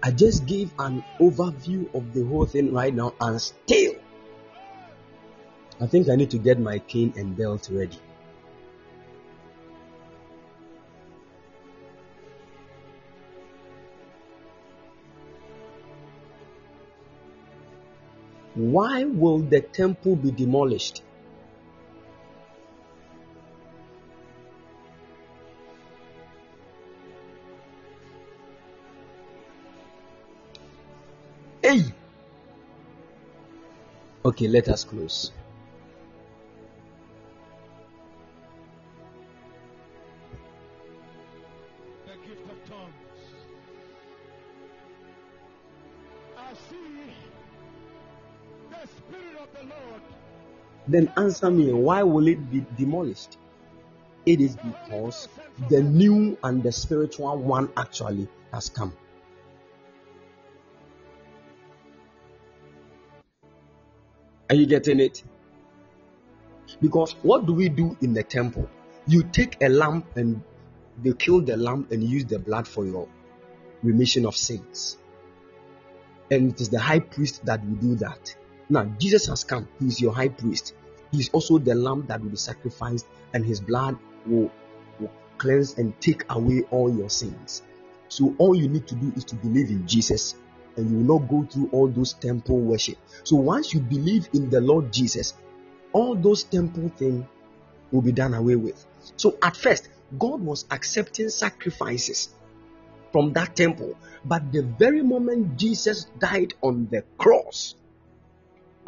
I 0.01 0.11
just 0.13 0.47
gave 0.47 0.71
an 0.79 1.03
overview 1.19 1.93
of 1.95 2.15
the 2.15 2.25
whole 2.25 2.47
thing 2.47 2.73
right 2.73 2.95
now, 2.95 3.15
and 3.21 3.41
still, 3.41 3.88
I 5.81 5.87
think 5.87 6.09
I 6.09 6.17
need 6.17 6.31
to 6.31 6.39
get 6.39 6.59
my 6.59 6.81
cane 6.81 7.13
and 7.17 7.37
belt 7.37 7.69
ready. 7.71 7.99
Why 18.55 19.05
will 19.05 19.39
the 19.39 19.61
temple 19.61 20.17
be 20.17 20.33
demolished? 20.33 21.03
Hey! 31.63 31.85
Okay, 34.25 34.49
let 34.49 34.69
us 34.69 34.83
close. 34.83 35.31
Then 50.89 51.13
answer 51.17 51.51
me, 51.51 51.73
why 51.73 52.03
will 52.03 52.27
it 52.27 52.51
be 52.51 52.65
demolished? 52.77 53.37
It 54.25 54.41
is 54.41 54.57
because 54.57 55.29
the 55.69 55.83
new 55.83 56.39
and 56.43 56.63
the 56.63 56.73
spiritual 56.73 57.37
one 57.37 57.71
actually 57.77 58.29
has 58.53 58.71
come. 58.71 58.95
Are 64.51 64.57
you 64.57 64.67
getting 64.67 64.99
it? 65.01 65.23
Because 66.81 67.13
what 67.23 67.45
do 67.45 67.53
we 67.53 67.69
do 67.69 67.97
in 68.01 68.15
the 68.15 68.23
temple? 68.23 68.69
You 69.07 69.23
take 69.23 69.63
a 69.63 69.69
lamb 69.69 70.05
and 70.17 70.43
they 71.03 71.13
kill 71.13 71.43
the 71.43 71.57
lamb 71.57 71.87
and 71.91 72.03
use 72.03 72.25
the 72.25 72.39
blood 72.39 72.67
for 72.67 72.87
your 72.87 73.09
remission 73.83 74.25
of 74.25 74.35
sins. 74.37 74.97
And 76.31 76.53
it 76.53 76.61
is 76.61 76.71
the 76.71 76.79
high 76.79 77.01
priest 77.01 77.45
that 77.45 77.65
will 77.65 77.77
do 77.77 77.95
that. 77.97 78.35
Now, 78.71 78.85
Jesus 78.99 79.27
has 79.27 79.45
come. 79.45 79.69
He 79.81 79.87
is 79.87 80.01
your 80.01 80.13
high 80.13 80.29
priest. 80.29 80.75
He 81.11 81.21
is 81.21 81.31
also 81.31 81.59
the 81.59 81.75
lamb 81.75 82.05
that 82.09 82.21
will 82.21 82.31
be 82.31 82.37
sacrificed, 82.37 83.07
and 83.33 83.45
his 83.45 83.61
blood 83.61 83.97
will, 84.27 84.51
will 85.01 85.11
cleanse 85.39 85.79
and 85.79 85.99
take 86.01 86.25
away 86.31 86.65
all 86.71 86.95
your 86.95 87.09
sins. 87.09 87.63
So, 88.09 88.35
all 88.39 88.55
you 88.55 88.69
need 88.69 88.87
to 88.89 88.95
do 88.95 89.13
is 89.17 89.25
to 89.25 89.37
believe 89.37 89.71
in 89.71 89.87
Jesus, 89.87 90.35
and 90.77 90.91
you 90.91 90.99
will 90.99 91.19
not 91.19 91.29
go 91.29 91.47
through 91.51 91.71
all 91.73 91.89
those 91.89 92.13
temple 92.15 92.59
worship. 92.59 92.99
So, 93.25 93.37
once 93.37 93.73
you 93.73 93.81
believe 93.81 94.29
in 94.35 94.51
the 94.51 94.61
Lord 94.61 94.93
Jesus, 94.93 95.35
all 95.93 96.15
those 96.15 96.45
temple 96.45 96.91
things 96.97 97.25
will 97.91 98.03
be 98.03 98.13
done 98.13 98.35
away 98.35 98.57
with. 98.57 98.85
So, 99.17 99.39
at 99.43 99.57
first, 99.57 99.89
God 100.19 100.41
was 100.41 100.67
accepting 100.71 101.31
sacrifices 101.31 102.31
from 103.13 103.33
that 103.33 103.57
temple, 103.57 103.97
but 104.25 104.53
the 104.53 104.63
very 104.63 105.03
moment 105.03 105.57
Jesus 105.57 106.05
died 106.19 106.55
on 106.63 106.89
the 106.91 107.03
cross, 107.17 107.75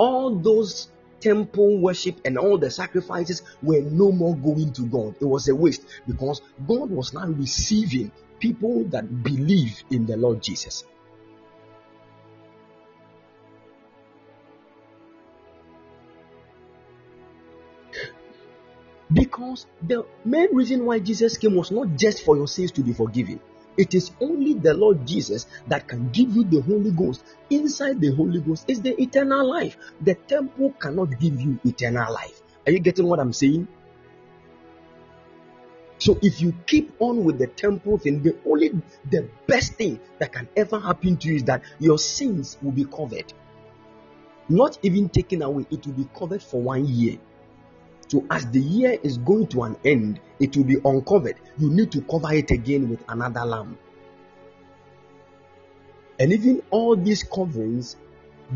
all 0.00 0.34
those 0.34 0.88
temple 1.20 1.76
worship 1.78 2.18
and 2.24 2.38
all 2.38 2.56
the 2.56 2.70
sacrifices 2.70 3.42
were 3.62 3.82
no 3.82 4.10
more 4.10 4.34
going 4.34 4.72
to 4.72 4.86
God. 4.86 5.14
It 5.20 5.26
was 5.26 5.46
a 5.48 5.54
waste 5.54 5.82
because 6.08 6.40
God 6.66 6.90
was 6.90 7.12
now 7.12 7.26
receiving 7.26 8.10
people 8.38 8.84
that 8.84 9.22
believe 9.22 9.84
in 9.90 10.06
the 10.06 10.16
Lord 10.16 10.42
Jesus. 10.42 10.84
Because 19.12 19.66
the 19.82 20.06
main 20.24 20.54
reason 20.54 20.86
why 20.86 21.00
Jesus 21.00 21.36
came 21.36 21.56
was 21.56 21.70
not 21.70 21.98
just 21.98 22.24
for 22.24 22.36
your 22.36 22.48
sins 22.48 22.72
to 22.72 22.82
be 22.82 22.94
forgiven. 22.94 23.38
It 23.80 23.94
is 23.94 24.10
only 24.20 24.52
the 24.52 24.74
Lord 24.74 25.06
Jesus 25.06 25.46
that 25.68 25.88
can 25.88 26.10
give 26.10 26.36
you 26.36 26.44
the 26.44 26.60
Holy 26.60 26.90
Ghost. 26.90 27.24
Inside 27.48 27.98
the 27.98 28.14
Holy 28.14 28.38
Ghost 28.38 28.66
is 28.68 28.82
the 28.82 29.00
eternal 29.00 29.48
life. 29.48 29.78
The 30.02 30.16
temple 30.16 30.74
cannot 30.78 31.18
give 31.18 31.40
you 31.40 31.58
eternal 31.64 32.12
life. 32.12 32.42
Are 32.66 32.72
you 32.72 32.78
getting 32.78 33.06
what 33.06 33.20
I'm 33.20 33.32
saying? 33.32 33.66
So 35.96 36.18
if 36.20 36.42
you 36.42 36.52
keep 36.66 36.92
on 36.98 37.24
with 37.24 37.38
the 37.38 37.46
temple 37.46 37.96
thing, 37.96 38.22
the 38.22 38.36
only 38.46 38.68
the 39.10 39.30
best 39.46 39.74
thing 39.74 39.98
that 40.18 40.30
can 40.30 40.46
ever 40.54 40.78
happen 40.78 41.16
to 41.16 41.28
you 41.28 41.36
is 41.36 41.44
that 41.44 41.62
your 41.78 41.96
sins 41.96 42.58
will 42.60 42.72
be 42.72 42.84
covered. 42.84 43.32
Not 44.50 44.78
even 44.82 45.08
taken 45.08 45.40
away, 45.40 45.64
it 45.70 45.86
will 45.86 45.94
be 45.94 46.08
covered 46.14 46.42
for 46.42 46.60
one 46.60 46.84
year. 46.86 47.16
So 48.10 48.24
as 48.28 48.44
the 48.50 48.58
year 48.58 48.98
is 49.04 49.18
going 49.18 49.46
to 49.48 49.62
an 49.62 49.76
end, 49.84 50.18
it 50.40 50.56
will 50.56 50.64
be 50.64 50.78
uncovered. 50.84 51.36
You 51.58 51.70
need 51.70 51.92
to 51.92 52.00
cover 52.00 52.34
it 52.34 52.50
again 52.50 52.90
with 52.90 53.04
another 53.08 53.44
lamb. 53.44 53.78
And 56.18 56.32
even 56.32 56.60
all 56.72 56.96
these 56.96 57.22
coverings, 57.22 57.96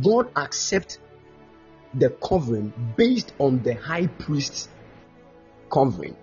God 0.02 0.28
accepts 0.36 0.98
the 1.94 2.10
covering 2.10 2.72
based 2.96 3.32
on 3.38 3.62
the 3.62 3.74
high 3.74 4.08
priest's 4.08 4.68
covering. 5.70 6.16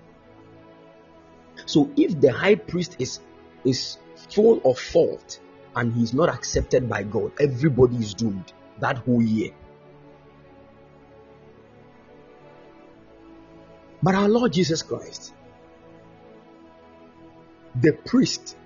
So 1.66 1.90
if 1.96 2.20
the 2.20 2.34
high 2.34 2.56
priest 2.56 2.98
is 3.00 3.22
is 3.64 3.98
full 4.34 4.60
of 4.66 4.78
fault 4.78 5.40
and 5.78 5.94
he's 5.94 6.14
not 6.14 6.28
accepted 6.28 6.90
by 6.90 7.04
God, 7.04 7.32
everybody 7.40 7.96
is 7.96 8.14
doomed 8.14 8.52
that 8.82 8.98
whole 8.98 9.22
year. 9.22 9.52
But 14.04 14.16
our 14.16 14.28
Lord 14.28 14.54
Jesus 14.54 14.82
Christ, 14.82 15.34
the 17.76 17.94
priest, 17.94 18.58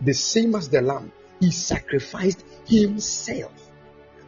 the 0.00 0.12
same 0.14 0.54
as 0.54 0.68
the 0.68 0.82
lamb, 0.82 1.12
he 1.40 1.50
sacrificed 1.50 2.44
himself. 2.66 3.52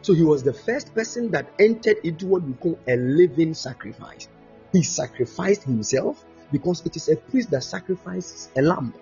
So 0.01 0.13
he 0.13 0.23
was 0.23 0.43
the 0.43 0.53
first 0.53 0.93
person 0.93 1.31
that 1.31 1.49
entered 1.59 1.97
into 2.03 2.27
what 2.27 2.43
we 2.43 2.53
call 2.53 2.79
a 2.87 2.95
living 2.95 3.53
sacrifice. 3.53 4.27
He 4.71 4.83
sacrificed 4.83 5.63
himself 5.63 6.23
because 6.51 6.85
it 6.85 6.95
is 6.95 7.09
a 7.09 7.15
priest 7.15 7.51
that 7.51 7.63
sacrifices 7.63 8.49
a 8.55 8.61
lamb. 8.61 8.93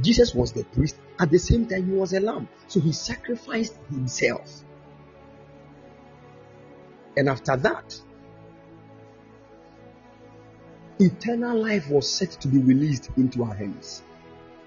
Jesus 0.00 0.34
was 0.34 0.52
the 0.52 0.64
priest, 0.64 0.96
at 1.18 1.30
the 1.30 1.38
same 1.38 1.66
time, 1.66 1.86
he 1.86 1.92
was 1.92 2.12
a 2.12 2.20
lamb. 2.20 2.48
So 2.66 2.80
he 2.80 2.92
sacrificed 2.92 3.76
himself. 3.90 4.64
And 7.16 7.28
after 7.28 7.56
that, 7.56 8.00
eternal 10.98 11.62
life 11.62 11.88
was 11.90 12.10
set 12.10 12.30
to 12.30 12.48
be 12.48 12.58
released 12.58 13.10
into 13.16 13.44
our 13.44 13.54
hands. 13.54 14.02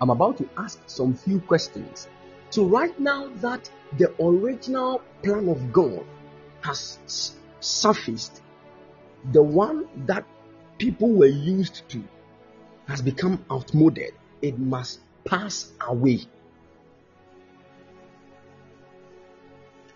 I'm 0.02 0.10
about 0.10 0.38
to 0.38 0.50
ask 0.58 0.82
some 0.88 1.16
few 1.16 1.40
questions. 1.40 2.08
So, 2.50 2.66
right 2.66 2.98
now, 3.00 3.30
that 3.36 3.70
the 3.98 4.14
original 4.22 5.02
plan 5.24 5.50
of 5.50 5.72
God 5.74 6.06
has 6.62 7.00
surfaced, 7.60 8.42
the 9.32 9.42
one 9.42 9.88
that 10.06 10.26
people 10.78 11.12
were 11.12 11.26
used 11.26 11.88
to 11.90 12.04
has 12.88 13.02
become 13.02 13.44
outmoded, 13.52 14.14
it 14.42 14.60
must 14.60 15.00
pass 15.24 15.72
away. 15.82 16.22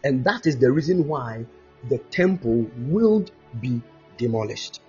And 0.03 0.23
that 0.23 0.47
is 0.47 0.57
the 0.57 0.71
reason 0.71 1.07
why 1.07 1.45
the 1.87 1.97
temple 1.97 2.69
will 2.77 3.25
be 3.59 3.81
demolished. 4.17 4.81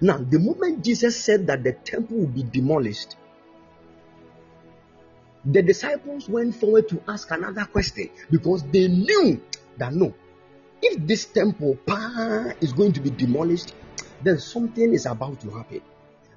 Now, 0.00 0.18
the 0.18 0.38
moment 0.38 0.82
Jesus 0.82 1.22
said 1.22 1.46
that 1.48 1.62
the 1.62 1.72
temple 1.72 2.18
will 2.18 2.26
be 2.26 2.42
demolished, 2.42 3.16
the 5.44 5.62
disciples 5.62 6.28
went 6.28 6.54
forward 6.54 6.88
to 6.88 7.02
ask 7.06 7.30
another 7.30 7.66
question 7.66 8.08
because 8.30 8.62
they 8.64 8.88
knew 8.88 9.42
that 9.76 9.92
no, 9.92 10.14
if 10.80 11.06
this 11.06 11.26
temple 11.26 11.78
is 12.60 12.72
going 12.72 12.92
to 12.92 13.00
be 13.00 13.10
demolished, 13.10 13.74
then 14.22 14.38
something 14.38 14.94
is 14.94 15.04
about 15.04 15.40
to 15.40 15.50
happen. 15.50 15.82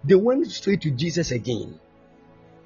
They 0.03 0.15
went 0.15 0.47
straight 0.47 0.81
to 0.81 0.91
Jesus 0.91 1.31
again 1.31 1.79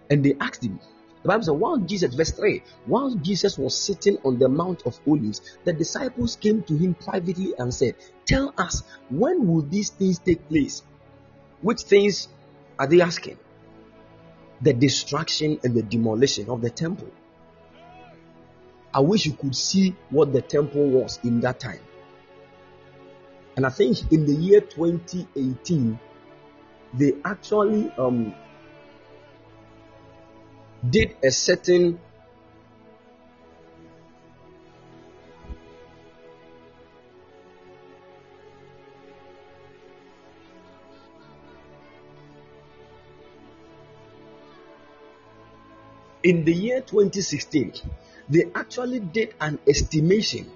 and 0.10 0.24
they 0.24 0.36
asked 0.40 0.64
him, 0.64 0.80
the 1.22 1.28
Bible 1.28 1.44
says, 1.44 1.54
while 1.54 1.78
Jesus, 1.78 2.16
verse 2.16 2.32
3, 2.32 2.64
while 2.86 3.14
Jesus 3.16 3.58
was 3.58 3.78
sitting 3.78 4.18
on 4.24 4.40
the 4.40 4.50
Mount 4.50 4.84
of 4.86 5.00
Olives, 5.08 5.42
the 5.66 5.74
disciples 5.74 6.36
came 6.36 6.64
to 6.64 6.76
him 6.76 6.96
privately 6.96 7.54
and 7.58 7.74
said, 7.74 7.96
Tell 8.26 8.54
us, 8.58 8.84
when 9.10 9.48
will 9.48 9.62
these 9.62 9.90
things 9.90 10.18
take 10.20 10.48
place? 10.50 10.82
Which 11.62 11.82
things 11.82 12.28
are 12.80 12.88
they 12.88 13.02
asking? 13.02 13.38
The 14.62 14.74
destruction 14.74 15.60
and 15.64 15.76
the 15.76 15.84
demolition 15.84 16.50
of 16.50 16.62
the 16.62 16.70
temple. 16.70 17.12
I 18.94 19.00
wish 19.00 19.26
you 19.26 19.34
could 19.34 19.56
see 19.56 19.96
what 20.10 20.34
the 20.34 20.42
temple 20.42 20.90
was 20.90 21.20
in 21.24 21.40
that 21.42 21.60
time. 21.60 21.80
And 23.56 23.66
I 23.66 23.70
think 23.70 24.12
in 24.12 24.26
the 24.26 24.34
year 24.34 24.62
2018, 24.62 26.00
they 26.94 27.14
actually 27.24 27.92
um, 27.98 28.34
did 30.90 31.16
a 31.24 31.32
certain 31.32 32.00
in 46.24 46.46
the 46.46 46.54
year 46.54 46.82
2016 46.82 47.74
they 48.30 48.46
actually 48.56 49.00
did 49.00 49.34
an 49.42 49.60
estimation 49.68 50.50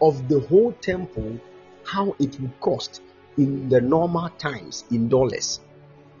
of 0.00 0.28
the 0.28 0.40
whole 0.40 0.72
temple 0.72 1.38
how 1.84 2.14
it 2.18 2.38
would 2.40 2.60
cost 2.60 3.00
in 3.36 3.68
the 3.68 3.80
normal 3.80 4.28
times 4.30 4.84
in 4.90 5.08
dollars. 5.08 5.60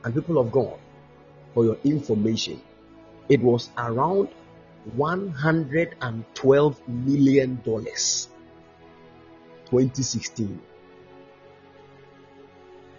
And 0.04 0.14
people 0.14 0.38
of 0.38 0.50
god 0.50 0.78
for 1.54 1.64
your 1.64 1.78
information, 1.84 2.60
it 3.28 3.40
was 3.40 3.70
around 3.76 4.28
112 4.94 6.88
million 6.88 7.60
dollars. 7.64 8.28
2016 9.70 10.60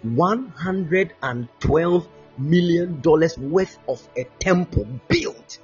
112 0.02 2.08
million 2.36 3.00
dollars 3.00 3.38
worth 3.38 3.78
of 3.88 4.06
a 4.16 4.24
temple 4.40 4.86
built 5.08 5.58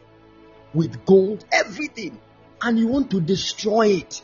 with 0.72 1.04
gold 1.04 1.44
everything. 1.52 2.18
And 2.62 2.78
you 2.78 2.86
want 2.86 3.10
to 3.10 3.20
destroy 3.20 3.88
it. 3.88 4.22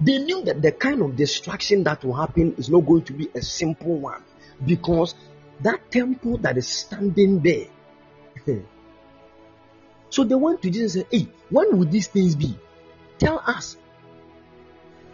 They 0.00 0.18
knew 0.18 0.44
that 0.44 0.62
the 0.62 0.72
kind 0.72 1.02
of 1.02 1.16
destruction 1.16 1.84
that 1.84 2.04
will 2.04 2.14
happen 2.14 2.54
is 2.58 2.68
not 2.68 2.86
going 2.86 3.02
to 3.04 3.12
be 3.12 3.28
a 3.34 3.42
simple 3.42 3.98
one 3.98 4.22
because 4.66 5.14
that 5.60 5.90
temple 5.90 6.38
that 6.38 6.56
is 6.56 6.66
standing 6.66 7.40
there 7.40 7.66
so 10.10 10.24
they 10.24 10.34
went 10.34 10.62
to 10.62 10.70
Jesus 10.70 10.96
and 10.96 11.06
said, 11.10 11.20
Hey, 11.20 11.28
when 11.50 11.78
will 11.78 11.86
these 11.86 12.08
things 12.08 12.34
be? 12.34 12.58
Tell 13.18 13.38
us. 13.46 13.76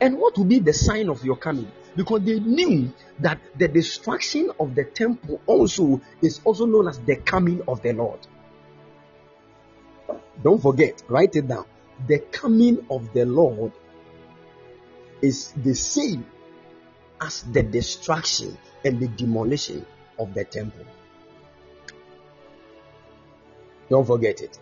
And 0.01 0.19
what 0.19 0.37
will 0.39 0.45
be 0.45 0.61
the 0.61 0.73
sign 0.73 1.09
of 1.09 1.25
your 1.25 1.37
coming? 1.37 1.71
Because 1.97 2.23
they 2.23 2.39
knew 2.39 2.93
that 3.21 3.41
the 3.57 3.69
destruction 3.69 4.51
of 4.61 4.75
the 4.75 4.85
temple 4.85 5.41
also 5.47 6.01
is 6.23 6.41
also 6.45 6.67
known 6.67 6.89
as 6.89 6.99
the 7.01 7.17
coming 7.17 7.63
of 7.67 7.83
the 7.83 7.93
Lord. 7.93 8.21
Don't 10.43 10.63
forget, 10.63 11.03
write 11.09 11.35
it 11.35 11.49
down. 11.49 11.67
The 12.07 12.21
coming 12.21 12.87
of 12.91 13.13
the 13.13 13.25
Lord 13.25 13.73
is 15.21 15.53
the 15.57 15.75
same 15.75 16.25
as 17.21 17.43
the 17.43 17.63
destruction 17.63 18.57
and 18.85 19.01
the 19.01 19.09
demolition 19.09 19.85
of 20.19 20.35
the 20.35 20.45
temple. 20.45 20.85
Don't 23.89 24.07
forget 24.07 24.41
it. 24.41 24.59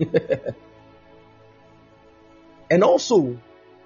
and 2.70 2.82
also, 2.82 3.38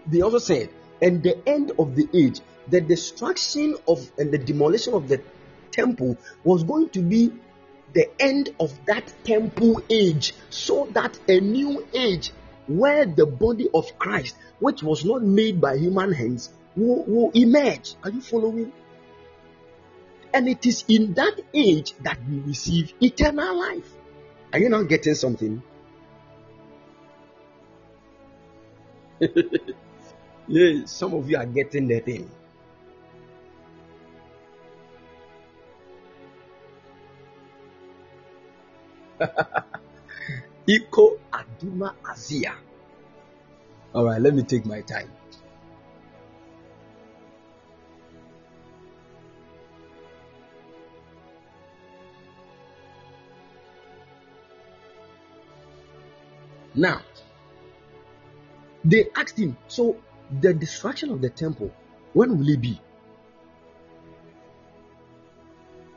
they 0.07 0.21
also 0.21 0.39
said, 0.39 0.71
and 1.01 1.23
the 1.23 1.39
end 1.49 1.73
of 1.79 1.95
the 1.95 2.09
age, 2.13 2.41
the 2.69 2.81
destruction 2.81 3.77
of 3.87 4.11
and 4.19 4.33
the 4.33 4.39
demolition 4.39 4.95
of 4.95 5.09
the 5.09 5.23
temple 5.71 6.17
was 6.45 6.65
going 6.65 6.89
to 6.91 7.01
be 7.01 7.33
the 7.95 8.09
end 8.21 8.51
of 8.61 8.79
that 8.87 9.13
temple 9.25 9.83
age, 9.89 10.35
so 10.51 10.89
that 10.93 11.19
a 11.29 11.41
new 11.41 11.87
age 11.95 12.33
where 12.67 13.07
the 13.07 13.25
body 13.25 13.69
of 13.73 13.99
Christ, 13.99 14.37
which 14.59 14.83
was 14.83 15.05
not 15.05 15.23
made 15.23 15.61
by 15.61 15.79
human 15.79 16.13
hands, 16.13 16.51
will, 16.79 17.05
will 17.05 17.31
emerge. 17.35 17.95
Are 18.05 18.11
you 18.11 18.21
following? 18.21 18.73
And 20.33 20.49
it 20.49 20.65
is 20.67 20.85
in 20.89 21.15
that 21.15 21.41
age 21.53 21.95
that 22.01 22.19
we 22.29 22.39
receive 22.41 22.93
eternal 23.01 23.59
life. 23.59 23.91
Are 24.53 24.59
you 24.59 24.69
not 24.69 24.89
getting 24.89 25.15
something? 25.15 25.63
yeah, 30.49 30.85
some 30.85 31.15
of 31.15 31.29
you 31.29 31.37
are 31.37 31.47
getting 31.47 31.89
the 31.89 32.01
thing. 32.01 32.31
Iko 40.69 41.19
Aduma 41.33 41.95
Azia. 42.05 42.55
All 43.95 44.05
right, 44.05 44.21
let 44.21 44.35
me 44.35 44.43
take 44.43 44.65
my 44.67 44.83
time. 44.83 45.11
Now, 56.79 57.03
they 58.85 59.09
asked 59.17 59.37
him, 59.37 59.57
So 59.67 59.97
the 60.41 60.55
destruction 60.55 61.11
of 61.11 61.21
the 61.21 61.29
temple, 61.29 61.73
when 62.13 62.39
will 62.39 62.49
it 62.49 62.61
be? 62.61 62.81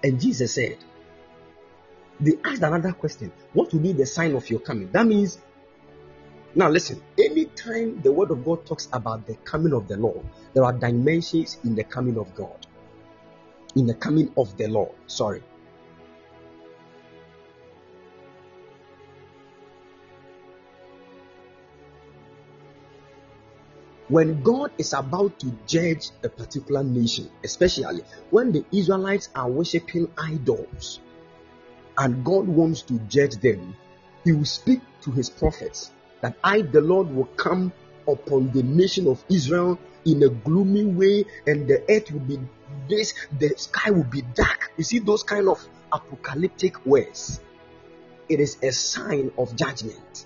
And 0.04 0.20
Jesus 0.20 0.56
said, 0.56 0.80
They 2.20 2.34
asked 2.44 2.64
another 2.64 2.94
question, 2.94 3.32
What 3.54 3.72
will 3.72 3.82
be 3.82 3.94
the 3.94 4.08
sign 4.08 4.34
of 4.34 4.50
your 4.50 4.60
coming? 4.60 4.92
That 4.92 5.06
means, 5.06 5.38
now 6.56 6.68
listen, 6.68 7.00
anytime 7.16 8.02
the 8.02 8.12
word 8.12 8.32
of 8.32 8.44
God 8.44 8.66
talks 8.66 8.90
about 8.92 9.28
the 9.28 9.36
coming 9.36 9.74
of 9.74 9.88
the 9.88 9.98
Lord, 9.98 10.26
there 10.56 10.64
are 10.64 10.74
dimensions 10.74 11.60
in 11.64 11.76
the 11.76 11.84
coming 11.84 12.18
of 12.18 12.34
God. 12.34 12.66
In 13.76 13.86
the 13.86 13.94
coming 13.94 14.34
of 14.36 14.58
the 14.58 14.68
Lord, 14.68 14.94
sorry. 15.06 15.44
When 24.12 24.44
God 24.44 24.72
is 24.78 24.92
about 24.92 25.40
to 25.40 25.58
judge 25.66 26.10
a 26.22 26.28
particular 26.28 26.84
nation, 26.84 27.30
especially 27.46 28.04
when 28.30 28.52
the 28.52 28.66
Israelites 28.74 29.30
are 29.34 29.50
worshiping 29.50 30.12
idols 30.18 31.00
and 31.98 32.24
God 32.26 32.46
wants 32.46 32.82
to 32.84 33.00
judge 33.08 33.36
them, 33.38 33.74
He 34.26 34.34
will 34.34 34.44
speak 34.44 34.82
to 35.04 35.12
His 35.12 35.30
prophets 35.30 35.92
that 36.20 36.36
I, 36.44 36.62
the 36.62 36.82
Lord, 36.82 37.10
will 37.16 37.30
come 37.38 37.72
upon 38.06 38.52
the 38.52 38.64
nation 38.64 39.08
of 39.08 39.24
Israel 39.30 39.80
in 40.04 40.22
a 40.24 40.30
gloomy 40.30 40.84
way, 40.84 41.24
and 41.48 41.66
the 41.70 41.82
earth 41.90 42.12
will 42.12 42.20
be 42.20 42.38
this, 42.90 43.14
the 43.40 43.54
sky 43.56 43.92
will 43.92 44.04
be 44.04 44.24
dark. 44.24 44.74
You 44.76 44.84
see 44.84 45.00
those 45.00 45.24
kind 45.24 45.48
of 45.48 45.66
apocalyptic 45.94 46.86
words. 46.86 47.40
It 48.28 48.42
is 48.42 48.58
a 48.62 48.74
sign 48.74 49.32
of 49.38 49.56
judgment. 49.56 50.26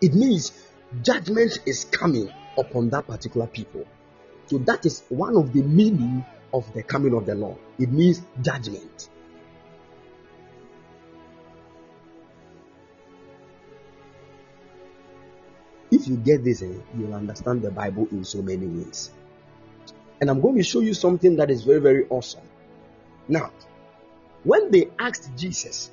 It 0.00 0.14
means 0.14 0.52
judgment 1.02 1.60
is 1.64 1.84
coming 1.84 2.32
upon 2.58 2.90
that 2.90 3.06
particular 3.06 3.46
people. 3.46 3.86
So 4.46 4.58
that 4.58 4.84
is 4.86 5.02
one 5.08 5.36
of 5.36 5.52
the 5.52 5.62
meaning 5.62 6.24
of 6.52 6.72
the 6.72 6.82
coming 6.82 7.14
of 7.14 7.26
the 7.26 7.34
Lord. 7.34 7.58
It 7.78 7.90
means 7.90 8.22
judgment. 8.42 9.10
If 15.90 16.06
you 16.06 16.16
get 16.16 16.44
this, 16.44 16.62
eh, 16.62 16.72
you'll 16.96 17.14
understand 17.14 17.62
the 17.62 17.70
Bible 17.70 18.08
in 18.10 18.24
so 18.24 18.42
many 18.42 18.66
ways. 18.66 19.10
And 20.20 20.28
I'm 20.30 20.40
going 20.40 20.56
to 20.56 20.62
show 20.62 20.80
you 20.80 20.94
something 20.94 21.36
that 21.36 21.50
is 21.50 21.62
very, 21.62 21.80
very 21.80 22.06
awesome. 22.08 22.42
Now, 23.28 23.52
when 24.44 24.70
they 24.70 24.88
asked 24.98 25.30
Jesus 25.36 25.90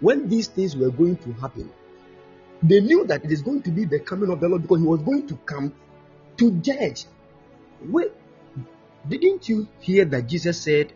when 0.00 0.28
these 0.28 0.48
things 0.48 0.76
were 0.76 0.90
going 0.90 1.16
to 1.16 1.32
happen, 1.34 1.70
they 2.62 2.80
knew 2.80 3.06
that 3.06 3.24
it 3.24 3.32
is 3.32 3.42
going 3.42 3.62
to 3.62 3.70
be 3.70 3.84
the 3.84 4.00
coming 4.00 4.30
of 4.30 4.40
the 4.40 4.48
Lord 4.48 4.62
because 4.62 4.80
he 4.80 4.86
was 4.86 5.00
going 5.02 5.26
to 5.26 5.36
come 5.46 5.72
to 6.38 6.50
judge. 6.52 7.04
Wait, 7.82 8.12
didn't 9.08 9.48
you 9.48 9.68
hear 9.80 10.04
that 10.04 10.26
Jesus 10.26 10.60
said, 10.60 10.92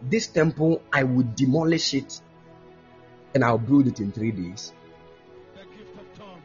This 0.00 0.26
temple 0.26 0.82
I 0.92 1.04
will 1.04 1.26
demolish 1.34 1.94
it 1.94 2.20
and 3.34 3.44
I'll 3.44 3.58
build 3.58 3.86
it 3.86 4.00
in 4.00 4.12
three 4.12 4.32
days? 4.32 4.72
The 5.54 5.60
gift 5.76 5.98
of 5.98 6.18
tongues. 6.18 6.42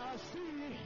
I 0.00 0.16
see 0.32 0.76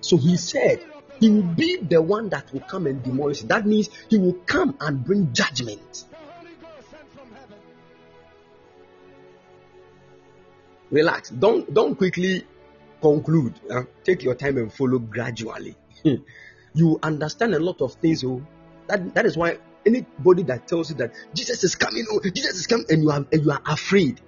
So 0.00 0.16
he 0.16 0.36
said, 0.36 0.84
He 1.20 1.30
will 1.30 1.42
be 1.42 1.78
the 1.78 2.00
one 2.00 2.28
that 2.28 2.52
will 2.52 2.60
come 2.60 2.86
and 2.86 3.02
demolish. 3.02 3.42
That 3.42 3.66
means 3.66 3.88
he 4.08 4.18
will 4.18 4.34
come 4.46 4.76
and 4.80 5.04
bring 5.04 5.32
judgment. 5.32 6.04
the 6.10 6.16
Holy 6.16 6.54
Ghost 6.60 6.90
sent 6.90 7.12
from 7.12 7.32
heaven. 7.32 7.58
Relax. 10.90 11.30
Don't 11.30 11.72
don't 11.74 11.96
quickly 11.96 12.46
conclude. 13.00 13.54
uh, 13.70 13.82
take 14.04 14.22
your 14.22 14.34
time 14.34 14.56
and 14.56 14.72
follow 14.72 14.98
gradually. 14.98 15.76
you 16.74 16.98
understand 17.02 17.54
a 17.54 17.58
lot 17.58 17.80
of 17.80 17.94
things. 17.94 18.24
Oh, 18.24 18.42
that 18.86 19.14
that 19.14 19.26
is 19.26 19.36
why 19.36 19.58
anybody 19.86 20.42
that 20.44 20.66
tells 20.66 20.90
you 20.90 20.96
that 20.96 21.12
Jesus 21.34 21.64
is 21.64 21.74
coming, 21.74 22.04
oh, 22.10 22.20
Jesus 22.20 22.56
is 22.56 22.66
coming, 22.66 22.86
and 22.90 23.02
you 23.02 23.10
are 23.10 23.24
and 23.32 23.44
you 23.44 23.50
are 23.50 23.62
afraid, 23.66 24.20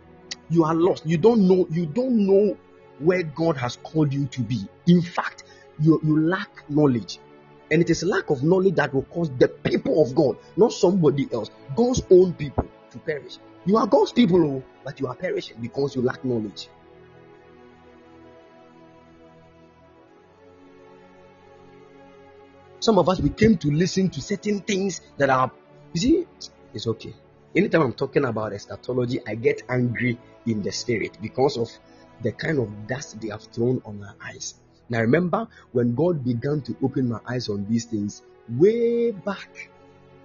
you 0.48 0.64
are 0.64 0.74
lost. 0.74 1.06
You 1.06 1.18
don't 1.18 1.46
know. 1.46 1.66
You 1.70 1.86
don't 1.86 2.26
know 2.26 2.56
where 2.98 3.22
God 3.22 3.56
has 3.56 3.76
called 3.76 4.12
you 4.12 4.26
to 4.26 4.40
be. 4.42 4.66
In 4.86 5.02
fact, 5.02 5.44
you 5.78 6.00
you 6.02 6.20
lack 6.20 6.68
knowledge. 6.68 7.18
And 7.72 7.80
it 7.80 7.88
is 7.88 8.02
lack 8.02 8.30
of 8.30 8.42
knowledge 8.42 8.74
that 8.74 8.92
will 8.92 9.02
cause 9.04 9.30
the 9.38 9.46
people 9.46 10.02
of 10.02 10.12
God, 10.12 10.36
not 10.56 10.72
somebody 10.72 11.28
else, 11.32 11.50
God's 11.76 12.02
own 12.10 12.34
people, 12.34 12.68
to 12.90 12.98
perish. 12.98 13.38
You 13.64 13.76
are 13.76 13.86
God's 13.86 14.10
people, 14.12 14.44
oh, 14.44 14.62
but 14.84 14.98
you 14.98 15.06
are 15.06 15.14
perishing 15.14 15.58
because 15.60 15.94
you 15.94 16.02
lack 16.02 16.24
knowledge. 16.24 16.68
Some 22.80 22.98
of 22.98 23.08
us 23.08 23.20
we 23.20 23.30
came 23.30 23.56
to 23.58 23.70
listen 23.70 24.08
to 24.10 24.20
certain 24.20 24.60
things 24.60 25.02
that 25.18 25.30
are 25.30 25.50
you 25.92 26.00
see, 26.00 26.26
it's 26.72 26.86
okay. 26.86 27.14
Anytime 27.54 27.82
I'm 27.82 27.92
talking 27.92 28.24
about 28.24 28.52
eschatology, 28.52 29.20
I 29.26 29.34
get 29.34 29.62
angry 29.68 30.18
in 30.46 30.62
the 30.62 30.70
spirit 30.70 31.18
because 31.20 31.56
of 31.56 31.68
the 32.22 32.32
kind 32.32 32.58
of 32.58 32.86
dust 32.86 33.20
they 33.20 33.28
have 33.28 33.42
thrown 33.42 33.82
on 33.84 34.02
our 34.04 34.14
eyes. 34.24 34.54
Now, 34.88 35.00
remember 35.00 35.48
when 35.72 35.94
God 35.94 36.24
began 36.24 36.62
to 36.62 36.76
open 36.82 37.08
my 37.08 37.20
eyes 37.28 37.48
on 37.48 37.66
these 37.68 37.86
things 37.86 38.22
way 38.48 39.10
back 39.10 39.70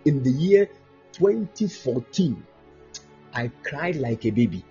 in 0.05 0.23
the 0.23 0.31
year 0.31 0.69
2014, 1.13 2.43
I 3.33 3.51
cried 3.63 3.95
like 3.95 4.25
a 4.25 4.29
baby. 4.31 4.63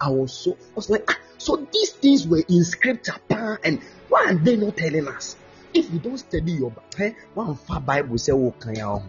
I 0.00 0.10
was 0.10 0.32
so 0.32 0.52
I 0.52 0.74
was 0.74 0.90
like, 0.90 1.04
ah, 1.08 1.18
so 1.38 1.56
these 1.72 1.92
things 1.92 2.26
were 2.26 2.42
in 2.48 2.64
scripture, 2.64 3.18
and 3.64 3.80
why 4.08 4.26
are 4.26 4.34
they 4.34 4.56
not 4.56 4.76
telling 4.76 5.08
us? 5.08 5.36
If 5.74 5.92
you 5.92 5.98
don't 5.98 6.18
study 6.18 6.52
your 6.52 6.72
eh, 6.98 7.12
one 7.34 7.54
far 7.56 7.80
Bible 7.80 8.18
say 8.18 8.32
oh 8.32 8.54
can 8.58 8.76
you 8.76 9.02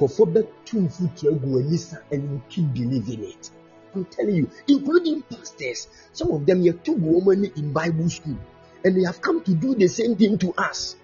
kɔfɔ 0.00 0.24
bɛtu 0.32 0.80
mfutu 0.80 1.28
agu 1.28 1.58
ani 1.58 1.76
sa 1.76 1.96
and 2.10 2.22
you 2.30 2.40
keep 2.48 2.72
believing 2.72 3.24
it. 3.24 3.50
I'm 3.94 4.04
telling 4.06 4.36
you, 4.36 4.50
including 4.66 5.22
pastors, 5.22 5.88
some 6.12 6.30
of 6.30 6.46
them 6.46 6.62
yet 6.62 6.84
two 6.84 6.94
women 6.94 7.44
in 7.56 7.72
Bible 7.72 8.08
school, 8.08 8.38
and 8.84 8.96
they 8.96 9.04
have 9.04 9.20
come 9.20 9.42
to 9.42 9.52
do 9.52 9.74
the 9.74 9.88
same 9.88 10.16
thing 10.16 10.38
to 10.38 10.54
us. 10.56 10.96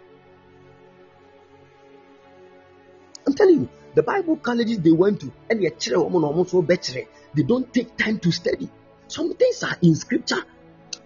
I'm 3.27 3.35
telling 3.35 3.61
you, 3.61 3.69
the 3.97 4.03
Bible 4.03 4.37
colleges 4.37 4.79
they 4.79 4.93
went 4.93 5.21
to, 5.23 5.33
and 5.49 5.63
they 5.63 5.71
children. 5.71 7.07
They 7.35 7.43
don't 7.43 7.73
take 7.73 7.97
time 7.97 8.19
to 8.21 8.31
study. 8.31 8.69
Some 9.09 9.35
things 9.35 9.63
are 9.63 9.77
in 9.81 9.95
scripture. 9.95 10.45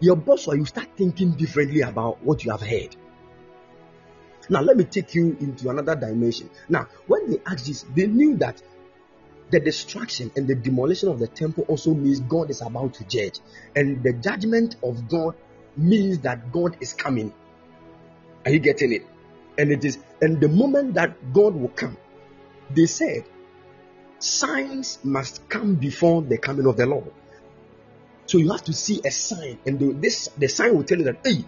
Your 0.00 0.16
boss 0.16 0.48
or 0.48 0.56
you 0.56 0.64
start 0.64 0.88
thinking 0.96 1.32
differently 1.32 1.82
about 1.82 2.22
what 2.24 2.44
you 2.44 2.50
have 2.50 2.62
heard. 2.62 2.96
Now, 4.48 4.62
let 4.62 4.76
me 4.76 4.82
take 4.84 5.14
you 5.14 5.36
into 5.38 5.70
another 5.70 5.94
dimension. 5.94 6.50
Now, 6.68 6.88
when 7.06 7.30
they 7.30 7.38
asked 7.46 7.66
this, 7.66 7.84
they 7.94 8.08
knew 8.08 8.36
that 8.38 8.60
the 9.50 9.60
destruction 9.60 10.32
and 10.34 10.48
the 10.48 10.56
demolition 10.56 11.10
of 11.10 11.20
the 11.20 11.28
temple 11.28 11.64
also 11.68 11.94
means 11.94 12.18
God 12.20 12.50
is 12.50 12.60
about 12.60 12.94
to 12.94 13.04
judge, 13.04 13.38
and 13.76 14.02
the 14.02 14.14
judgment 14.14 14.74
of 14.82 15.08
God 15.08 15.36
means 15.76 16.18
that 16.20 16.50
God 16.50 16.76
is 16.80 16.92
coming. 16.92 17.32
Are 18.44 18.50
you 18.50 18.58
getting 18.58 18.92
it? 18.92 19.06
And 19.58 19.70
it 19.70 19.84
is, 19.84 19.98
and 20.20 20.40
the 20.40 20.48
moment 20.48 20.94
that 20.94 21.32
God 21.32 21.54
will 21.54 21.68
come, 21.68 21.96
they 22.74 22.86
said, 22.86 23.24
signs 24.18 24.98
must 25.02 25.48
come 25.48 25.74
before 25.74 26.22
the 26.22 26.38
coming 26.38 26.66
of 26.66 26.76
the 26.76 26.86
Lord. 26.86 27.12
So 28.26 28.38
you 28.38 28.52
have 28.52 28.62
to 28.64 28.72
see 28.72 29.00
a 29.04 29.10
sign, 29.10 29.58
and 29.66 29.78
the, 29.78 29.92
this 29.92 30.28
the 30.38 30.46
sign 30.46 30.76
will 30.76 30.84
tell 30.84 30.98
you 30.98 31.04
that 31.04 31.18
hey, 31.24 31.44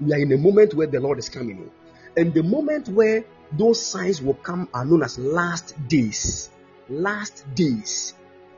we 0.00 0.12
are 0.12 0.18
in 0.18 0.30
a 0.32 0.36
moment 0.36 0.74
where 0.74 0.86
the 0.86 1.00
Lord 1.00 1.18
is 1.18 1.28
coming. 1.28 1.70
And 2.16 2.34
the 2.34 2.42
moment 2.42 2.88
where 2.88 3.24
those 3.52 3.84
signs 3.84 4.20
will 4.20 4.34
come 4.34 4.68
are 4.74 4.84
known 4.84 5.02
as 5.02 5.18
last 5.18 5.74
days. 5.88 6.50
Last 6.88 7.44
days. 7.54 8.14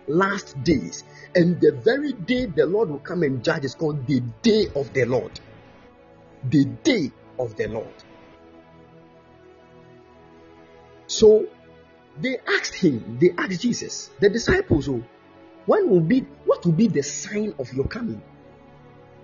Last 0.07 0.63
days. 0.65 1.05
And 1.35 1.61
the 1.61 1.73
very 1.73 2.13
day 2.13 2.47
the 2.47 2.67
Lord 2.67 2.89
will 2.89 2.99
come 2.99 3.23
and 3.23 3.45
judge 3.45 3.65
is 3.65 3.75
called 3.75 4.07
the 4.07 4.21
day 4.43 4.67
of 4.75 4.93
the 4.93 5.05
Lord. 5.05 5.39
The 6.49 6.65
day 6.65 7.13
of 7.39 7.57
the 7.57 7.69
Lord. 7.69 7.95
So 11.07 11.47
they 12.21 12.39
asked 12.47 12.75
him, 12.75 13.19
they 13.21 13.31
asked 13.37 13.61
Jesus, 13.61 14.11
the 14.21 14.29
disciples, 14.29 14.89
oh, 14.89 15.03
when 15.67 15.91
will 15.91 16.01
be 16.01 16.21
what 16.47 16.65
will 16.65 16.73
be 16.73 16.89
the 16.89 17.03
sign 17.03 17.55
of 17.59 17.73
your 17.73 17.87
coming? 17.87 18.23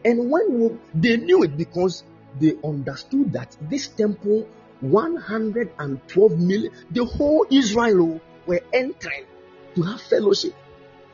And 0.04 0.30
when 0.30 0.60
will 0.60 0.78
they 0.94 1.16
knew 1.16 1.42
it 1.42 1.56
because 1.56 2.04
they 2.38 2.54
understood 2.62 3.32
that 3.32 3.56
this 3.62 3.88
temple 3.88 4.46
112 4.80 6.38
million 6.38 6.72
the 6.90 7.04
whole 7.04 7.46
israel 7.50 8.02
oh, 8.02 8.20
were 8.46 8.60
entering 8.72 9.24
to 9.74 9.82
have 9.82 10.00
fellowship. 10.00 10.54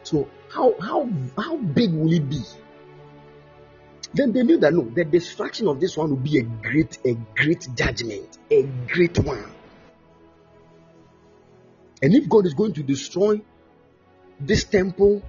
So 0.02 0.28
how 0.52 0.74
how 0.80 1.08
how 1.36 1.56
big 1.56 1.92
will 1.92 2.12
it 2.12 2.28
be? 2.28 2.42
Then 4.12 4.32
they 4.32 4.42
knew 4.42 4.58
that 4.58 4.72
no 4.74 4.82
the 4.82 5.04
destruction 5.04 5.68
of 5.68 5.78
this 5.78 5.96
one 5.96 6.10
will 6.10 6.16
be 6.16 6.38
a 6.38 6.42
great 6.42 6.98
a 7.06 7.14
great 7.36 7.68
judgment 7.76 8.38
a 8.50 8.62
great 8.88 9.18
one 9.20 9.44
and 12.02 12.14
if 12.14 12.28
god 12.28 12.46
is 12.46 12.54
going 12.54 12.72
to 12.72 12.82
destroy 12.82 13.40
this 14.40 14.64
temple 14.64 15.22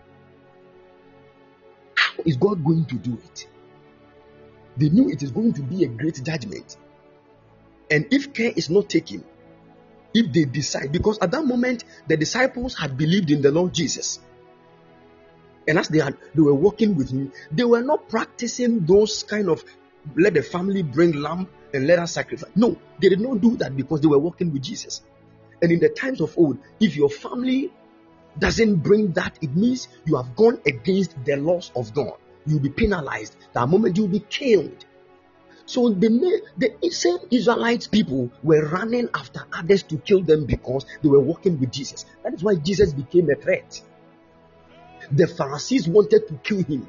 how 1.96 2.14
is 2.26 2.38
god 2.38 2.64
going 2.64 2.86
to 2.86 2.96
do 2.96 3.18
it 3.26 3.48
they 4.78 4.90
knew 4.90 5.10
it 5.10 5.22
is 5.22 5.32
going 5.32 5.54
to 5.54 5.62
be 5.62 5.84
a 5.84 5.88
great 5.88 6.24
judgment. 6.24 6.78
And 7.90 8.08
if 8.12 8.34
care 8.34 8.54
is 8.56 8.70
not 8.70 8.90
taken, 8.90 9.24
if 10.14 10.32
they 10.32 10.46
decide, 10.46 10.92
because 10.92 11.20
at 11.20 11.32
that 11.32 11.46
moment 11.46 11.84
the 12.08 12.18
disciples 12.18 12.78
had 12.78 12.98
believed 12.98 13.32
in 13.32 13.42
the 13.42 13.52
Lord 13.52 13.74
Jesus, 13.74 14.20
and 15.68 15.78
as 15.78 15.88
they 15.90 16.00
had 16.00 16.18
they 16.34 16.42
were 16.42 16.54
walking 16.54 16.96
with 16.96 17.12
him, 17.12 17.32
they 17.52 17.64
were 17.64 17.82
not 17.82 18.10
practicing 18.10 18.86
those 18.86 19.24
kind 19.24 19.50
of 19.50 19.64
let 20.16 20.34
the 20.34 20.42
family 20.42 20.84
bring 20.84 21.14
lamb 21.14 21.48
and 21.74 21.86
let 21.86 22.00
us 22.00 22.14
sacrifice. 22.14 22.50
No, 22.56 22.78
they 23.00 23.10
did 23.10 23.22
not 23.22 23.42
do 23.42 23.56
that 23.58 23.76
because 23.76 24.02
they 24.02 24.08
were 24.08 24.20
walking 24.20 24.52
with 24.52 24.64
Jesus. 24.64 25.02
And 25.62 25.72
in 25.72 25.80
the 25.80 25.90
times 25.90 26.22
of 26.22 26.38
old, 26.38 26.58
if 26.80 26.96
your 26.96 27.10
family 27.10 27.72
doesn't 28.40 28.78
bring 28.78 29.12
that, 29.14 29.38
it 29.42 29.56
means 29.56 29.88
you 30.06 30.16
have 30.16 30.36
gone 30.36 30.60
against 30.66 31.24
the 31.26 31.36
laws 31.36 31.72
of 31.76 31.94
God 31.94 32.18
you'll 32.46 32.60
be 32.60 32.70
penalized. 32.70 33.36
That 33.54 33.68
moment 33.68 33.98
you'll 33.98 34.08
be 34.08 34.20
killed. 34.20 34.86
So 35.66 35.90
the, 35.90 36.42
the 36.58 36.90
same 36.90 37.18
Israelites 37.30 37.88
people 37.88 38.32
were 38.44 38.68
running 38.68 39.10
after 39.14 39.46
others 39.54 39.84
to 39.84 39.98
kill 39.98 40.22
them 40.22 40.46
because 40.46 40.86
they 41.02 41.10
were 41.10 41.20
walking 41.20 41.60
with 41.60 41.72
Jesus. 41.72 42.06
That 42.24 42.34
is 42.34 42.44
why 42.44 42.56
Jesus 42.56 42.94
became 42.94 43.30
a 43.30 43.36
threat. 43.36 43.82
The 45.12 45.28
Pharisees 45.28 45.88
wanted 45.88 46.28
to 46.28 46.34
kill 46.44 46.64
him 46.64 46.88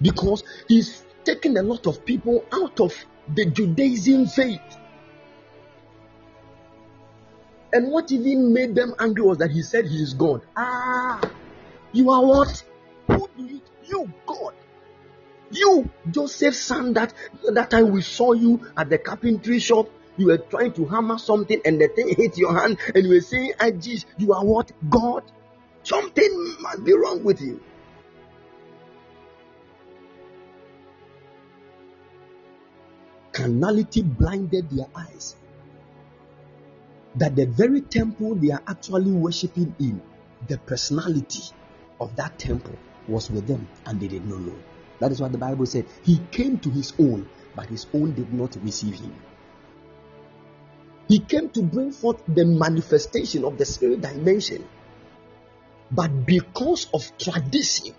because 0.00 0.44
he's 0.68 1.04
taken 1.24 1.56
a 1.56 1.62
lot 1.62 1.86
of 1.86 2.04
people 2.04 2.44
out 2.52 2.80
of 2.80 2.94
the 3.34 3.46
Judaism 3.46 4.26
faith. 4.26 4.77
And 7.72 7.90
what 7.90 8.10
even 8.10 8.52
made 8.52 8.74
them 8.74 8.94
angry 8.98 9.22
was 9.22 9.38
that 9.38 9.50
he 9.50 9.62
said 9.62 9.86
he 9.86 9.96
is 10.02 10.14
God. 10.14 10.42
Ah, 10.56 11.20
you 11.92 12.10
are 12.10 12.24
what? 12.24 12.64
Who 13.08 13.28
do 13.36 13.44
you? 13.44 13.60
You, 13.86 14.12
God. 14.26 14.54
You, 15.50 15.90
Joseph's 16.10 16.60
son, 16.60 16.92
that, 16.94 17.14
that 17.52 17.70
time 17.70 17.90
we 17.90 18.02
saw 18.02 18.32
you 18.32 18.70
at 18.76 18.90
the 18.90 18.98
carpentry 18.98 19.58
shop. 19.58 19.88
You 20.16 20.26
were 20.26 20.38
trying 20.38 20.72
to 20.74 20.84
hammer 20.84 21.16
something 21.16 21.60
and 21.64 21.80
the 21.80 21.88
thing 21.88 22.14
hit 22.14 22.36
your 22.36 22.58
hand 22.58 22.78
and 22.94 23.04
you 23.04 23.14
were 23.14 23.20
saying, 23.20 23.52
I 23.60 23.70
Jesus, 23.70 24.04
you 24.18 24.32
are 24.32 24.44
what? 24.44 24.72
God. 24.90 25.22
Something 25.84 26.56
must 26.60 26.84
be 26.84 26.92
wrong 26.92 27.22
with 27.22 27.40
you. 27.40 27.62
Carnality 33.32 34.02
blinded 34.02 34.68
their 34.70 34.88
eyes. 34.94 35.36
That 37.18 37.34
the 37.34 37.46
very 37.46 37.80
temple 37.80 38.36
they 38.36 38.50
are 38.50 38.62
actually 38.66 39.10
worshipping 39.10 39.74
in, 39.80 40.00
the 40.46 40.58
personality 40.58 41.42
of 42.00 42.14
that 42.16 42.38
temple 42.38 42.76
was 43.08 43.28
with 43.30 43.46
them 43.46 43.66
and 43.86 44.00
they 44.00 44.06
did 44.06 44.24
not 44.24 44.40
know. 44.40 44.54
That 45.00 45.10
is 45.10 45.20
what 45.20 45.32
the 45.32 45.38
Bible 45.38 45.66
said. 45.66 45.86
He 46.04 46.18
came 46.30 46.58
to 46.58 46.70
his 46.70 46.92
own, 46.98 47.28
but 47.56 47.66
his 47.66 47.86
own 47.92 48.14
did 48.14 48.32
not 48.32 48.56
receive 48.62 48.94
him. 48.94 49.14
He 51.08 51.18
came 51.18 51.50
to 51.50 51.62
bring 51.62 51.90
forth 51.90 52.22
the 52.28 52.44
manifestation 52.44 53.44
of 53.44 53.58
the 53.58 53.64
spirit 53.64 54.00
dimension. 54.00 54.64
But 55.90 56.26
because 56.26 56.86
of 56.94 57.16
tradition, 57.18 57.94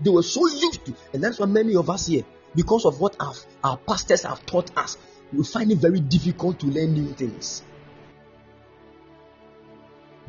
they 0.00 0.10
were 0.10 0.22
so 0.22 0.46
used 0.46 0.84
to, 0.86 0.94
and 1.12 1.24
that's 1.24 1.38
why 1.40 1.46
many 1.46 1.74
of 1.74 1.90
us 1.90 2.06
here, 2.06 2.24
because 2.54 2.84
of 2.84 3.00
what 3.00 3.16
our, 3.18 3.34
our 3.64 3.76
pastors 3.78 4.22
have 4.22 4.44
taught 4.46 4.76
us, 4.76 4.98
we 5.32 5.44
find 5.44 5.72
it 5.72 5.78
very 5.78 6.00
difficult 6.00 6.60
to 6.60 6.66
learn 6.66 6.92
new 6.92 7.12
things. 7.14 7.62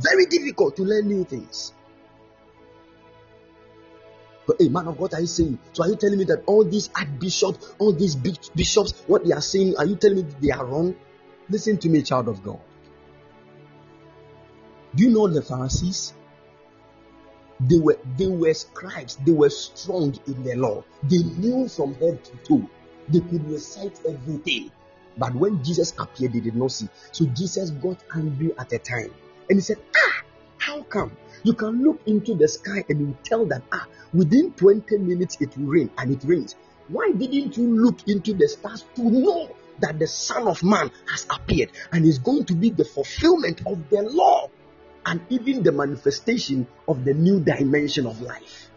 Very 0.01 0.25
difficult 0.25 0.75
to 0.77 0.83
learn 0.83 1.07
new 1.07 1.23
things. 1.23 1.73
But 4.47 4.57
hey, 4.59 4.69
man 4.69 4.87
of 4.87 4.97
God, 4.97 5.13
are 5.13 5.21
you 5.21 5.27
saying? 5.27 5.59
So 5.73 5.83
are 5.83 5.89
you 5.89 5.95
telling 5.95 6.17
me 6.17 6.25
that 6.25 6.43
all 6.47 6.63
these 6.63 6.89
archbishops, 6.95 7.75
all 7.77 7.93
these 7.93 8.15
bishops, 8.15 9.03
what 9.07 9.23
they 9.23 9.31
are 9.31 9.41
saying, 9.41 9.75
are 9.77 9.85
you 9.85 9.95
telling 9.95 10.17
me 10.17 10.25
they 10.41 10.49
are 10.49 10.65
wrong? 10.65 10.95
Listen 11.49 11.77
to 11.77 11.89
me, 11.89 12.01
child 12.01 12.27
of 12.27 12.43
God. 12.43 12.59
Do 14.95 15.03
you 15.03 15.11
know 15.11 15.27
the 15.27 15.41
Pharisees? 15.41 16.13
They 17.59 17.77
were 17.77 17.99
they 18.17 18.27
were 18.27 18.53
scribes, 18.55 19.17
they 19.17 19.31
were 19.31 19.51
strong 19.51 20.17
in 20.25 20.43
the 20.43 20.55
law, 20.55 20.83
they 21.03 21.21
knew 21.21 21.67
from 21.67 21.93
head 21.95 22.23
to 22.23 22.35
toe, 22.37 22.69
they 23.07 23.19
could 23.19 23.47
recite 23.47 23.99
everything. 24.09 24.71
But 25.15 25.35
when 25.35 25.63
Jesus 25.63 25.93
appeared, 25.99 26.33
they 26.33 26.39
did 26.39 26.55
not 26.55 26.71
see. 26.71 26.89
So 27.11 27.25
Jesus 27.27 27.69
got 27.69 28.03
angry 28.15 28.51
at 28.57 28.73
a 28.73 28.79
time 28.79 29.13
and 29.51 29.57
he 29.57 29.61
said, 29.61 29.79
Ah, 29.93 30.23
how 30.59 30.81
come? 30.83 31.11
You 31.43 31.51
can 31.51 31.83
look 31.83 31.99
into 32.05 32.35
the 32.35 32.47
sky 32.47 32.85
and 32.87 33.01
you 33.01 33.17
tell 33.21 33.45
that 33.47 33.61
ah, 33.73 33.85
within 34.13 34.53
20 34.53 34.97
minutes 34.99 35.35
it 35.41 35.57
will 35.57 35.65
rain 35.65 35.89
and 35.97 36.13
it 36.13 36.23
rains. 36.23 36.55
Why 36.87 37.11
didn't 37.11 37.57
you 37.57 37.67
look 37.67 38.07
into 38.07 38.33
the 38.33 38.47
stars 38.47 38.85
to 38.95 39.03
know 39.03 39.53
that 39.79 39.99
the 39.99 40.07
Son 40.07 40.47
of 40.47 40.63
Man 40.63 40.89
has 41.09 41.25
appeared 41.29 41.71
and 41.91 42.05
is 42.05 42.19
going 42.19 42.45
to 42.45 42.53
be 42.53 42.69
the 42.69 42.85
fulfillment 42.85 43.59
of 43.67 43.89
the 43.89 44.03
law 44.03 44.49
and 45.05 45.19
even 45.29 45.63
the 45.63 45.73
manifestation 45.73 46.65
of 46.87 47.03
the 47.03 47.13
new 47.13 47.41
dimension 47.41 48.07
of 48.07 48.21
life. 48.21 48.69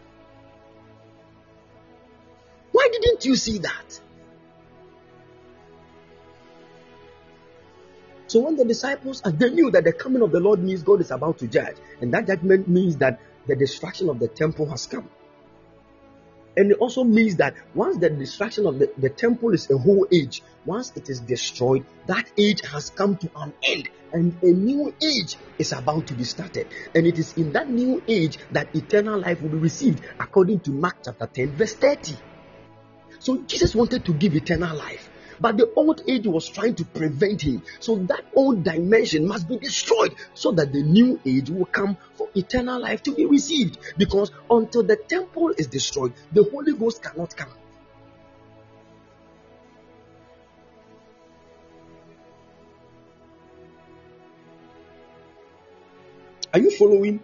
Why 2.73 2.89
didn't 2.91 3.23
you 3.23 3.37
see 3.37 3.59
that? 3.59 4.01
So 8.27 8.39
when 8.41 8.55
the 8.55 8.65
disciples, 8.65 9.21
they 9.21 9.49
knew 9.49 9.71
that 9.71 9.83
the 9.83 9.93
coming 9.93 10.21
of 10.21 10.31
the 10.31 10.39
Lord 10.39 10.63
means 10.63 10.83
God 10.83 11.01
is 11.01 11.11
about 11.11 11.37
to 11.39 11.47
judge, 11.47 11.75
and 12.01 12.13
that 12.13 12.27
judgment 12.27 12.67
means 12.67 12.97
that 12.97 13.19
the 13.47 13.55
destruction 13.55 14.09
of 14.09 14.19
the 14.19 14.27
temple 14.27 14.69
has 14.69 14.87
come. 14.87 15.09
And 16.57 16.71
it 16.71 16.77
also 16.77 17.03
means 17.03 17.35
that 17.37 17.55
once 17.73 17.97
the 17.97 18.09
destruction 18.09 18.65
of 18.65 18.79
the, 18.79 18.89
the 18.97 19.09
temple 19.09 19.53
is 19.53 19.69
a 19.69 19.77
whole 19.77 20.07
age, 20.11 20.41
once 20.65 20.93
it 20.95 21.09
is 21.09 21.19
destroyed, 21.19 21.85
that 22.07 22.31
age 22.37 22.61
has 22.61 22.89
come 22.89 23.17
to 23.17 23.29
an 23.35 23.53
end, 23.61 23.89
and 24.13 24.41
a 24.41 24.47
new 24.47 24.93
age 25.03 25.35
is 25.59 25.73
about 25.73 26.07
to 26.07 26.13
be 26.13 26.23
started. 26.23 26.67
And 26.95 27.05
it 27.05 27.19
is 27.19 27.33
in 27.33 27.51
that 27.53 27.69
new 27.69 28.01
age 28.07 28.37
that 28.51 28.73
eternal 28.73 29.19
life 29.19 29.41
will 29.41 29.49
be 29.49 29.57
received, 29.57 30.01
according 30.19 30.61
to 30.61 30.71
Mark 30.71 30.97
chapter 31.03 31.27
10, 31.27 31.51
verse 31.51 31.73
30. 31.75 32.15
So 33.19 33.37
Jesus 33.39 33.75
wanted 33.75 34.05
to 34.05 34.13
give 34.13 34.33
eternal 34.35 34.75
life. 34.77 35.09
But 35.39 35.57
the 35.57 35.71
old 35.75 36.01
age 36.07 36.27
was 36.27 36.47
trying 36.47 36.75
to 36.75 36.85
prevent 36.85 37.41
him. 37.41 37.63
So 37.79 37.95
that 37.95 38.25
old 38.35 38.63
dimension 38.63 39.27
must 39.27 39.47
be 39.47 39.57
destroyed 39.57 40.15
so 40.33 40.51
that 40.53 40.71
the 40.71 40.81
new 40.81 41.19
age 41.25 41.49
will 41.49 41.65
come 41.65 41.97
for 42.13 42.29
eternal 42.35 42.81
life 42.81 43.03
to 43.03 43.13
be 43.13 43.25
received. 43.25 43.77
Because 43.97 44.31
until 44.49 44.83
the 44.83 44.95
temple 44.95 45.49
is 45.57 45.67
destroyed, 45.67 46.13
the 46.31 46.43
Holy 46.43 46.73
Ghost 46.73 47.03
cannot 47.03 47.35
come. 47.35 47.49
Are 56.53 56.59
you 56.59 56.71
following? 56.71 57.21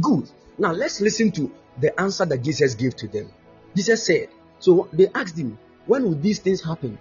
Good. 0.00 0.28
Now 0.58 0.72
let's 0.72 1.00
listen 1.00 1.30
to 1.32 1.52
the 1.80 1.98
answer 2.00 2.24
that 2.24 2.42
Jesus 2.42 2.74
gave 2.74 2.96
to 2.96 3.08
them. 3.08 3.30
Jesus 3.74 4.04
said, 4.04 4.28
So 4.58 4.88
they 4.92 5.08
asked 5.14 5.36
him, 5.38 5.58
When 5.86 6.04
will 6.04 6.14
these 6.14 6.38
things 6.38 6.62
happen? 6.62 6.98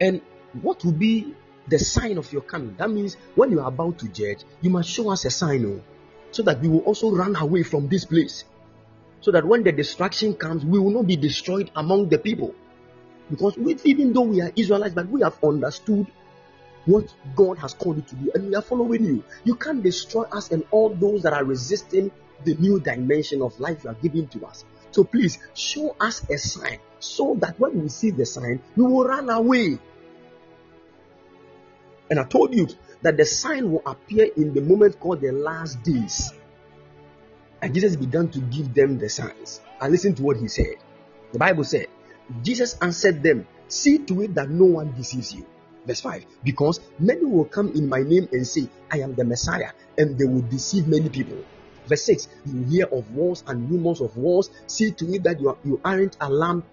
And 0.00 0.20
what 0.62 0.84
will 0.84 0.92
be 0.92 1.34
the 1.66 1.78
sign 1.78 2.18
of 2.18 2.32
your 2.32 2.42
coming? 2.42 2.76
That 2.76 2.90
means 2.90 3.16
when 3.34 3.50
you 3.50 3.60
are 3.60 3.68
about 3.68 3.98
to 3.98 4.08
judge, 4.08 4.44
you 4.60 4.70
must 4.70 4.88
show 4.88 5.10
us 5.10 5.24
a 5.24 5.30
sign, 5.30 5.66
oh, 5.66 5.82
so 6.30 6.42
that 6.44 6.60
we 6.60 6.68
will 6.68 6.80
also 6.80 7.10
run 7.10 7.36
away 7.36 7.62
from 7.62 7.88
this 7.88 8.04
place. 8.04 8.44
So 9.20 9.32
that 9.32 9.44
when 9.44 9.64
the 9.64 9.72
destruction 9.72 10.34
comes, 10.34 10.64
we 10.64 10.78
will 10.78 10.92
not 10.92 11.06
be 11.06 11.16
destroyed 11.16 11.70
among 11.74 12.08
the 12.08 12.18
people. 12.18 12.54
Because 13.28 13.56
we, 13.56 13.76
even 13.84 14.12
though 14.12 14.22
we 14.22 14.40
are 14.40 14.52
Israelites, 14.54 14.94
but 14.94 15.08
we 15.08 15.22
have 15.22 15.36
understood 15.42 16.06
what 16.86 17.12
God 17.34 17.58
has 17.58 17.74
called 17.74 17.96
you 17.96 18.02
to 18.02 18.14
do, 18.14 18.32
and 18.34 18.48
we 18.48 18.54
are 18.54 18.62
following 18.62 19.04
you. 19.04 19.24
You 19.44 19.56
can't 19.56 19.82
destroy 19.82 20.22
us 20.22 20.50
and 20.50 20.64
all 20.70 20.88
those 20.94 21.22
that 21.24 21.34
are 21.34 21.44
resisting 21.44 22.10
the 22.44 22.54
new 22.54 22.80
dimension 22.80 23.42
of 23.42 23.58
life 23.60 23.84
you 23.84 23.90
are 23.90 23.94
giving 23.94 24.28
to 24.28 24.46
us. 24.46 24.64
So 24.90 25.04
please 25.04 25.38
show 25.54 25.96
us 26.00 26.28
a 26.30 26.38
sign 26.38 26.78
so 27.00 27.36
that 27.40 27.58
when 27.60 27.82
we 27.82 27.88
see 27.88 28.10
the 28.10 28.26
sign, 28.26 28.60
we 28.76 28.84
will 28.84 29.04
run 29.04 29.28
away. 29.28 29.78
And 32.10 32.18
I 32.18 32.24
told 32.24 32.54
you 32.54 32.68
that 33.02 33.16
the 33.16 33.24
sign 33.24 33.70
will 33.70 33.82
appear 33.84 34.28
in 34.36 34.54
the 34.54 34.60
moment 34.60 34.98
called 34.98 35.20
the 35.20 35.32
last 35.32 35.82
days. 35.82 36.32
And 37.60 37.74
Jesus 37.74 37.96
began 37.96 38.28
to 38.28 38.40
give 38.40 38.72
them 38.72 38.98
the 38.98 39.08
signs. 39.08 39.60
And 39.80 39.92
listen 39.92 40.14
to 40.14 40.22
what 40.22 40.38
he 40.38 40.48
said. 40.48 40.76
The 41.32 41.38
Bible 41.38 41.64
said, 41.64 41.88
Jesus 42.42 42.78
answered 42.80 43.22
them, 43.22 43.46
See 43.68 43.98
to 43.98 44.22
it 44.22 44.34
that 44.34 44.48
no 44.48 44.64
one 44.64 44.92
deceives 44.92 45.34
you. 45.34 45.44
Verse 45.84 46.00
5 46.00 46.24
Because 46.42 46.80
many 46.98 47.24
will 47.24 47.44
come 47.44 47.68
in 47.72 47.88
my 47.88 48.00
name 48.00 48.28
and 48.32 48.46
say, 48.46 48.68
I 48.90 49.00
am 49.00 49.14
the 49.14 49.24
Messiah, 49.24 49.72
and 49.96 50.18
they 50.18 50.24
will 50.24 50.42
deceive 50.42 50.88
many 50.88 51.08
people. 51.08 51.44
Verse 51.88 52.04
6 52.04 52.28
You 52.44 52.64
hear 52.64 52.86
of 52.86 53.10
wars 53.14 53.42
and 53.46 53.70
rumors 53.70 54.00
of 54.00 54.16
wars. 54.16 54.50
See 54.66 54.92
to 54.92 55.14
it 55.14 55.22
that 55.24 55.40
you, 55.40 55.48
are, 55.48 55.56
you 55.64 55.80
aren't 55.84 56.16
alarmed. 56.20 56.64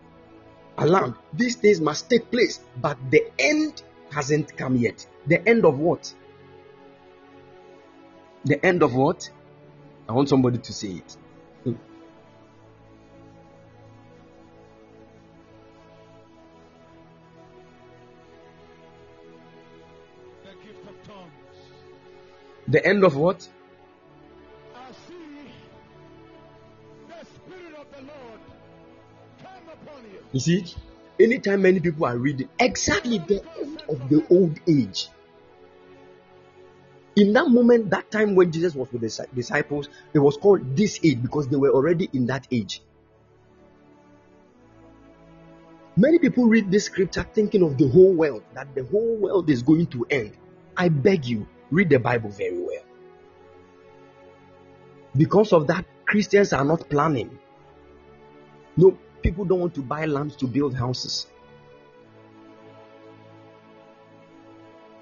Alarmed. 0.78 1.16
These 1.34 1.56
things 1.56 1.80
must 1.80 2.10
take 2.10 2.30
place, 2.30 2.60
but 2.82 2.98
the 3.10 3.32
end 3.40 3.82
hasn't 4.12 4.56
come 4.58 4.76
yet. 4.76 5.08
The 5.26 5.48
end 5.48 5.66
of 5.66 5.80
what? 5.80 6.14
The 8.44 8.64
end 8.64 8.84
of 8.84 8.94
what? 8.94 9.30
I 10.08 10.12
want 10.12 10.30
somebody 10.30 10.58
to 10.58 10.74
say 10.74 10.90
it. 10.90 11.18
Hmm. 11.64 11.74
The 22.68 22.86
end 22.86 23.04
of 23.04 23.16
what? 23.16 23.48
You. 30.36 30.40
See, 30.40 30.76
anytime 31.20 31.62
many 31.62 31.80
people 31.80 32.06
are 32.06 32.18
reading 32.18 32.50
exactly 32.60 33.20
the 33.20 33.44
end 33.58 33.84
of 33.90 34.10
the 34.10 34.26
old 34.30 34.60
age. 34.68 35.10
In 37.16 37.32
that 37.34 37.48
moment, 37.48 37.90
that 37.92 38.12
time 38.12 38.36
when 38.36 38.52
Jesus 38.52 38.76
was 38.76 38.92
with 38.92 39.02
the 39.02 39.28
disciples, 39.34 39.88
it 40.14 40.20
was 40.20 40.36
called 40.36 40.76
this 40.76 41.00
age 41.04 41.22
because 41.22 41.48
they 41.48 41.56
were 41.56 41.72
already 41.72 42.10
in 42.12 42.28
that 42.28 42.46
age. 42.52 42.82
Many 45.98 46.20
people 46.20 46.46
read 46.46 46.70
this 46.70 46.86
scripture 46.86 47.24
thinking 47.24 47.64
of 47.64 47.78
the 47.78 47.88
whole 47.88 48.14
world, 48.14 48.44
that 48.54 48.76
the 48.76 48.84
whole 48.84 49.16
world 49.16 49.50
is 49.50 49.64
going 49.64 49.88
to 49.88 50.06
end. 50.10 50.36
I 50.76 50.90
beg 50.90 51.24
you, 51.24 51.48
read 51.72 51.90
the 51.90 52.00
Bible 52.00 52.30
very 52.30 52.60
well. 52.60 52.84
Because 55.16 55.54
of 55.54 55.68
that, 55.68 55.86
Christians 56.06 56.52
are 56.52 56.66
not 56.66 56.90
planning. 56.90 57.40
No, 58.76 58.98
people 59.26 59.44
don't 59.44 59.60
want 59.60 59.74
to 59.74 59.82
buy 59.82 60.06
lands 60.06 60.36
to 60.36 60.46
build 60.46 60.76
houses. 60.76 61.26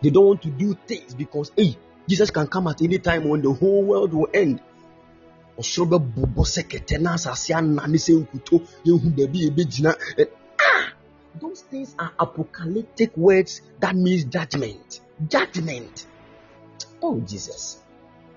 They 0.02 0.10
don't 0.10 0.26
want 0.26 0.42
to 0.44 0.50
do 0.50 0.78
things 0.88 1.14
because, 1.14 1.52
hey, 1.58 1.78
Jesus 2.08 2.32
can 2.32 2.48
come 2.48 2.68
at 2.68 2.82
any 2.82 3.00
time 3.00 3.28
when 3.28 3.42
the 3.42 3.52
whole 3.52 3.84
world 3.84 4.14
will 4.14 4.30
end. 4.34 4.62
Eh, 10.18 10.26
Ah! 10.60 10.94
Those 11.42 11.62
things 11.64 11.94
are 12.00 12.14
apocalyptic 12.18 13.18
words 13.18 13.62
that 13.82 13.94
means 13.94 14.24
judgment. 14.24 15.02
Judgment. 15.28 16.08
Oh, 17.02 17.20
Jesus. 17.20 17.83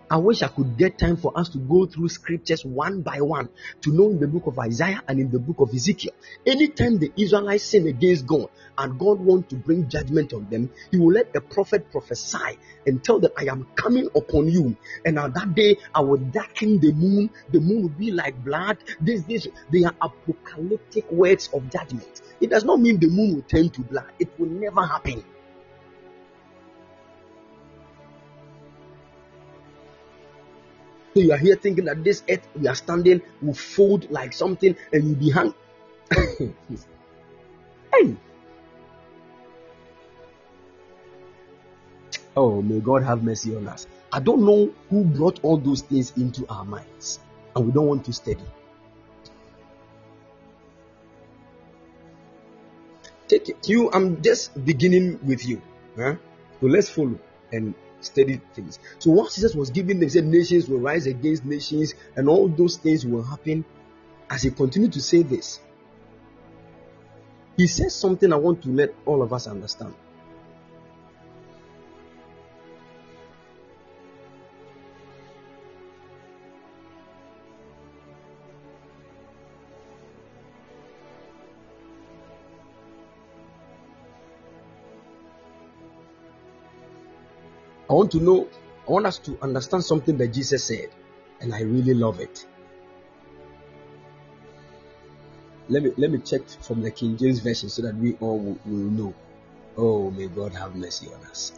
I 0.08 0.18
wish 0.18 0.42
I 0.42 0.48
could 0.48 0.76
get 0.76 0.98
time 0.98 1.16
for 1.16 1.36
us 1.36 1.48
to 1.48 1.58
go 1.58 1.84
through 1.84 2.10
scriptures 2.10 2.64
one 2.64 3.02
by 3.02 3.20
one 3.20 3.48
to 3.80 3.92
know 3.92 4.08
in 4.08 4.20
the 4.20 4.28
book 4.28 4.46
of 4.46 4.56
Isaiah 4.56 5.02
and 5.08 5.18
in 5.18 5.32
the 5.32 5.40
book 5.40 5.56
of 5.58 5.74
Ezekiel. 5.74 6.12
Anytime 6.46 6.98
the 6.98 7.10
Israelites 7.16 7.64
sin 7.64 7.88
against 7.88 8.24
God 8.24 8.48
and 8.78 9.00
God 9.00 9.18
wants 9.18 9.48
to 9.50 9.56
bring 9.56 9.88
judgment 9.88 10.32
on 10.32 10.48
them, 10.48 10.70
He 10.92 10.98
will 10.98 11.12
let 11.12 11.34
a 11.34 11.40
prophet 11.40 11.90
prophesy 11.90 12.56
and 12.86 13.02
tell 13.02 13.18
them, 13.18 13.32
I 13.36 13.46
am 13.46 13.66
coming 13.74 14.08
upon 14.14 14.48
you. 14.48 14.76
And 15.04 15.18
on 15.18 15.32
that 15.32 15.56
day, 15.56 15.76
I 15.92 16.02
will 16.02 16.18
darken 16.18 16.78
the 16.78 16.92
moon. 16.92 17.30
The 17.50 17.58
moon 17.58 17.82
will 17.82 17.88
be 17.88 18.12
like 18.12 18.44
blood. 18.44 18.78
This, 19.00 19.24
this, 19.24 19.48
they 19.72 19.82
are 19.82 19.94
apocalyptic 20.00 21.10
words 21.10 21.50
of 21.52 21.68
judgment. 21.68 22.22
It 22.40 22.50
does 22.50 22.62
not 22.62 22.78
mean 22.78 23.00
the 23.00 23.08
moon 23.08 23.34
will 23.34 23.42
turn 23.42 23.70
to 23.70 23.80
blood. 23.80 24.12
It 24.20 24.28
will 24.38 24.50
never 24.50 24.86
happen. 24.86 25.24
So 31.16 31.22
you 31.22 31.32
are 31.32 31.38
here 31.38 31.56
thinking 31.56 31.86
that 31.86 32.04
this 32.04 32.22
earth 32.28 32.46
we 32.54 32.68
are 32.68 32.74
standing 32.74 33.22
will 33.40 33.54
fold 33.54 34.10
like 34.10 34.34
something 34.34 34.76
and 34.92 35.02
you'll 35.02 35.16
be 35.16 35.30
hung. 35.30 35.54
hey. 37.90 38.16
Oh, 42.36 42.60
may 42.60 42.80
God 42.80 43.02
have 43.02 43.24
mercy 43.24 43.56
on 43.56 43.66
us. 43.66 43.86
I 44.12 44.20
don't 44.20 44.44
know 44.44 44.74
who 44.90 45.04
brought 45.04 45.42
all 45.42 45.56
those 45.56 45.80
things 45.80 46.12
into 46.18 46.46
our 46.50 46.66
minds, 46.66 47.18
and 47.54 47.64
we 47.64 47.72
don't 47.72 47.86
want 47.86 48.04
to 48.04 48.12
study. 48.12 48.44
Take 53.26 53.48
it. 53.48 53.66
You, 53.66 53.90
I'm 53.90 54.20
just 54.20 54.52
beginning 54.66 55.18
with 55.24 55.46
you. 55.46 55.62
Huh? 55.96 56.16
So 56.60 56.66
let's 56.66 56.90
follow 56.90 57.18
and 57.52 57.74
study 58.06 58.40
things. 58.54 58.78
So 58.98 59.10
what 59.10 59.32
Jesus 59.32 59.54
was 59.54 59.70
giving 59.70 59.98
them, 59.98 60.08
he 60.08 60.10
said 60.10 60.24
nations 60.24 60.68
will 60.68 60.78
rise 60.78 61.06
against 61.06 61.44
nations, 61.44 61.94
and 62.16 62.28
all 62.28 62.48
those 62.48 62.76
things 62.76 63.04
will 63.04 63.22
happen. 63.22 63.64
As 64.28 64.42
he 64.42 64.50
continued 64.50 64.92
to 64.94 65.00
say 65.00 65.22
this, 65.22 65.60
he 67.56 67.66
says 67.66 67.94
something 67.94 68.32
I 68.32 68.36
want 68.36 68.62
to 68.62 68.68
let 68.68 68.94
all 69.06 69.22
of 69.22 69.32
us 69.32 69.46
understand. 69.46 69.94
I 87.88 87.92
want 87.92 88.10
to 88.12 88.20
know, 88.20 88.48
I 88.88 88.90
want 88.90 89.06
us 89.06 89.18
to 89.18 89.38
understand 89.42 89.84
something 89.84 90.16
that 90.18 90.28
Jesus 90.28 90.64
said, 90.64 90.90
and 91.40 91.54
I 91.54 91.60
really 91.60 91.94
love 91.94 92.20
it. 92.20 92.46
Let 95.68 95.82
me 95.82 95.92
let 95.96 96.10
me 96.10 96.18
check 96.18 96.48
from 96.48 96.82
the 96.82 96.90
King 96.90 97.16
James 97.16 97.40
version 97.40 97.68
so 97.68 97.82
that 97.82 97.96
we 97.96 98.16
all 98.20 98.38
will, 98.38 98.58
will 98.66 98.90
know. 98.90 99.14
Oh, 99.76 100.10
may 100.10 100.28
God 100.28 100.52
have 100.54 100.74
mercy 100.76 101.08
on 101.08 101.24
us. 101.26 101.52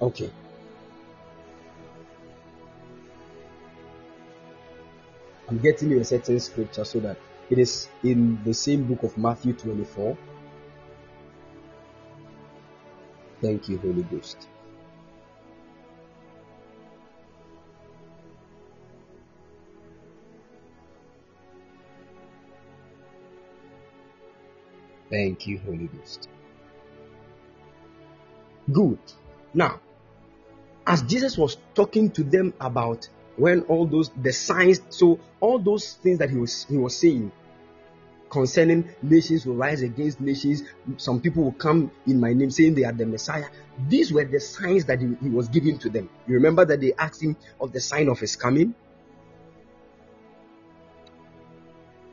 Okay. 0.00 0.30
I'm 5.50 5.58
getting 5.58 5.90
you 5.90 5.98
a 5.98 6.04
certain 6.04 6.38
scripture 6.38 6.84
so 6.84 7.00
that 7.00 7.16
it 7.50 7.58
is 7.58 7.88
in 8.04 8.40
the 8.44 8.54
same 8.54 8.84
book 8.84 9.02
of 9.02 9.18
Matthew 9.18 9.52
24. 9.52 10.16
Thank 13.42 13.68
you, 13.68 13.78
Holy 13.78 14.04
Ghost. 14.04 14.46
Thank 25.10 25.48
you, 25.48 25.58
Holy 25.58 25.88
Ghost. 25.88 26.28
Good. 28.70 29.00
Now, 29.52 29.80
as 30.86 31.02
Jesus 31.02 31.36
was 31.36 31.56
talking 31.74 32.12
to 32.12 32.22
them 32.22 32.54
about 32.60 33.08
when 33.36 33.62
all 33.62 33.86
those 33.86 34.10
the 34.22 34.32
signs, 34.32 34.80
so 34.90 35.18
all 35.40 35.58
those 35.58 35.94
things 35.94 36.18
that 36.18 36.30
he 36.30 36.36
was 36.36 36.64
he 36.64 36.76
was 36.76 36.96
saying 36.96 37.32
concerning 38.30 38.88
nations 39.02 39.44
will 39.44 39.56
rise 39.56 39.82
against 39.82 40.20
nations, 40.20 40.62
some 40.96 41.20
people 41.20 41.42
will 41.42 41.52
come 41.52 41.90
in 42.06 42.18
my 42.20 42.32
name 42.32 42.50
saying 42.50 42.74
they 42.74 42.84
are 42.84 42.92
the 42.92 43.04
Messiah. 43.04 43.46
These 43.88 44.12
were 44.12 44.24
the 44.24 44.40
signs 44.40 44.84
that 44.86 45.00
he, 45.00 45.16
he 45.20 45.28
was 45.28 45.48
giving 45.48 45.78
to 45.78 45.90
them. 45.90 46.08
You 46.26 46.34
remember 46.34 46.64
that 46.64 46.80
they 46.80 46.92
asked 46.94 47.22
him 47.22 47.36
of 47.60 47.72
the 47.72 47.80
sign 47.80 48.08
of 48.08 48.18
his 48.20 48.36
coming? 48.36 48.74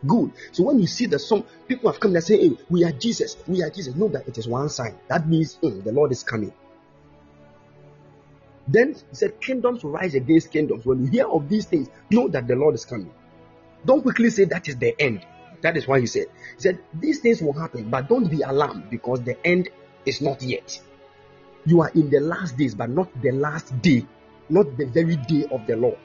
Good. 0.05 0.31
So 0.51 0.63
when 0.63 0.79
you 0.79 0.87
see 0.87 1.05
that 1.07 1.19
some 1.19 1.43
people 1.67 1.91
have 1.91 1.99
come 1.99 2.15
and 2.15 2.23
say, 2.23 2.37
Hey, 2.37 2.57
we 2.69 2.83
are 2.83 2.91
Jesus, 2.91 3.37
we 3.47 3.63
are 3.63 3.69
Jesus, 3.69 3.95
know 3.95 4.07
that 4.09 4.27
it 4.27 4.37
is 4.37 4.47
one 4.47 4.69
sign. 4.69 4.95
That 5.07 5.27
means 5.27 5.57
mm, 5.61 5.83
the 5.83 5.91
Lord 5.91 6.11
is 6.11 6.23
coming. 6.23 6.53
Then 8.67 8.93
he 8.93 9.15
said, 9.15 9.39
Kingdoms 9.39 9.83
will 9.83 9.91
rise 9.91 10.15
against 10.15 10.51
kingdoms. 10.51 10.85
When 10.85 11.05
you 11.05 11.09
hear 11.09 11.27
of 11.27 11.47
these 11.47 11.65
things, 11.65 11.89
know 12.11 12.27
that 12.29 12.47
the 12.47 12.55
Lord 12.55 12.75
is 12.75 12.85
coming. 12.85 13.11
Don't 13.85 14.01
quickly 14.01 14.29
say 14.29 14.45
that 14.45 14.67
is 14.67 14.77
the 14.77 14.99
end. 14.99 15.25
That 15.61 15.77
is 15.77 15.87
why 15.87 15.99
he 15.99 16.05
said, 16.05 16.27
He 16.55 16.61
said, 16.61 16.79
These 16.93 17.19
things 17.19 17.41
will 17.41 17.53
happen, 17.53 17.89
but 17.89 18.09
don't 18.09 18.29
be 18.29 18.41
alarmed 18.41 18.89
because 18.89 19.21
the 19.21 19.37
end 19.45 19.69
is 20.05 20.21
not 20.21 20.41
yet. 20.41 20.79
You 21.65 21.81
are 21.81 21.89
in 21.89 22.09
the 22.09 22.19
last 22.19 22.57
days, 22.57 22.75
but 22.75 22.89
not 22.89 23.09
the 23.21 23.31
last 23.31 23.81
day, 23.81 24.05
not 24.49 24.77
the 24.77 24.85
very 24.85 25.15
day 25.15 25.45
of 25.51 25.65
the 25.65 25.75
Lord. 25.75 25.97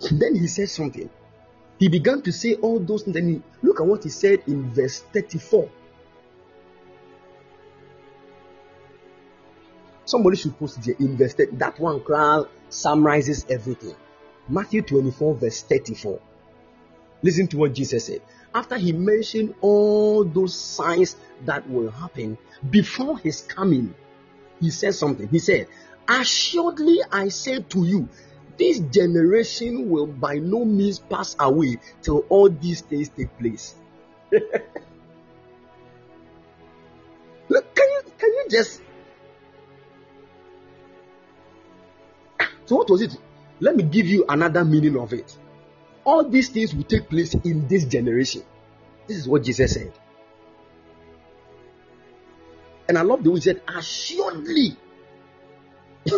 Then 0.00 0.34
he 0.34 0.46
said 0.46 0.68
something. 0.68 1.08
He 1.78 1.88
began 1.88 2.22
to 2.22 2.32
say 2.32 2.54
all 2.54 2.78
those 2.78 3.02
things. 3.02 3.14
Then 3.14 3.28
he, 3.28 3.42
look 3.62 3.80
at 3.80 3.86
what 3.86 4.04
he 4.04 4.08
said 4.08 4.42
in 4.46 4.72
verse 4.72 5.00
34. 5.12 5.68
Somebody 10.06 10.36
should 10.36 10.58
post 10.58 10.86
it 10.88 10.98
in 11.00 11.16
verse 11.16 11.34
30. 11.34 11.56
That 11.56 11.78
one 11.78 12.00
crowd 12.00 12.48
summarizes 12.68 13.46
everything. 13.50 13.94
Matthew 14.48 14.82
24, 14.82 15.34
verse 15.34 15.62
34. 15.62 16.20
Listen 17.22 17.46
to 17.48 17.58
what 17.58 17.74
Jesus 17.74 18.06
said. 18.06 18.22
After 18.54 18.78
he 18.78 18.92
mentioned 18.92 19.54
all 19.60 20.24
those 20.24 20.58
signs 20.58 21.16
that 21.44 21.68
will 21.68 21.90
happen 21.90 22.38
before 22.70 23.18
his 23.18 23.42
coming, 23.42 23.94
he 24.60 24.70
said 24.70 24.94
something. 24.94 25.28
He 25.28 25.40
said, 25.40 25.66
Assuredly 26.08 27.00
I 27.10 27.28
say 27.28 27.60
to 27.60 27.84
you, 27.84 28.08
this 28.56 28.78
generation 28.78 29.90
will 29.90 30.06
by 30.06 30.36
no 30.36 30.64
means 30.64 31.00
pass 31.00 31.34
away 31.38 31.78
till 32.00 32.20
all 32.28 32.48
these 32.48 32.80
things 32.80 33.08
take 33.08 33.36
place. 33.38 33.74
Look, 34.30 34.44
can 37.74 37.90
you 37.90 38.02
can 38.18 38.30
you 38.30 38.46
just 38.48 38.80
So 42.66 42.76
what 42.76 42.90
was 42.90 43.02
it? 43.02 43.16
Let 43.60 43.76
me 43.76 43.82
give 43.84 44.06
you 44.06 44.24
another 44.28 44.64
meaning 44.64 44.98
of 44.98 45.12
it. 45.12 45.36
All 46.04 46.28
these 46.28 46.48
things 46.50 46.74
will 46.74 46.84
take 46.84 47.08
place 47.08 47.34
in 47.34 47.66
this 47.68 47.84
generation. 47.84 48.42
This 49.06 49.16
is 49.16 49.28
what 49.28 49.44
Jesus 49.44 49.72
said. 49.74 49.92
And 52.88 52.96
I 52.98 53.02
love 53.02 53.24
the 53.24 53.30
way 53.30 53.36
he 53.36 53.40
said, 53.42 53.62
assuredly. 53.66 54.76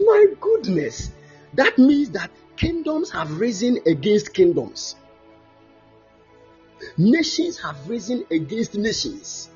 My 0.00 0.26
goodness. 0.40 1.10
That 1.54 1.78
means 1.78 2.10
that 2.10 2.30
kingdoms 2.56 3.10
have 3.10 3.38
risen 3.40 3.78
against 3.86 4.32
kingdoms. 4.34 4.96
Nations 6.96 7.58
have 7.60 7.88
risen 7.88 8.24
against 8.30 8.74
nations. 8.74 9.50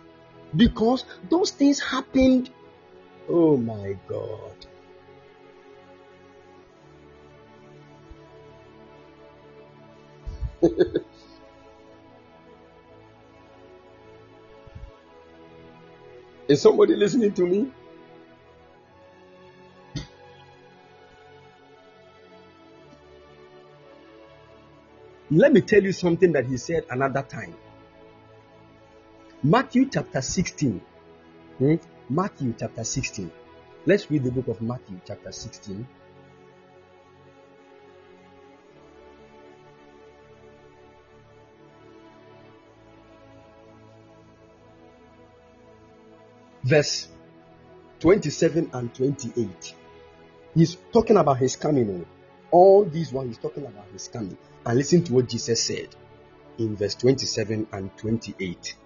Because 0.55 1.05
those 1.29 1.51
things 1.51 1.81
happened. 1.81 2.51
Oh 3.29 3.57
my 3.57 3.97
God. 4.09 4.55
Is 16.49 16.63
somebody 16.63 16.97
listening 16.97 17.33
to 17.35 17.47
me? 17.47 17.71
Let 25.31 25.53
me 25.53 25.61
tell 25.61 25.83
you 25.83 25.93
something 25.93 26.33
that 26.33 26.47
he 26.47 26.57
said 26.57 26.87
another 26.91 27.23
time. 27.23 27.55
Matthew 29.43 29.91
chapter 29.91 30.23
16. 30.23 30.81
Hmm? 31.59 31.75
Matthew 32.09 32.55
chapter 32.59 32.83
16. 32.83 33.31
Let's 33.85 34.11
read 34.11 34.25
the 34.25 34.33
book 34.33 34.49
of 34.49 34.63
Matthew 34.63 34.99
chapter 35.07 35.31
16. 35.31 35.87
Verse 46.69 47.09
27 48.01 48.71
and 48.75 48.95
28. 48.95 49.75
He's 50.55 50.77
talking 50.93 51.17
about 51.17 51.39
his 51.39 51.57
coming. 51.57 51.89
oh. 51.91 52.07
All 52.51 52.85
these 52.85 53.11
one 53.11 53.29
he's 53.29 53.39
talking 53.39 53.65
about 53.65 53.87
his 53.91 54.09
coming. 54.09 54.37
And 54.67 54.77
listen 54.77 55.03
to 55.05 55.15
what 55.15 55.31
Jesus 55.31 55.63
said 55.63 55.89
in 56.59 56.77
verse 56.77 56.95
27 56.97 57.69
and 57.73 57.97
28 57.97 58.77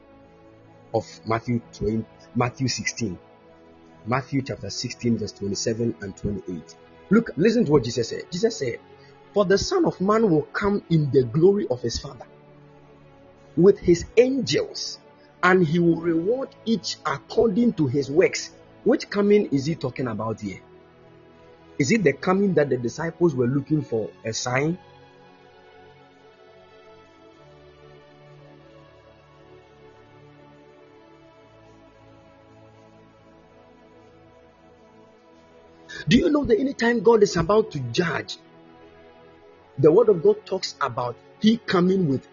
of 0.95 1.05
Matthew 1.27 1.61
20, 1.73 2.05
Matthew 2.37 2.69
16. 2.69 3.19
Matthew 4.07 4.43
chapter 4.43 4.71
16, 4.71 5.19
verse 5.19 5.33
27 5.33 5.97
and 6.03 6.17
28. 6.17 6.77
Look, 7.11 7.31
listen 7.37 7.65
to 7.65 7.73
what 7.73 7.83
Jesus 7.83 8.11
said. 8.11 8.31
Jesus 8.31 8.59
said, 8.59 8.79
For 9.35 9.45
the 9.45 9.59
Son 9.59 9.85
of 9.87 10.01
Man 10.01 10.31
will 10.31 10.43
come 10.43 10.85
in 10.89 11.11
the 11.11 11.25
glory 11.25 11.67
of 11.69 11.81
his 11.81 11.99
Father 11.99 12.27
with 13.57 13.81
his 13.81 14.05
angels, 14.17 15.01
and 15.43 15.67
he 15.67 15.79
will 15.79 16.01
reward 16.01 16.49
each 16.65 16.97
according 17.05 17.73
to 17.75 17.87
his 17.87 18.11
works. 18.11 18.51
Which 18.85 19.11
coming 19.11 19.47
is 19.47 19.67
he 19.67 19.75
talking 19.75 20.09
about 20.09 20.41
here? 20.41 20.61
Is 21.79 21.91
it 21.91 22.05
the 22.05 22.13
coming 22.13 22.55
that 22.55 22.69
the 22.69 22.77
disciples 22.77 23.35
were 23.35 23.47
looking 23.47 23.83
for 23.83 24.11
a 24.25 24.33
sign? 24.33 24.79
Do 36.09 36.19
you 36.19 36.31
know 36.31 36.45
that 36.45 36.59
anytime 36.59 37.01
God 37.01 37.23
is 37.23 37.37
about 37.37 37.71
to 37.73 37.79
judge, 37.79 38.37
the 39.79 39.91
word 39.91 40.09
of 40.09 40.23
God 40.23 40.45
talks 40.45 40.75
about 40.81 41.17
He 41.41 41.57
coming 41.57 42.09
with 42.09 42.27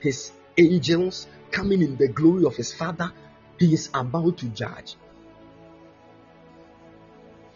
His 0.00 0.32
angels, 0.56 1.26
coming 1.50 1.82
in 1.82 1.96
the 1.96 2.08
glory 2.08 2.44
of 2.44 2.56
His 2.56 2.72
Father. 2.72 3.12
He 3.58 3.74
is 3.74 3.90
about 3.92 4.38
to 4.38 4.46
judge. 4.46 4.96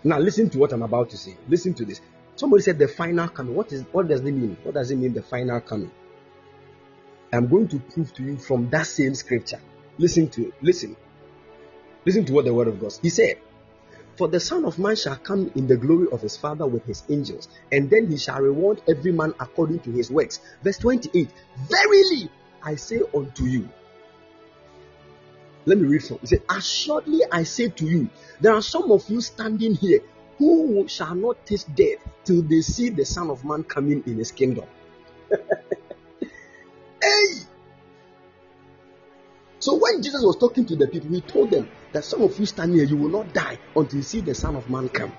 Now, 0.04 0.18
listen 0.18 0.50
to 0.50 0.58
what 0.58 0.72
I'm 0.72 0.82
about 0.82 1.10
to 1.10 1.16
say. 1.16 1.36
Listen 1.48 1.74
to 1.74 1.84
this. 1.84 2.00
Somebody 2.34 2.62
said 2.62 2.78
the 2.78 2.88
final 2.88 3.28
coming. 3.28 3.54
What 3.54 3.72
is 3.72 3.84
what 3.92 4.08
does 4.08 4.20
it 4.20 4.24
mean? 4.24 4.56
What 4.62 4.74
does 4.74 4.90
it 4.90 4.96
mean 4.96 5.12
the 5.12 5.22
final 5.22 5.60
coming? 5.60 5.92
I'm 7.32 7.48
going 7.48 7.68
to 7.68 7.78
prove 7.78 8.12
to 8.14 8.22
you 8.22 8.36
from 8.36 8.68
that 8.70 8.86
same 8.86 9.14
scripture. 9.14 9.60
Listen 9.98 10.28
to 10.30 10.48
it. 10.48 10.54
Listen. 10.60 10.96
Listen 12.04 12.24
to 12.24 12.32
what 12.32 12.44
the 12.44 12.52
word 12.52 12.68
of 12.68 12.80
God. 12.80 12.92
He 13.00 13.10
said, 13.10 13.38
For 14.16 14.26
the 14.28 14.40
Son 14.40 14.64
of 14.64 14.78
Man 14.78 14.96
shall 14.96 15.16
come 15.16 15.52
in 15.54 15.66
the 15.66 15.76
glory 15.76 16.08
of 16.10 16.20
his 16.20 16.36
Father 16.36 16.66
with 16.66 16.84
his 16.84 17.04
angels, 17.08 17.48
and 17.70 17.88
then 17.88 18.10
he 18.10 18.18
shall 18.18 18.40
reward 18.40 18.82
every 18.88 19.12
man 19.12 19.34
according 19.38 19.80
to 19.80 19.92
his 19.92 20.10
works. 20.10 20.40
Verse 20.62 20.78
28 20.78 21.30
Verily 21.68 22.30
I 22.64 22.76
say 22.76 23.00
unto 23.14 23.44
you, 23.44 23.68
let 25.64 25.78
me 25.78 25.86
read 25.86 26.02
from. 26.04 26.18
He 26.20 26.26
said, 26.26 26.42
Assuredly 26.48 27.20
I 27.30 27.44
say 27.44 27.68
to 27.68 27.84
you, 27.84 28.08
there 28.40 28.52
are 28.52 28.62
some 28.62 28.90
of 28.90 29.08
you 29.08 29.20
standing 29.20 29.74
here 29.74 30.00
who 30.38 30.86
shall 30.88 31.14
not 31.14 31.46
taste 31.46 31.74
death 31.74 31.98
till 32.24 32.42
they 32.42 32.62
see 32.62 32.88
the 32.88 33.04
Son 33.04 33.30
of 33.30 33.44
Man 33.44 33.62
coming 33.62 34.02
in 34.06 34.16
his 34.16 34.32
kingdom. 34.32 34.64
hey! 37.02 37.42
So 39.60 39.76
when 39.76 40.02
Jesus 40.02 40.22
was 40.22 40.36
talking 40.38 40.66
to 40.66 40.74
the 40.74 40.88
people, 40.88 41.10
he 41.10 41.20
told 41.20 41.50
them 41.50 41.70
that 41.92 42.04
some 42.04 42.22
of 42.22 42.36
you 42.40 42.46
standing 42.46 42.78
here, 42.78 42.86
you 42.86 42.96
will 42.96 43.10
not 43.10 43.32
die 43.32 43.58
until 43.76 43.98
you 43.98 44.02
see 44.02 44.20
the 44.20 44.34
Son 44.34 44.56
of 44.56 44.68
Man 44.68 44.88
come. 44.88 45.12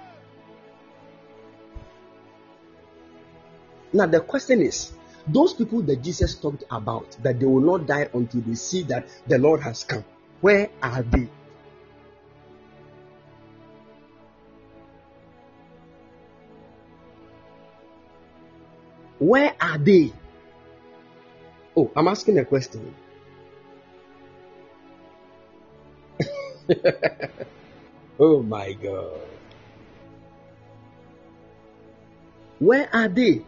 Now 3.94 4.07
the 4.07 4.20
question 4.20 4.61
is, 4.61 4.91
those 5.28 5.53
people 5.53 5.82
that 5.84 6.02
Jesus 6.02 6.36
talked 6.36 6.65
about, 6.70 7.15
that 7.24 7.40
they 7.40 7.45
will 7.45 7.61
not 7.61 7.88
die 7.88 8.10
until 8.14 8.41
they 8.41 8.56
see 8.56 8.84
that 8.84 9.07
the 9.28 9.38
Lord 9.38 9.61
has 9.61 9.86
come, 9.86 10.03
where 10.44 10.68
are 10.84 11.02
they? 11.03 11.30
Where 19.20 19.56
are 19.61 19.78
they? 19.78 20.11
Oh, 21.78 21.90
I'm 21.95 22.10
asking 22.10 22.40
a 22.40 22.44
question. 22.44 22.94
oh 28.20 28.44
my 28.44 28.74
God. 28.74 29.22
Where 32.60 32.90
are 32.91 33.07
they? 33.07 33.45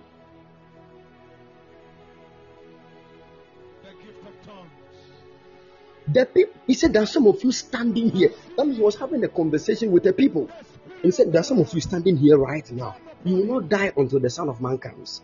The 6.07 6.25
people, 6.25 6.53
he 6.67 6.73
said, 6.73 6.93
There 6.93 7.01
are 7.01 7.07
some 7.07 7.27
of 7.27 7.43
you 7.43 7.51
standing 7.51 8.11
here. 8.11 8.29
That 8.57 8.65
means 8.65 8.77
he 8.77 8.83
was 8.83 8.95
having 8.95 9.23
a 9.23 9.27
conversation 9.27 9.91
with 9.91 10.03
the 10.03 10.13
people. 10.13 10.49
He 11.01 11.11
said, 11.11 11.31
There 11.31 11.41
are 11.41 11.43
some 11.43 11.59
of 11.59 11.73
you 11.73 11.81
standing 11.81 12.17
here 12.17 12.37
right 12.37 12.69
now. 12.71 12.95
You 13.23 13.37
will 13.37 13.61
not 13.61 13.69
die 13.69 13.91
until 13.97 14.19
the 14.19 14.29
Son 14.29 14.49
of 14.49 14.61
Man 14.61 14.77
comes. 14.77 15.21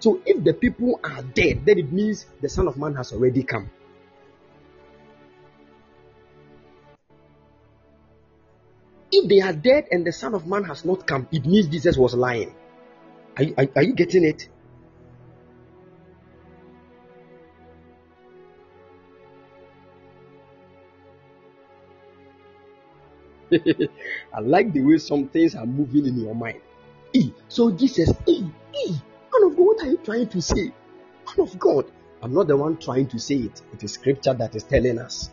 So 0.00 0.20
if 0.26 0.42
the 0.42 0.52
people 0.52 0.98
are 1.04 1.22
dead, 1.22 1.64
then 1.64 1.78
it 1.78 1.92
means 1.92 2.26
the 2.40 2.48
Son 2.48 2.66
of 2.66 2.76
Man 2.76 2.94
has 2.96 3.12
already 3.12 3.44
come. 3.44 3.70
If 9.12 9.28
they 9.28 9.40
are 9.40 9.52
dead 9.52 9.84
and 9.92 10.04
the 10.04 10.10
Son 10.10 10.34
of 10.34 10.46
Man 10.46 10.64
has 10.64 10.84
not 10.84 11.06
come, 11.06 11.28
it 11.30 11.46
means 11.46 11.68
Jesus 11.68 11.96
was 11.96 12.14
lying. 12.14 12.52
Are, 13.36 13.44
are, 13.58 13.68
are 13.76 13.82
you 13.84 13.92
getting 13.94 14.24
it? 14.24 14.48
I 24.34 24.40
like 24.40 24.72
the 24.72 24.80
way 24.80 24.98
some 24.98 25.28
things 25.28 25.54
are 25.54 25.66
moving 25.66 26.06
in 26.06 26.18
your 26.18 26.34
mind. 26.34 26.60
Eh, 27.14 27.28
So 27.48 27.70
Jesus, 27.70 28.10
eh, 28.10 28.42
eh, 28.74 28.90
man 28.90 29.44
of 29.44 29.56
God, 29.56 29.64
what 29.66 29.82
are 29.82 29.90
you 29.90 29.98
trying 29.98 30.28
to 30.28 30.40
say? 30.40 30.72
Man 31.26 31.40
of 31.40 31.58
God, 31.58 31.90
I'm 32.22 32.32
not 32.32 32.48
the 32.48 32.56
one 32.56 32.76
trying 32.78 33.08
to 33.08 33.18
say 33.18 33.36
it. 33.36 33.62
It 33.72 33.82
is 33.84 33.92
scripture 33.92 34.32
that 34.34 34.54
is 34.54 34.62
telling 34.62 34.98
us. 34.98 35.30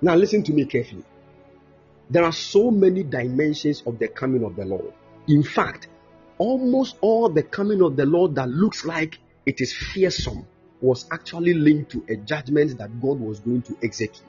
Now 0.00 0.14
listen 0.14 0.42
to 0.44 0.52
me 0.52 0.66
carefully. 0.66 1.04
There 2.10 2.22
are 2.22 2.32
so 2.32 2.70
many 2.70 3.02
dimensions 3.02 3.82
of 3.86 3.98
the 3.98 4.06
coming 4.08 4.44
of 4.44 4.54
the 4.54 4.64
Lord. 4.64 4.92
In 5.26 5.42
fact, 5.42 5.88
almost 6.38 6.96
all 7.00 7.28
the 7.28 7.42
coming 7.42 7.82
of 7.82 7.96
the 7.96 8.06
Lord 8.06 8.36
that 8.36 8.48
looks 8.48 8.84
like 8.84 9.18
it 9.46 9.60
is 9.60 9.72
fearsome 9.72 10.46
was 10.86 11.04
actually 11.10 11.52
linked 11.52 11.90
to 11.90 12.04
a 12.08 12.16
judgment 12.16 12.78
that 12.78 13.00
God 13.00 13.18
was 13.18 13.40
going 13.40 13.62
to 13.62 13.76
execute. 13.82 14.24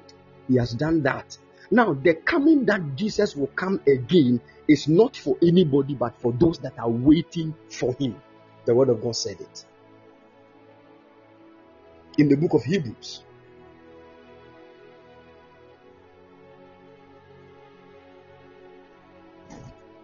He 0.48 0.56
has 0.56 0.72
done 0.74 1.04
that. 1.04 1.38
Now, 1.70 1.94
the 1.94 2.16
coming 2.16 2.66
that 2.66 2.96
Jesus 2.96 3.36
will 3.36 3.48
come 3.48 3.80
again 3.86 4.42
is 4.68 4.88
not 4.88 5.16
for 5.16 5.38
anybody 5.42 5.94
but 5.94 6.20
for 6.20 6.34
those 6.34 6.58
that 6.60 6.80
are 6.80 6.90
waiting 6.90 7.54
for 7.70 7.94
him. 7.94 8.20
The 8.66 8.74
word 8.74 8.90
of 8.90 9.02
God 9.02 9.16
said 9.16 9.40
it. 9.40 9.66
In 12.18 12.28
the 12.28 12.36
book 12.36 12.54
of 12.56 12.64
Hebrews, 12.64 13.22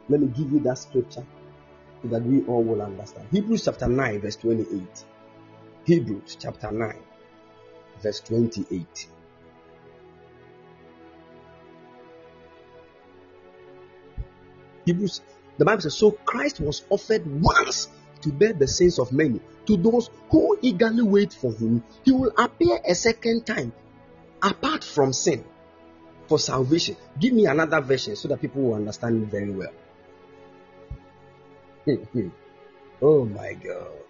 let 0.07 0.21
me 0.21 0.27
give 0.27 0.51
you 0.51 0.59
that 0.59 0.77
scripture 0.77 1.25
so 2.03 2.07
that 2.09 2.21
we 2.23 2.45
all 2.45 2.63
will 2.63 2.83
understand. 2.83 3.27
Hebrews 3.31 3.65
chapter 3.65 3.87
9, 3.87 4.21
verse 4.21 4.35
28. 4.35 5.05
Hebrews 5.85 6.37
chapter 6.39 6.71
9, 6.71 6.95
verse 8.01 8.21
28. 8.21 9.07
Hebrews, 14.85 15.21
the 15.57 15.65
Bible 15.65 15.81
says, 15.81 15.95
So 15.95 16.11
Christ 16.11 16.61
was 16.61 16.83
offered 16.89 17.23
once 17.41 17.89
to 18.21 18.31
bear 18.31 18.53
the 18.53 18.67
sins 18.67 18.97
of 18.99 19.11
many. 19.11 19.41
To 19.65 19.77
those 19.77 20.09
who 20.29 20.57
eagerly 20.61 21.03
wait 21.03 21.33
for 21.33 21.51
him, 21.53 21.83
he 22.03 22.11
will 22.11 22.31
appear 22.37 22.79
a 22.87 22.95
second 22.95 23.45
time 23.45 23.73
apart 24.41 24.83
from 24.83 25.13
sin 25.13 25.43
for 26.27 26.39
salvation. 26.39 26.95
Give 27.19 27.33
me 27.33 27.45
another 27.45 27.81
version 27.81 28.15
so 28.15 28.27
that 28.29 28.41
people 28.41 28.61
will 28.61 28.75
understand 28.75 29.23
it 29.23 29.29
very 29.29 29.51
well. 29.51 29.73
oh 33.01 33.25
my 33.25 33.53
God. 33.53 34.02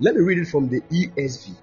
Let 0.00 0.14
me 0.16 0.22
read 0.22 0.38
it 0.38 0.48
from 0.48 0.68
the 0.68 0.80
ESV. 0.80 1.54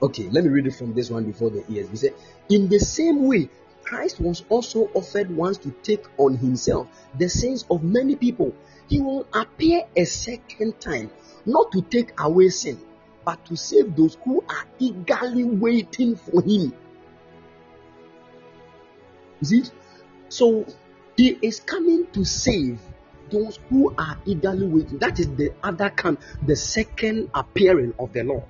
Okay, 0.00 0.28
let 0.30 0.44
me 0.44 0.50
read 0.50 0.66
it 0.66 0.74
from 0.74 0.94
this 0.94 1.10
one 1.10 1.24
before 1.24 1.50
the 1.50 1.60
ESV. 1.62 1.92
It 1.92 1.98
said, 1.98 2.14
In 2.48 2.68
the 2.68 2.78
same 2.78 3.26
way, 3.26 3.50
Christ 3.82 4.20
was 4.20 4.44
also 4.48 4.90
offered 4.94 5.30
once 5.30 5.58
to 5.58 5.70
take 5.82 6.04
on 6.18 6.36
himself 6.36 6.88
the 7.18 7.28
sins 7.28 7.64
of 7.70 7.82
many 7.82 8.16
people. 8.16 8.54
He 8.88 9.00
will 9.00 9.26
appear 9.32 9.82
a 9.96 10.04
second 10.04 10.80
time, 10.80 11.10
not 11.44 11.72
to 11.72 11.82
take 11.82 12.18
away 12.20 12.48
sin, 12.50 12.78
but 13.24 13.44
to 13.46 13.56
save 13.56 13.96
those 13.96 14.16
who 14.24 14.42
are 14.48 14.64
eagerly 14.78 15.44
waiting 15.44 16.16
for 16.16 16.42
him. 16.42 16.72
You 19.40 19.46
see? 19.46 19.64
So 20.28 20.66
he 21.16 21.38
is 21.42 21.60
coming 21.60 22.06
to 22.12 22.24
save 22.24 22.78
those 23.30 23.58
who 23.68 23.94
are 23.96 24.18
eagerly 24.24 24.66
waiting. 24.66 24.98
That 24.98 25.18
is 25.18 25.28
the 25.34 25.52
other 25.62 25.90
come, 25.90 26.18
the 26.44 26.56
second 26.56 27.30
appearing 27.34 27.94
of 27.98 28.12
the 28.12 28.24
Lord. 28.24 28.44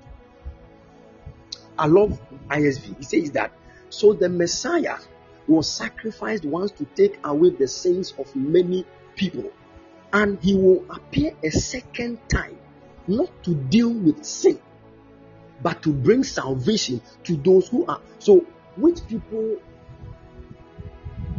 I 1.78 1.86
love 1.86 2.20
ISV. 2.48 2.96
He 2.98 3.05
says 3.05 3.30
that 3.32 3.52
so 3.90 4.12
the 4.12 4.28
Messiah 4.28 4.98
was 5.46 5.70
sacrificed 5.70 6.44
once 6.44 6.72
to 6.72 6.84
take 6.84 7.18
away 7.24 7.50
the 7.50 7.68
sins 7.68 8.12
of 8.18 8.34
many 8.36 8.84
people, 9.16 9.50
and 10.12 10.38
he 10.42 10.55
will 10.55 10.84
appear 10.90 11.32
a 11.42 11.50
second 11.50 12.18
time, 12.28 12.59
not 13.06 13.30
to 13.44 13.55
deal 13.55 13.90
with 13.90 14.24
sin, 14.24 14.60
but 15.62 15.82
to 15.82 15.92
bring 15.92 16.22
salvation 16.22 17.00
to 17.24 17.36
those 17.36 17.68
who 17.68 17.86
are. 17.86 18.00
So, 18.18 18.44
which 18.76 19.06
people 19.09 19.56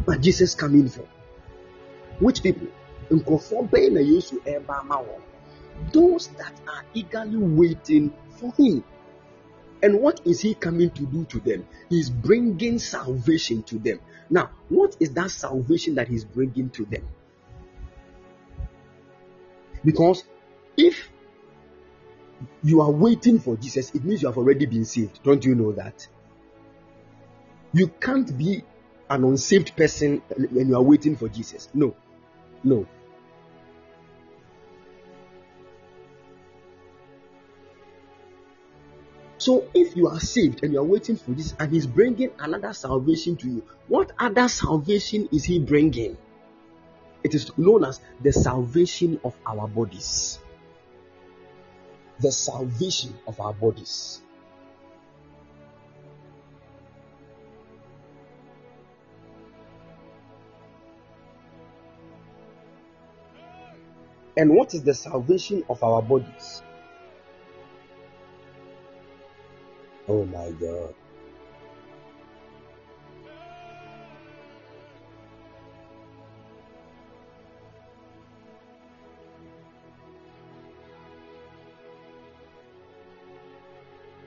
are 0.07 0.17
Jesus 0.17 0.55
coming 0.55 0.89
for? 0.89 1.05
Which 2.19 2.41
people? 2.41 2.67
Nkurɔfoɔ 3.09 3.69
bɛyɛ 3.69 3.91
na 3.91 3.99
Yesu 4.01 4.39
ɛreba 4.45 4.79
ama 4.79 4.95
wɔn. 4.95 5.21
Those 5.93 6.27
that 6.37 6.53
are 6.67 6.83
eagerly 6.93 7.37
waiting 7.37 8.13
for 8.31 8.51
him. 8.53 8.83
And 9.81 10.01
what 10.01 10.19
is 10.25 10.41
he 10.41 10.53
coming 10.53 10.89
to 10.91 11.05
do 11.05 11.23
to 11.25 11.39
them? 11.39 11.65
He's 11.89 12.09
bringing 12.09 12.79
salvation 12.79 13.63
to 13.63 13.79
them. 13.79 13.99
Now, 14.29 14.51
what 14.67 14.97
is 14.99 15.11
that 15.13 15.31
salvation 15.31 15.95
that 15.95 16.07
he's 16.07 16.25
bringing 16.25 16.69
to 16.71 16.85
them? 16.85 17.07
Because 19.83 20.23
if 20.75 21.09
you 22.61 22.81
are 22.81 22.91
waiting 22.91 23.39
for 23.39 23.55
Jesus, 23.55 23.95
it 23.95 24.03
means 24.03 24.21
you 24.21 24.27
have 24.27 24.37
already 24.37 24.65
been 24.65 24.85
saved. 24.85 25.23
Don't 25.23 25.43
you 25.43 25.55
know 25.55 25.71
that? 25.71 26.07
You 27.71 27.87
can't 27.87 28.37
be 28.37 28.63
an 29.09 29.23
unsaved 29.23 29.75
person 29.77 30.21
when 30.51 30.67
you 30.67 30.75
are 30.75 30.81
waiting 30.81 31.15
for 31.15 31.29
Jesus. 31.29 31.69
No, 31.73 31.95
no. 32.63 32.85
So 39.39 39.65
if 39.73 39.95
you 39.95 40.09
are 40.09 40.19
saved 40.19 40.63
and 40.63 40.73
you 40.73 40.79
are 40.79 40.83
waiting 40.83 41.15
for 41.15 41.31
this, 41.31 41.55
and 41.57 41.71
He's 41.71 41.87
bringing 41.87 42.31
another 42.39 42.73
salvation 42.73 43.37
to 43.37 43.47
you, 43.47 43.63
what 43.87 44.11
other 44.19 44.49
salvation 44.49 45.29
is 45.31 45.45
He 45.45 45.59
bringing? 45.59 46.17
It 47.23 47.33
is 47.33 47.57
known 47.57 47.85
as 47.85 48.01
the 48.21 48.33
salvation 48.33 49.17
of 49.23 49.33
our 49.45 49.65
bodies. 49.65 50.39
The 52.19 52.33
salvation 52.33 53.17
of 53.27 53.39
our 53.39 53.53
bodies. 53.53 54.21
And 64.35 64.53
what 64.53 64.73
is 64.73 64.83
the 64.83 64.93
salvation 64.93 65.63
of 65.69 65.81
our 65.81 66.01
bodies? 66.01 66.61
Oh 70.09 70.25
my 70.25 70.49
God. 70.59 70.95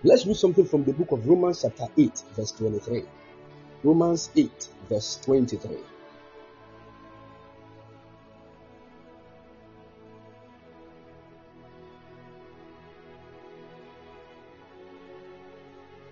Let's 0.04 0.24
read 0.24 0.36
something 0.36 0.64
from 0.64 0.84
the 0.84 0.92
book 0.92 1.10
of 1.10 1.26
Romans, 1.26 1.62
chapter 1.62 1.86
8, 1.96 2.22
verse 2.36 2.52
23. 2.52 3.02
Romans 3.82 4.30
8, 4.36 4.68
verse 4.88 5.18
23. 5.24 5.78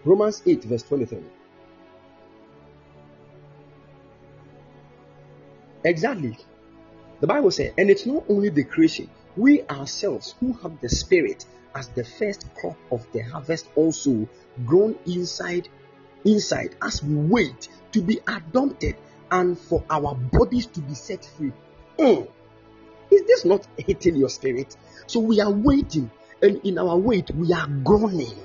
Romans 0.04 0.42
8, 0.46 0.64
verse 0.64 0.82
23. 0.82 1.18
Exactly. 5.84 6.36
The 7.20 7.26
Bible 7.26 7.50
says, 7.50 7.72
and 7.76 7.90
it's 7.90 8.06
not 8.06 8.24
only 8.28 8.48
the 8.48 8.64
creation, 8.64 9.10
we 9.36 9.62
ourselves 9.62 10.34
who 10.40 10.52
have 10.54 10.80
the 10.80 10.88
Spirit 10.88 11.44
as 11.74 11.88
the 11.88 12.04
first 12.04 12.46
crop 12.54 12.76
of 12.90 13.06
the 13.12 13.20
harvest 13.20 13.68
also 13.76 14.28
groan 14.66 14.96
inside 15.06 15.68
inside 16.24 16.74
as 16.82 17.02
we 17.02 17.14
wait 17.14 17.68
to 17.92 18.02
be 18.02 18.20
adopted 18.26 18.96
and 19.30 19.58
for 19.58 19.82
our 19.88 20.14
bodies 20.14 20.66
to 20.66 20.80
be 20.80 20.94
set 20.94 21.24
free. 21.24 21.52
Mm. 21.98 22.28
Is 23.10 23.22
this 23.22 23.44
not 23.44 23.66
hitting 23.76 24.16
your 24.16 24.28
spirit? 24.28 24.76
So 25.06 25.20
we 25.20 25.40
are 25.40 25.50
waiting, 25.50 26.10
and 26.42 26.60
in 26.64 26.78
our 26.78 26.96
wait, 26.96 27.30
we 27.30 27.52
are 27.52 27.66
groaning. 27.66 28.38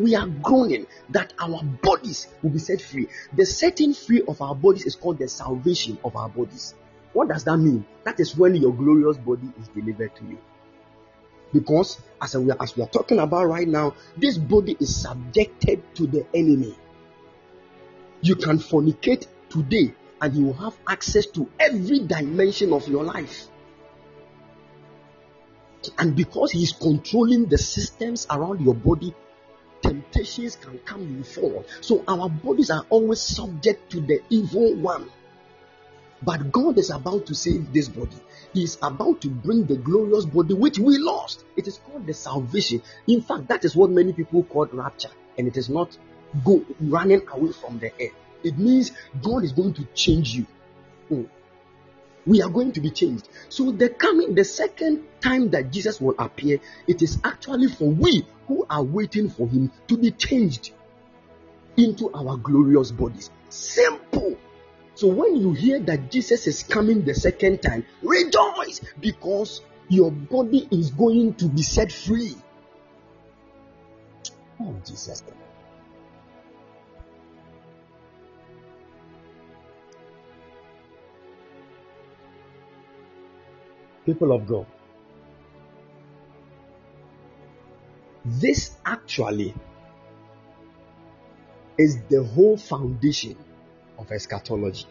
We 0.00 0.14
are 0.14 0.26
groaning 0.26 0.86
that 1.10 1.34
our 1.38 1.62
bodies 1.62 2.28
will 2.42 2.48
be 2.48 2.58
set 2.58 2.80
free. 2.80 3.06
The 3.34 3.44
setting 3.44 3.92
free 3.92 4.22
of 4.26 4.40
our 4.40 4.54
bodies 4.54 4.86
is 4.86 4.96
called 4.96 5.18
the 5.18 5.28
salvation 5.28 5.98
of 6.02 6.16
our 6.16 6.30
bodies. 6.30 6.74
What 7.12 7.28
does 7.28 7.44
that 7.44 7.58
mean? 7.58 7.84
That 8.04 8.18
is 8.18 8.34
when 8.34 8.54
your 8.54 8.72
glorious 8.72 9.18
body 9.18 9.52
is 9.60 9.68
delivered 9.68 10.16
to 10.16 10.24
you. 10.24 10.38
Because 11.52 12.00
as 12.22 12.34
we, 12.34 12.50
are, 12.50 12.56
as 12.62 12.74
we 12.74 12.82
are 12.82 12.88
talking 12.88 13.18
about 13.18 13.46
right 13.48 13.68
now, 13.68 13.94
this 14.16 14.38
body 14.38 14.74
is 14.80 15.02
subjected 15.02 15.82
to 15.96 16.06
the 16.06 16.26
enemy. 16.32 16.74
You 18.22 18.36
can 18.36 18.58
fornicate 18.58 19.26
today 19.50 19.92
and 20.22 20.34
you 20.34 20.46
will 20.46 20.54
have 20.54 20.78
access 20.88 21.26
to 21.26 21.46
every 21.58 22.00
dimension 22.06 22.72
of 22.72 22.88
your 22.88 23.04
life. 23.04 23.48
And 25.98 26.16
because 26.16 26.52
he 26.52 26.62
is 26.62 26.72
controlling 26.72 27.46
the 27.46 27.58
systems 27.58 28.26
around 28.30 28.62
your 28.62 28.74
body, 28.74 29.14
temptations 29.82 30.56
can 30.56 30.78
come 30.80 31.16
you 31.16 31.24
fall. 31.24 31.64
So 31.80 32.04
our 32.06 32.28
bodies 32.28 32.70
are 32.70 32.84
always 32.90 33.20
subject 33.20 33.90
to 33.92 34.00
the 34.00 34.20
evil 34.30 34.74
one. 34.76 35.10
But 36.22 36.52
God 36.52 36.78
is 36.78 36.90
about 36.90 37.26
to 37.26 37.34
save 37.34 37.72
this 37.72 37.88
body. 37.88 38.16
He 38.52 38.64
is 38.64 38.76
about 38.82 39.22
to 39.22 39.28
bring 39.28 39.64
the 39.64 39.76
glorious 39.76 40.26
body 40.26 40.54
which 40.54 40.78
we 40.78 40.98
lost. 40.98 41.44
It 41.56 41.66
is 41.66 41.78
called 41.78 42.06
the 42.06 42.12
salvation. 42.12 42.82
In 43.06 43.22
fact, 43.22 43.48
that 43.48 43.64
is 43.64 43.74
what 43.74 43.90
many 43.90 44.12
people 44.12 44.42
call 44.42 44.66
rapture, 44.66 45.10
and 45.38 45.48
it 45.48 45.56
is 45.56 45.70
not 45.70 45.96
go 46.44 46.62
running 46.80 47.22
away 47.32 47.52
from 47.52 47.78
the 47.78 47.92
earth. 48.00 48.14
It 48.44 48.58
means 48.58 48.92
God 49.22 49.44
is 49.44 49.52
going 49.52 49.74
to 49.74 49.84
change 49.94 50.34
you. 50.34 50.46
Hmm. 51.08 51.24
We 52.26 52.42
are 52.42 52.50
going 52.50 52.72
to 52.72 52.80
be 52.80 52.90
changed. 52.90 53.28
So 53.48 53.72
the 53.72 53.88
coming, 53.88 54.34
the 54.34 54.44
second 54.44 55.04
time 55.20 55.50
that 55.50 55.70
Jesus 55.70 56.00
will 56.00 56.14
appear, 56.18 56.60
it 56.86 57.02
is 57.02 57.18
actually 57.24 57.68
for 57.68 57.88
we 57.88 58.26
who 58.46 58.66
are 58.68 58.82
waiting 58.82 59.30
for 59.30 59.48
him 59.48 59.70
to 59.88 59.96
be 59.96 60.10
changed 60.10 60.72
into 61.76 62.12
our 62.12 62.36
glorious 62.36 62.90
bodies. 62.90 63.30
Simple. 63.48 64.36
So 64.94 65.08
when 65.08 65.36
you 65.36 65.52
hear 65.52 65.80
that 65.80 66.10
Jesus 66.10 66.46
is 66.46 66.62
coming 66.62 67.04
the 67.04 67.14
second 67.14 67.62
time, 67.62 67.86
rejoice 68.02 68.80
because 69.00 69.62
your 69.88 70.10
body 70.10 70.68
is 70.70 70.90
going 70.90 71.34
to 71.34 71.46
be 71.46 71.62
set 71.62 71.90
free. 71.90 72.36
Oh, 74.60 74.76
Jesus. 74.86 75.22
People 84.06 84.32
of 84.32 84.46
God, 84.46 84.66
this 88.24 88.76
actually 88.84 89.54
is 91.78 91.98
the 92.08 92.22
whole 92.22 92.56
foundation 92.56 93.36
of 93.98 94.10
eschatology. 94.10 94.86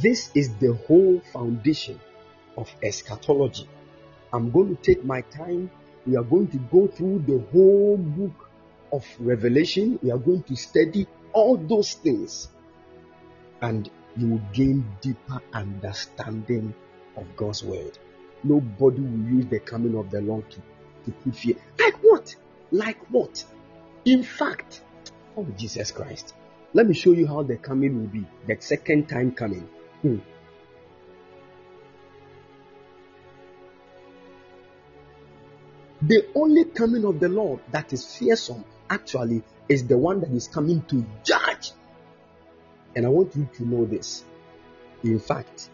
This 0.00 0.30
is 0.34 0.54
the 0.56 0.74
whole 0.86 1.20
foundation 1.32 2.00
of 2.56 2.74
eschatology. 2.82 3.68
I'm 4.32 4.50
going 4.50 4.76
to 4.76 4.82
take 4.82 5.04
my 5.04 5.20
time. 5.20 5.70
We 6.06 6.16
are 6.16 6.24
going 6.24 6.48
to 6.48 6.58
go 6.58 6.86
through 6.86 7.24
the 7.26 7.38
whole 7.52 7.98
book 7.98 8.48
of 8.92 9.06
Revelation. 9.18 9.98
We 10.02 10.10
are 10.10 10.18
going 10.18 10.42
to 10.44 10.56
study 10.56 11.06
all 11.32 11.56
those 11.56 11.94
things. 11.94 12.48
And 13.60 13.90
you 14.16 14.28
will 14.28 14.42
gain 14.52 14.84
deeper 15.00 15.40
understanding 15.52 16.74
of 17.16 17.36
God's 17.36 17.62
word. 17.64 17.98
Nobody 18.44 19.00
will 19.00 19.34
use 19.34 19.46
the 19.46 19.60
coming 19.60 19.96
of 19.96 20.10
the 20.10 20.20
Lord 20.20 20.50
to, 20.50 20.62
to 21.04 21.10
put 21.10 21.36
fear. 21.36 21.56
Like 21.78 21.96
what? 22.02 22.34
Like 22.70 22.98
what? 23.10 23.44
In 24.04 24.22
fact, 24.22 24.82
Oh, 25.36 25.46
Jesus 25.56 25.90
Christ. 25.90 26.34
Let 26.74 26.86
me 26.86 26.94
show 26.94 27.12
you 27.12 27.26
how 27.26 27.42
the 27.42 27.56
coming 27.56 27.98
will 27.98 28.08
be. 28.08 28.24
The 28.46 28.56
second 28.60 29.08
time 29.08 29.32
coming. 29.32 29.68
Hmm. 30.02 30.18
The 36.02 36.26
only 36.34 36.64
coming 36.64 37.04
of 37.04 37.20
the 37.20 37.28
Lord 37.28 37.60
that 37.70 37.92
is 37.92 38.16
fearsome 38.16 38.64
actually 38.90 39.42
is 39.68 39.86
the 39.86 39.96
one 39.96 40.20
that 40.20 40.30
is 40.30 40.48
coming 40.48 40.82
to 40.88 41.04
judge. 41.24 41.72
And 42.94 43.06
I 43.06 43.08
want 43.08 43.34
you 43.36 43.48
to 43.54 43.64
know 43.64 43.84
this. 43.84 44.24
In 45.02 45.18
fact, 45.18 45.70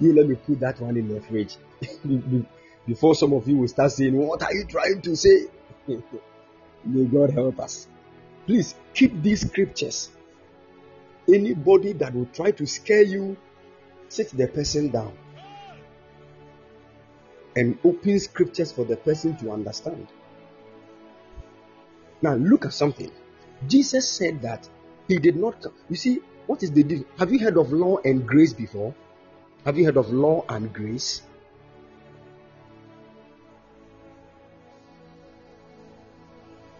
you 0.00 0.12
let 0.12 0.28
me 0.28 0.36
put 0.36 0.60
that 0.60 0.80
one 0.80 0.96
in 0.96 1.08
the 1.08 1.20
fridge. 1.20 1.56
before 2.86 3.14
some 3.14 3.32
of 3.32 3.48
you 3.48 3.56
will 3.58 3.68
start 3.68 3.92
saying, 3.92 4.16
What 4.16 4.42
are 4.42 4.52
you 4.52 4.64
trying 4.64 5.00
to 5.02 5.16
say? 5.16 5.46
May 6.84 7.04
God 7.04 7.30
help 7.30 7.58
us. 7.60 7.88
Please 8.46 8.74
keep 8.92 9.22
these 9.22 9.46
scriptures. 9.46 10.10
Anybody 11.26 11.94
that 11.94 12.14
will 12.14 12.26
try 12.26 12.50
to 12.52 12.66
scare 12.66 13.02
you, 13.02 13.36
sit 14.08 14.28
the 14.36 14.46
person 14.46 14.90
down 14.90 15.16
and 17.56 17.78
open 17.84 18.18
scriptures 18.18 18.72
for 18.72 18.84
the 18.84 18.96
person 18.96 19.36
to 19.36 19.50
understand. 19.50 20.06
Now, 22.24 22.34
look 22.36 22.64
at 22.64 22.72
something. 22.72 23.10
Jesus 23.68 24.08
said 24.08 24.40
that 24.40 24.66
he 25.08 25.18
did 25.18 25.36
not 25.36 25.60
come. 25.60 25.74
You 25.90 25.96
see, 25.96 26.20
what 26.46 26.62
is 26.62 26.70
the 26.72 26.82
deal? 26.82 27.04
Have 27.18 27.30
you 27.30 27.38
heard 27.38 27.58
of 27.58 27.70
law 27.70 27.98
and 27.98 28.26
grace 28.26 28.54
before? 28.54 28.94
Have 29.66 29.76
you 29.76 29.84
heard 29.84 29.98
of 29.98 30.10
law 30.10 30.42
and 30.48 30.72
grace? 30.72 31.20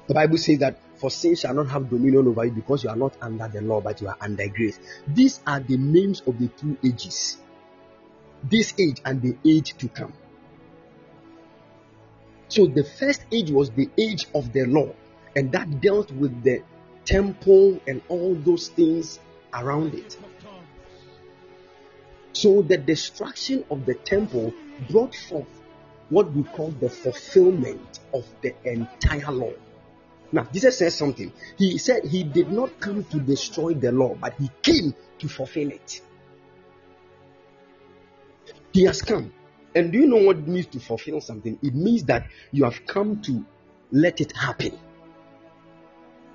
The 0.07 0.15
Bible 0.15 0.39
says 0.39 0.61
that 0.61 0.79
for 0.97 1.11
sin 1.11 1.35
shall 1.37 1.53
not 1.53 1.69
have 1.69 1.91
dominion 1.91 2.27
over 2.27 2.47
you 2.47 2.53
because 2.53 2.83
you 2.83 2.89
are 2.89 2.97
not 2.97 3.15
under 3.21 3.47
the 3.49 3.61
law, 3.61 3.83
but 3.83 4.01
you 4.01 4.09
are 4.09 4.17
under 4.23 4.49
grace. 4.49 4.79
These 5.07 5.41
are 5.47 5.61
the 5.61 5.77
names 5.77 6.23
of 6.27 6.39
the 6.39 6.49
two 6.49 6.79
ages 6.83 7.37
this 8.51 8.75
age 8.79 9.01
and 9.05 9.23
the 9.23 9.37
age 9.45 9.77
to 9.79 9.89
come. 9.89 10.13
So 12.49 12.67
the 12.67 12.85
first 12.85 13.25
age 13.33 13.51
was 13.51 13.71
the 13.71 13.89
age 13.99 14.27
of 14.35 14.53
the 14.53 14.67
law, 14.67 14.93
and 15.37 15.53
that 15.53 15.81
dealt 15.81 16.11
with 16.13 16.43
the 16.43 16.63
temple 17.05 17.81
and 17.87 18.01
all 18.09 18.35
those 18.35 18.69
things 18.69 19.21
around 19.53 19.95
it. 19.95 20.17
So 22.33 22.63
the 22.63 22.77
destruction 22.77 23.65
of 23.71 23.87
the 23.87 23.95
temple 23.95 24.53
brought 24.91 25.15
forth 25.15 25.47
what 26.11 26.33
we 26.33 26.43
call 26.43 26.71
the 26.71 26.91
fulfillment 26.91 28.01
of 28.13 28.27
the 28.43 28.55
entire 28.65 29.31
law. 29.31 29.53
Now, 30.33 30.45
Jesus 30.53 30.79
says 30.79 30.97
something. 30.97 31.33
He 31.57 31.79
said 31.79 32.05
he 32.05 32.25
did 32.25 32.51
not 32.51 32.81
come 32.81 33.05
to 33.05 33.21
destroy 33.21 33.75
the 33.75 33.93
law, 33.93 34.15
but 34.15 34.35
he 34.35 34.51
came 34.63 34.95
to 35.21 35.29
fulfill 35.29 35.71
it. 35.71 36.01
He 38.73 38.85
has 38.85 39.01
come. 39.01 39.33
And 39.77 39.93
do 39.93 39.99
you 39.99 40.07
know 40.07 40.25
what 40.25 40.39
it 40.39 40.49
means 40.49 40.67
to 40.67 40.81
fulfill 40.81 41.21
something? 41.21 41.59
It 41.63 41.75
means 41.75 42.05
that 42.05 42.27
you 42.51 42.65
have 42.65 42.85
come 42.87 43.23
to 43.23 43.45
let 43.93 44.21
it 44.21 44.37
happen. 44.37 44.77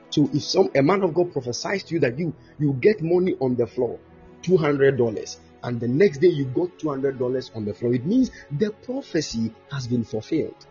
So 0.10 0.30
if 0.34 0.44
some 0.44 0.70
a 0.76 0.82
man 0.82 1.04
of 1.04 1.14
God 1.14 1.32
prophesies 1.32 1.84
to 1.84 1.94
you 1.96 2.00
that 2.02 2.18
you 2.18 2.34
you 2.58 2.74
get 2.74 3.02
money 3.02 3.36
on 3.40 3.56
the 3.56 3.68
floor, 3.68 4.00
two 4.42 4.58
hundred 4.58 4.98
dollars, 4.98 5.38
and 5.64 5.80
the 5.80 5.88
next 5.88 6.18
day 6.20 6.28
you 6.28 6.46
got 6.46 6.78
two 6.80 6.90
hundred 6.90 7.20
dollars 7.20 7.52
on 7.54 7.66
the 7.66 7.74
floor, 7.74 7.94
it 7.94 8.06
means 8.06 8.32
the 8.52 8.72
prophecy 8.72 9.54
has 9.72 9.88
been 9.88 10.04
fulfilled. 10.04 10.66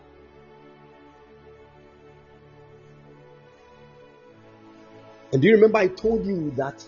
And 5.33 5.43
do 5.43 5.49
you 5.49 5.55
remember 5.55 5.79
I 5.79 5.89
told 5.89 6.27
you 6.27 6.51
that 6.57 6.85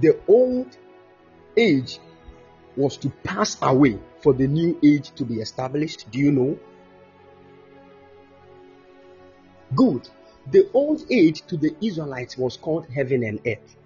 the 0.00 0.20
old 0.28 0.76
age 1.56 1.98
was 2.76 2.96
to 2.98 3.10
pass 3.24 3.56
away 3.62 3.98
for 4.20 4.32
the 4.32 4.46
new 4.46 4.78
age 4.82 5.10
to 5.16 5.24
be 5.24 5.36
established? 5.36 6.10
Do 6.10 6.18
you 6.18 6.32
know? 6.32 6.58
Good. 9.74 10.08
The 10.50 10.68
old 10.72 11.04
age 11.10 11.42
to 11.46 11.56
the 11.56 11.74
Israelites 11.80 12.36
was 12.36 12.56
called 12.56 12.86
heaven 12.86 13.22
and 13.22 13.40
earth. 13.46 13.76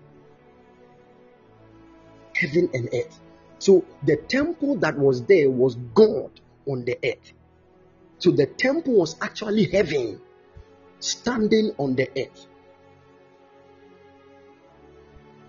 Heaven 2.34 2.70
and 2.72 2.88
earth. 2.92 3.20
So 3.58 3.84
the 4.04 4.16
temple 4.16 4.76
that 4.76 4.98
was 4.98 5.22
there 5.24 5.50
was 5.50 5.76
God 5.94 6.30
on 6.66 6.84
the 6.84 6.98
earth. 7.04 7.32
So 8.18 8.30
the 8.30 8.46
temple 8.46 8.94
was 8.94 9.16
actually 9.20 9.64
heaven 9.64 10.20
standing 11.00 11.72
on 11.78 11.94
the 11.94 12.08
earth. 12.18 12.46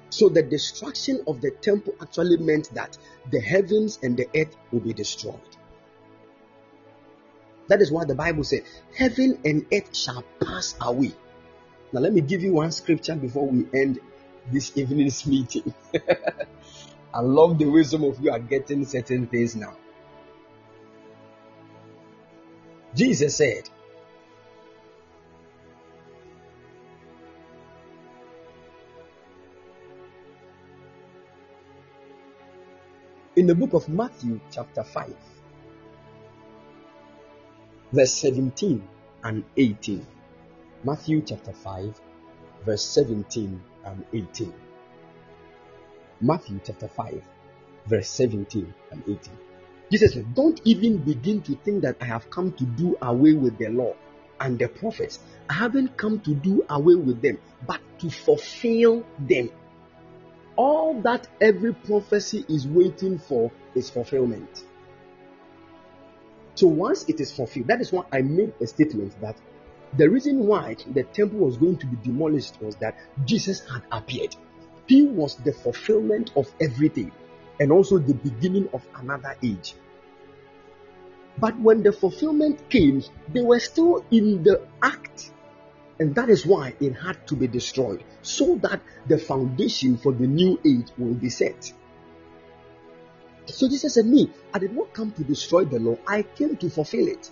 So 0.09 0.29
the 0.29 0.43
destruction 0.43 1.23
of 1.27 1.41
the 1.41 1.51
temple 1.51 1.95
actually 2.01 2.37
meant 2.37 2.73
that 2.73 2.97
the 3.31 3.39
heavens 3.39 3.99
and 4.03 4.17
the 4.17 4.27
earth 4.35 4.55
will 4.71 4.79
be 4.79 4.93
destroyed. 4.93 5.56
That 7.67 7.81
is 7.81 7.91
why 7.91 8.05
the 8.05 8.15
Bible 8.15 8.43
said, 8.43 8.63
Heaven 8.95 9.39
and 9.43 9.65
earth 9.73 9.95
shall 9.95 10.23
pass 10.39 10.75
away. 10.81 11.13
Now, 11.91 12.01
let 12.01 12.13
me 12.13 12.21
give 12.21 12.41
you 12.41 12.53
one 12.53 12.71
scripture 12.71 13.15
before 13.15 13.47
we 13.47 13.65
end 13.73 13.99
this 14.51 14.75
evening's 14.77 15.25
meeting. 15.25 15.73
I 17.13 17.21
love 17.21 17.57
the 17.57 17.65
way 17.65 17.83
some 17.83 18.03
of 18.03 18.19
you 18.19 18.31
are 18.31 18.39
getting 18.39 18.85
certain 18.85 19.27
things 19.27 19.55
now. 19.55 19.75
Jesus 22.95 23.35
said, 23.35 23.69
in 33.35 33.45
the 33.45 33.53
book 33.53 33.73
of 33.73 33.87
Matthew, 33.87 34.39
chapter 34.51 34.83
5, 34.83 35.13
verse 37.91 38.13
17 38.13 38.87
and 39.23 39.43
18. 39.55 40.05
Matthew 40.83 41.21
chapter 41.21 41.53
5, 41.53 42.01
verse 42.65 42.83
17 42.83 43.61
and 43.85 44.05
18. 44.13 44.53
Matthew 46.21 46.59
chapter 46.63 46.87
5, 46.87 47.21
verse 47.85 48.09
17 48.09 48.73
and 48.91 49.03
18. 49.03 49.19
Jesus 49.91 50.13
said, 50.13 50.35
Don't 50.35 50.59
even 50.65 50.97
begin 50.97 51.41
to 51.43 51.55
think 51.55 51.81
that 51.83 51.97
I 52.01 52.05
have 52.05 52.29
come 52.29 52.51
to 52.53 52.65
do 52.65 52.97
away 53.01 53.33
with 53.33 53.57
the 53.57 53.69
law 53.69 53.93
and 54.39 54.59
the 54.59 54.67
prophets. 54.67 55.19
I 55.49 55.53
haven't 55.53 55.95
come 55.97 56.19
to 56.21 56.33
do 56.33 56.65
away 56.69 56.95
with 56.95 57.21
them, 57.21 57.39
but 57.65 57.79
to 57.99 58.09
fulfill 58.09 59.05
them. 59.19 59.49
All 60.57 60.99
that 61.01 61.27
every 61.39 61.73
prophecy 61.73 62.45
is 62.49 62.67
waiting 62.67 63.17
for 63.17 63.51
is 63.75 63.89
fulfillment. 63.89 64.63
So 66.57 66.65
once 66.65 67.05
it 67.07 67.21
is 67.21 67.31
fulfilled, 67.31 67.67
that 67.67 67.81
is 67.81 67.91
why 67.91 68.05
I 68.11 68.23
made 68.23 68.51
a 68.59 68.65
statement 68.65 69.13
that 69.21 69.37
the 69.95 70.09
reason 70.09 70.47
why 70.47 70.75
the 70.91 71.03
temple 71.03 71.37
was 71.37 71.55
going 71.55 71.77
to 71.77 71.85
be 71.85 71.97
demolished 71.97 72.59
was 72.59 72.75
that 72.77 72.97
Jesus 73.25 73.59
had 73.59 73.83
appeared. 73.91 74.35
He 74.87 75.03
was 75.03 75.35
the 75.35 75.53
fulfillment 75.53 76.31
of 76.35 76.51
everything 76.59 77.11
and 77.59 77.71
also 77.71 77.99
the 77.99 78.15
beginning 78.15 78.69
of 78.73 78.83
another 78.95 79.35
age. 79.43 79.75
But 81.37 81.59
when 81.59 81.83
the 81.83 81.91
fulfillment 81.91 82.71
came, 82.71 83.03
they 83.31 83.43
were 83.43 83.59
still 83.59 84.03
in 84.09 84.41
the 84.41 84.65
act 84.81 85.31
and 85.99 86.15
that 86.15 86.27
is 86.27 86.43
why 86.43 86.73
it 86.79 86.93
had 86.93 87.27
to 87.27 87.35
be 87.35 87.47
destroyed, 87.47 88.03
so 88.23 88.55
that 88.63 88.81
the 89.07 89.19
foundation 89.19 89.97
for 89.97 90.11
the 90.11 90.25
new 90.25 90.59
age 90.65 90.87
will 90.97 91.13
be 91.13 91.29
set. 91.29 91.71
So 93.47 93.67
Jesus 93.67 93.93
said, 93.93 94.05
Me, 94.05 94.29
I 94.53 94.59
did 94.59 94.73
not 94.73 94.93
come 94.93 95.11
to 95.11 95.23
destroy 95.23 95.65
the 95.65 95.79
law, 95.79 95.97
I 96.07 96.23
came 96.23 96.57
to 96.57 96.69
fulfill 96.69 97.07
it. 97.07 97.29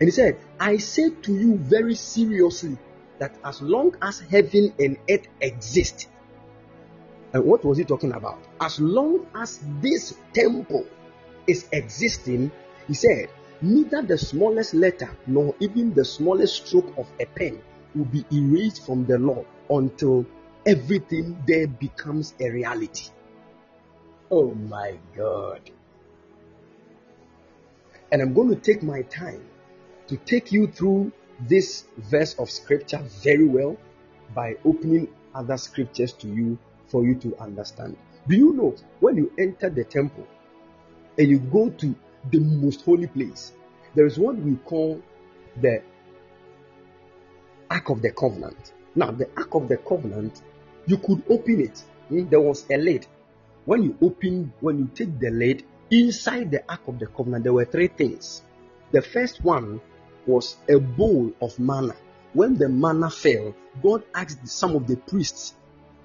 And 0.00 0.08
he 0.08 0.10
said, 0.10 0.38
I 0.58 0.78
say 0.78 1.10
to 1.10 1.34
you 1.34 1.56
very 1.58 1.94
seriously 1.94 2.78
that 3.18 3.34
as 3.44 3.60
long 3.60 3.94
as 4.00 4.20
heaven 4.20 4.72
and 4.78 4.96
earth 5.10 5.26
exist, 5.40 6.08
and 7.32 7.44
what 7.44 7.64
was 7.64 7.78
he 7.78 7.84
talking 7.84 8.12
about? 8.12 8.38
As 8.60 8.80
long 8.80 9.26
as 9.34 9.60
this 9.80 10.14
temple 10.32 10.86
is 11.46 11.68
existing, 11.72 12.50
he 12.88 12.94
said, 12.94 13.28
neither 13.60 14.02
the 14.02 14.18
smallest 14.18 14.74
letter 14.74 15.10
nor 15.26 15.54
even 15.60 15.94
the 15.94 16.04
smallest 16.04 16.66
stroke 16.66 16.92
of 16.96 17.06
a 17.20 17.26
pen 17.26 17.60
will 17.94 18.06
be 18.06 18.24
erased 18.32 18.84
from 18.86 19.04
the 19.06 19.18
law 19.18 19.44
until 19.68 20.24
everything 20.66 21.40
there 21.46 21.66
becomes 21.66 22.34
a 22.40 22.50
reality. 22.50 23.10
Oh 24.30 24.54
my 24.54 24.96
God. 25.16 25.60
And 28.12 28.22
I'm 28.22 28.34
going 28.34 28.48
to 28.48 28.56
take 28.56 28.82
my 28.82 29.02
time 29.02 29.44
to 30.08 30.16
take 30.16 30.52
you 30.52 30.66
through 30.66 31.12
this 31.48 31.84
verse 31.96 32.34
of 32.34 32.50
scripture 32.50 33.02
very 33.22 33.46
well 33.46 33.76
by 34.34 34.56
opening 34.64 35.08
other 35.34 35.56
scriptures 35.56 36.12
to 36.14 36.28
you 36.28 36.58
for 36.86 37.04
you 37.04 37.14
to 37.16 37.36
understand. 37.38 37.96
Do 38.28 38.36
you 38.36 38.52
know 38.52 38.74
when 39.00 39.16
you 39.16 39.32
enter 39.38 39.70
the 39.70 39.84
temple 39.84 40.26
and 41.18 41.28
you 41.28 41.38
go 41.38 41.70
to 41.70 41.94
the 42.30 42.38
most 42.38 42.84
holy 42.84 43.06
place, 43.06 43.52
there 43.94 44.06
is 44.06 44.18
what 44.18 44.36
we 44.36 44.56
call 44.56 45.00
the 45.60 45.82
Ark 47.70 47.88
of 47.90 48.02
the 48.02 48.10
Covenant. 48.10 48.72
Now, 48.94 49.12
the 49.12 49.28
Ark 49.36 49.54
of 49.54 49.68
the 49.68 49.76
Covenant, 49.78 50.42
you 50.86 50.98
could 50.98 51.22
open 51.30 51.60
it. 51.60 51.78
Hmm, 52.08 52.28
There 52.28 52.40
was 52.40 52.66
a 52.70 52.76
lid. 52.76 53.06
When 53.64 53.82
you 53.82 53.96
open, 54.00 54.52
when 54.60 54.78
you 54.78 54.90
take 54.94 55.18
the 55.18 55.30
lid, 55.30 55.64
inside 55.90 56.50
the 56.50 56.62
Ark 56.68 56.80
of 56.88 56.98
the 56.98 57.06
Covenant, 57.06 57.44
there 57.44 57.52
were 57.52 57.64
three 57.64 57.88
things. 57.88 58.42
The 58.92 59.02
first 59.02 59.44
one 59.44 59.80
was 60.26 60.56
a 60.68 60.78
bowl 60.78 61.32
of 61.40 61.58
manna. 61.58 61.94
When 62.32 62.56
the 62.56 62.68
manna 62.68 63.10
fell, 63.10 63.54
God 63.82 64.04
asked 64.14 64.46
some 64.48 64.76
of 64.76 64.86
the 64.86 64.96
priests 64.96 65.54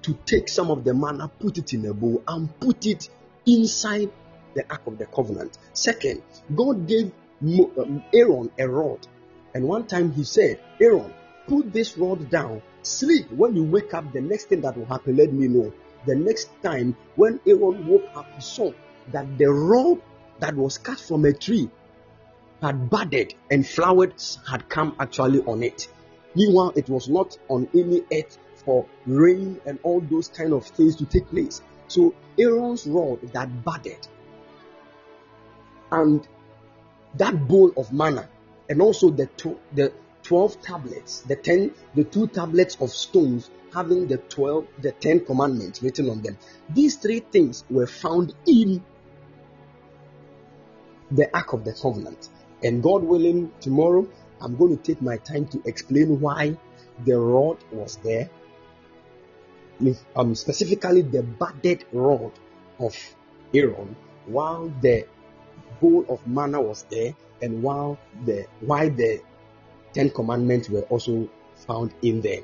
to 0.02 0.14
take 0.26 0.48
some 0.48 0.70
of 0.70 0.84
the 0.84 0.94
manna, 0.94 1.28
put 1.28 1.58
it 1.58 1.72
in 1.72 1.86
a 1.86 1.94
bowl, 1.94 2.22
and 2.28 2.48
put 2.60 2.86
it 2.86 3.08
inside 3.46 4.10
the 4.54 4.64
Ark 4.70 4.86
of 4.86 4.98
the 4.98 5.06
Covenant. 5.06 5.58
Second, 5.72 6.22
God 6.54 6.86
gave 6.86 7.12
um, 7.42 8.02
Aaron 8.12 8.50
a 8.58 8.68
rod, 8.68 9.06
and 9.54 9.66
one 9.66 9.86
time 9.86 10.12
he 10.12 10.24
said, 10.24 10.60
Aaron, 10.80 11.12
put 11.46 11.72
this 11.72 11.96
rod 11.96 12.28
down, 12.30 12.62
sleep. 12.82 13.30
When 13.32 13.54
you 13.56 13.64
wake 13.64 13.94
up, 13.94 14.12
the 14.12 14.20
next 14.20 14.44
thing 14.46 14.60
that 14.62 14.76
will 14.76 14.86
happen, 14.86 15.16
let 15.16 15.32
me 15.32 15.48
know. 15.48 15.72
The 16.04 16.14
next 16.14 16.50
time, 16.62 16.96
when 17.16 17.40
Aaron 17.46 17.86
woke 17.86 18.08
up, 18.14 18.26
he 18.34 18.40
saw 18.40 18.72
that 19.12 19.38
the 19.38 19.46
rod 19.46 20.00
that 20.40 20.54
was 20.54 20.78
cut 20.78 21.00
from 21.00 21.24
a 21.24 21.32
tree 21.32 21.70
had 22.62 22.90
budded 22.90 23.34
and 23.50 23.66
flowers 23.66 24.38
had 24.48 24.68
come 24.68 24.94
actually 24.98 25.40
on 25.42 25.62
it. 25.62 25.88
Meanwhile, 26.34 26.72
it 26.76 26.88
was 26.88 27.08
not 27.08 27.38
on 27.48 27.68
any 27.74 28.02
earth 28.12 28.38
for 28.64 28.86
rain 29.06 29.60
and 29.64 29.78
all 29.82 30.00
those 30.00 30.28
kind 30.28 30.52
of 30.52 30.66
things 30.66 30.96
to 30.96 31.06
take 31.06 31.28
place. 31.30 31.62
So 31.88 32.14
Aaron's 32.38 32.86
rod 32.86 33.20
that 33.32 33.64
budded 33.64 34.06
and 35.92 36.26
that 37.14 37.48
bowl 37.48 37.72
of 37.76 37.92
manna 37.92 38.28
and 38.68 38.82
also 38.82 39.10
the 39.10 39.26
two, 39.26 39.58
the 39.72 39.92
12 40.26 40.60
tablets 40.60 41.20
the 41.20 41.36
10 41.36 41.72
the 41.94 42.02
two 42.02 42.26
tablets 42.26 42.76
of 42.80 42.90
stones 42.90 43.48
having 43.72 44.08
the 44.08 44.16
12 44.16 44.66
the 44.82 44.90
10 44.90 45.24
commandments 45.24 45.82
written 45.82 46.10
on 46.10 46.20
them. 46.22 46.36
These 46.68 46.96
three 46.96 47.20
things 47.20 47.64
were 47.70 47.86
found 47.86 48.34
in 48.44 48.82
the 51.12 51.32
ark 51.36 51.52
of 51.52 51.64
the 51.64 51.72
covenant. 51.72 52.28
And 52.64 52.82
god 52.82 53.04
willing 53.04 53.52
tomorrow 53.60 54.08
i'm 54.40 54.56
going 54.56 54.76
to 54.76 54.82
take 54.82 55.00
my 55.00 55.16
time 55.18 55.46
to 55.48 55.62
explain 55.64 56.20
why 56.20 56.56
the 57.04 57.18
rod 57.18 57.58
was 57.70 57.96
there. 58.02 58.28
Um, 60.16 60.34
specifically 60.34 61.02
the 61.02 61.22
budded 61.22 61.84
rod 61.92 62.32
of 62.80 62.96
aaron 63.54 63.94
while 64.26 64.72
the 64.80 65.06
bowl 65.80 66.04
of 66.08 66.26
manna 66.26 66.60
was 66.60 66.84
there 66.90 67.14
and 67.42 67.62
while 67.62 67.98
the 68.24 68.46
why 68.60 68.88
the 68.88 69.20
ten 69.96 70.10
commandments 70.10 70.68
were 70.68 70.82
also 70.82 71.26
found 71.66 71.90
in 72.02 72.20
there. 72.20 72.42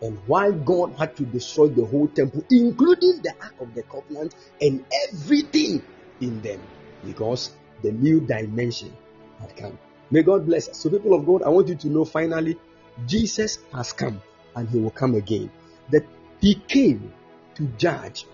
And 0.00 0.18
why 0.26 0.50
God 0.50 0.94
had 0.98 1.14
to 1.16 1.24
destroy 1.26 1.68
the 1.68 1.84
whole 1.84 2.08
temple, 2.08 2.42
including 2.50 3.20
the 3.22 3.34
Ark 3.40 3.54
of 3.60 3.74
the 3.74 3.82
Covenant 3.82 4.34
and 4.60 4.82
everything 5.08 5.82
in 6.22 6.40
them, 6.40 6.60
because 7.04 7.50
the 7.82 7.92
new 7.92 8.20
dimension 8.20 8.96
had 9.40 9.54
come. 9.56 9.78
May 10.10 10.22
God 10.22 10.46
bless 10.46 10.68
us. 10.68 10.78
So, 10.78 10.88
people 10.88 11.12
of 11.12 11.26
God, 11.26 11.42
I 11.42 11.50
want 11.50 11.68
you 11.68 11.74
to 11.74 11.88
know 11.88 12.06
finally, 12.06 12.56
Jesus 13.06 13.58
has 13.72 13.92
come 13.92 14.22
and 14.54 14.68
he 14.68 14.78
will 14.78 14.90
come 14.90 15.14
again. 15.14 15.50
That 15.90 16.06
he 16.40 16.54
came 16.54 17.12
to 17.56 17.66
judge. 17.76 18.24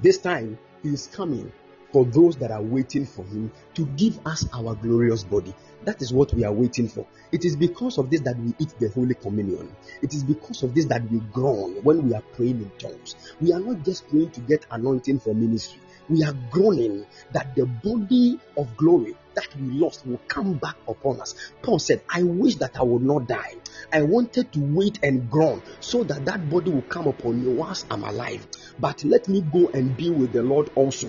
This 0.00 0.18
time, 0.18 0.58
he 0.82 0.90
is 0.90 1.06
coming 1.06 1.50
for 1.96 2.04
those 2.04 2.36
that 2.36 2.50
are 2.50 2.60
waiting 2.60 3.06
for 3.06 3.24
him 3.24 3.50
to 3.72 3.86
give 3.96 4.20
us 4.26 4.46
our 4.52 4.74
glorious 4.74 5.22
body. 5.24 5.54
That 5.84 6.02
is 6.02 6.12
what 6.12 6.30
we 6.34 6.44
are 6.44 6.52
waiting 6.52 6.88
for. 6.88 7.06
It 7.32 7.46
is 7.46 7.56
because 7.56 7.96
of 7.96 8.10
this 8.10 8.20
that 8.20 8.38
we 8.38 8.52
eat 8.58 8.74
the 8.78 8.90
Holy 8.90 9.14
Communion. 9.14 9.74
It 10.02 10.12
is 10.12 10.22
because 10.22 10.62
of 10.62 10.74
this 10.74 10.84
that 10.88 11.10
we 11.10 11.20
groan 11.32 11.76
when 11.84 12.06
we 12.06 12.14
are 12.14 12.20
praying 12.34 12.60
in 12.60 12.70
tongues. 12.78 13.16
We 13.40 13.50
are 13.54 13.60
not 13.60 13.82
just 13.82 14.06
praying 14.10 14.32
to 14.32 14.40
get 14.40 14.66
anointing 14.70 15.20
for 15.20 15.32
ministry. 15.32 15.80
We 16.10 16.22
are 16.22 16.34
groaning 16.50 17.06
that 17.32 17.54
the 17.56 17.64
body 17.64 18.38
of 18.58 18.76
glory 18.76 19.16
that 19.34 19.48
we 19.56 19.78
lost 19.78 20.06
will 20.06 20.20
come 20.28 20.54
back 20.54 20.76
upon 20.88 21.20
us. 21.20 21.34
Paul 21.62 21.78
said, 21.78 22.02
I 22.10 22.24
wish 22.24 22.56
that 22.56 22.78
I 22.78 22.82
would 22.82 23.02
not 23.02 23.26
die. 23.26 23.54
I 23.90 24.02
wanted 24.02 24.52
to 24.52 24.60
wait 24.60 24.98
and 25.02 25.30
groan 25.30 25.62
so 25.80 26.04
that 26.04 26.26
that 26.26 26.50
body 26.50 26.72
will 26.72 26.82
come 26.82 27.06
upon 27.06 27.42
me 27.42 27.52
whilst 27.52 27.86
I'm 27.90 28.04
alive. 28.04 28.46
But 28.78 29.02
let 29.04 29.28
me 29.28 29.40
go 29.40 29.70
and 29.72 29.96
be 29.96 30.10
with 30.10 30.32
the 30.32 30.42
Lord 30.42 30.70
also. 30.74 31.08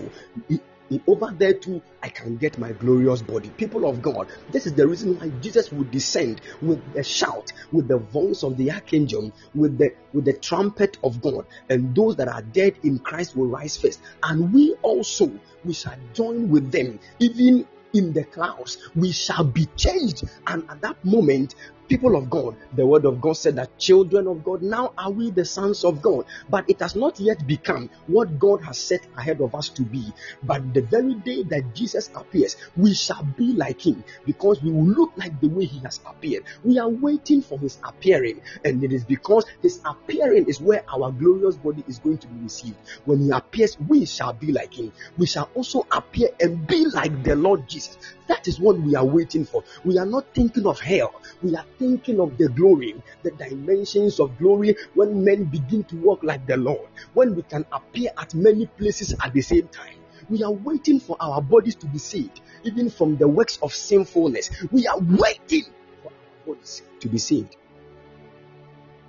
Over 1.08 1.34
there 1.38 1.54
too, 1.54 1.82
I 2.02 2.10
can 2.10 2.38
get 2.38 2.58
my 2.58 2.72
glorious 2.72 3.22
body. 3.22 3.50
People 3.50 3.88
of 3.88 4.02
God, 4.02 4.28
this 4.52 4.66
is 4.66 4.74
the 4.74 4.88
reason 4.88 5.20
why 5.20 5.30
Jesus 5.42 5.72
would 5.72 5.92
descend 5.92 6.42
with 6.62 6.82
a 6.96 7.04
shout, 7.04 7.52
with 7.72 7.88
the 7.88 7.98
voice 7.98 8.44
of 8.44 8.58
the 8.58 8.72
archangel, 8.72 9.32
with 9.54 9.78
the 9.78 9.94
with 10.14 10.26
the 10.26 10.34
trumpet 10.34 10.98
of 11.04 11.22
God, 11.22 11.46
and 11.70 11.96
those 11.96 12.16
that 12.18 12.28
are 12.28 12.42
dead 12.42 12.76
in 12.84 13.00
Christ 13.00 13.36
will 13.36 13.48
rise 13.48 13.78
first, 13.78 14.02
and 14.24 14.54
we 14.54 14.76
also 14.82 15.32
we 15.66 15.74
shall 15.74 15.96
join 16.14 16.50
with 16.50 16.72
them, 16.72 17.00
even 17.20 17.68
in 17.94 18.14
the 18.14 18.24
clouds. 18.24 18.78
We 18.96 19.12
shall 19.12 19.44
be 19.44 19.66
changed, 19.76 20.24
and 20.46 20.70
at 20.70 20.82
that 20.82 21.04
moment, 21.04 21.56
people 21.88 22.16
of 22.16 22.30
God, 22.30 22.56
the 22.74 22.86
word 22.86 23.06
of 23.06 23.22
God 23.22 23.34
said 23.34 23.56
that 23.56 23.78
children 23.78 24.28
of 24.28 24.44
God, 24.44 24.62
now 24.62 24.94
are 24.98 25.12
we 25.12 25.32
the 25.32 25.46
sons 25.46 25.84
of 25.84 26.02
God. 26.02 26.26
But 26.50 26.70
it 26.70 26.80
has 26.82 26.96
not 26.96 27.20
yet 27.20 27.46
become 27.48 27.90
what 28.08 28.40
God 28.40 28.62
has 28.64 28.78
set 28.78 29.06
ahead 29.18 29.42
of 29.42 29.56
us 29.56 29.70
to 29.70 29.84
be. 29.84 30.14
But 30.44 30.74
the 30.74 30.82
very 30.82 31.16
day 31.16 31.44
that 31.44 31.74
Jesus 31.74 32.10
appears, 32.16 32.56
we 32.76 32.94
shall 32.94 33.24
be 33.24 33.54
like 33.54 33.86
him 33.86 34.04
because 34.26 34.62
we 34.62 34.72
will 34.72 34.86
look 34.86 35.14
like 35.18 35.40
the 35.42 35.48
way 35.48 35.66
he 35.66 35.80
has 35.80 36.00
appeared. 36.06 36.44
We 36.64 36.80
are 36.80 36.90
waiting 36.90 37.42
for 37.42 37.58
his 37.58 37.78
appearing, 37.84 38.42
and 38.64 38.84
it 38.84 38.92
is 38.92 39.04
because 39.04 39.46
his 39.62 39.80
appearing 39.86 40.48
is 40.48 40.62
where 40.62 40.84
our 40.92 41.12
glorious 41.12 41.56
body 41.56 41.84
is 41.88 42.00
going 42.00 42.18
to 42.20 42.28
be 42.28 42.44
received. 42.44 42.78
When 43.06 43.20
he 43.20 43.32
appears, 43.32 43.78
we 43.88 44.06
shall 44.06 44.34
be 44.34 44.52
like 44.52 44.74
him. 44.74 44.92
We 45.18 45.26
shall 45.26 45.50
also 45.56 45.86
appear 45.92 46.30
and 46.40 46.66
be 46.68 46.86
like 46.86 47.24
the 47.24 47.36
Lord 47.36 47.68
Jesus. 47.68 47.98
That 48.28 48.48
is 48.48 48.60
what 48.60 48.80
we 48.80 48.96
are 48.96 49.06
waiting 49.06 49.46
for. 49.46 49.64
We 49.86 49.98
are 49.98 50.06
not 50.06 50.34
thinking 50.34 50.68
of 50.68 50.80
hell. 50.80 51.16
We 51.42 51.56
are 51.56 51.66
thinking 51.78 52.20
of 52.20 52.38
the 52.38 52.50
glory, 52.50 52.96
the 53.24 53.32
dimensions 53.32 54.20
of 54.20 54.38
glory 54.38 54.76
when 54.94 55.24
men 55.24 55.46
begin 55.46 55.84
to 55.86 55.96
walk 55.98 56.24
like 56.24 56.46
the 56.48 56.58
Lord, 56.58 56.88
when 57.14 57.36
we 57.36 57.44
can 57.44 57.66
appear 57.72 58.12
at 58.18 58.34
many 58.34 58.66
places 58.66 59.14
at 59.24 59.34
the 59.34 59.42
same 59.42 59.68
time. 59.70 59.96
We 60.30 60.44
are 60.44 60.52
waiting 60.52 61.00
for 61.00 61.16
our 61.20 61.42
bodies 61.42 61.76
to 61.76 61.86
be 61.86 62.00
saved, 62.00 62.42
even 62.64 62.90
from 62.90 63.18
the 63.18 63.28
works 63.28 63.60
of 63.62 63.74
sinfulness. 63.74 64.50
We 64.72 64.88
are 64.88 65.00
waiting 65.00 65.64
for 66.04 66.12
our 66.12 66.54
bodies 66.54 66.82
to 67.00 67.08
be 67.08 67.18
saved. 67.18 67.56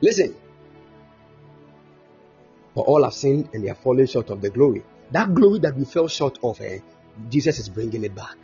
Listen, 0.00 0.36
for 2.74 2.84
all 2.84 3.02
have 3.02 3.14
sinned 3.14 3.48
and 3.52 3.64
they 3.64 3.70
are 3.70 3.74
fallen 3.74 4.06
short 4.06 4.30
of 4.30 4.40
the 4.40 4.50
glory. 4.50 4.84
That 5.10 5.34
glory 5.34 5.58
that 5.60 5.76
we 5.76 5.84
fell 5.84 6.06
short 6.06 6.38
of, 6.44 6.60
eh, 6.60 6.78
Jesus 7.28 7.58
is 7.58 7.68
bringing 7.68 8.04
it 8.04 8.14
back. 8.14 8.36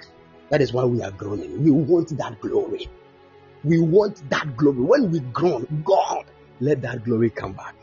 That 0.49 0.61
is 0.61 0.73
why 0.73 0.85
we 0.85 1.03
are 1.03 1.13
groaning. 1.13 1.63
We 1.63 1.71
want 1.71 2.17
that 2.19 2.41
glory. 2.41 2.89
We 3.65 3.79
want 3.79 4.29
that 4.31 4.57
glory. 4.57 4.81
When 4.81 5.11
we 5.11 5.21
groan, 5.21 5.83
God, 5.85 6.25
let 6.61 6.83
that 6.83 7.05
glory 7.05 7.31
come 7.31 7.53
back. 7.53 7.75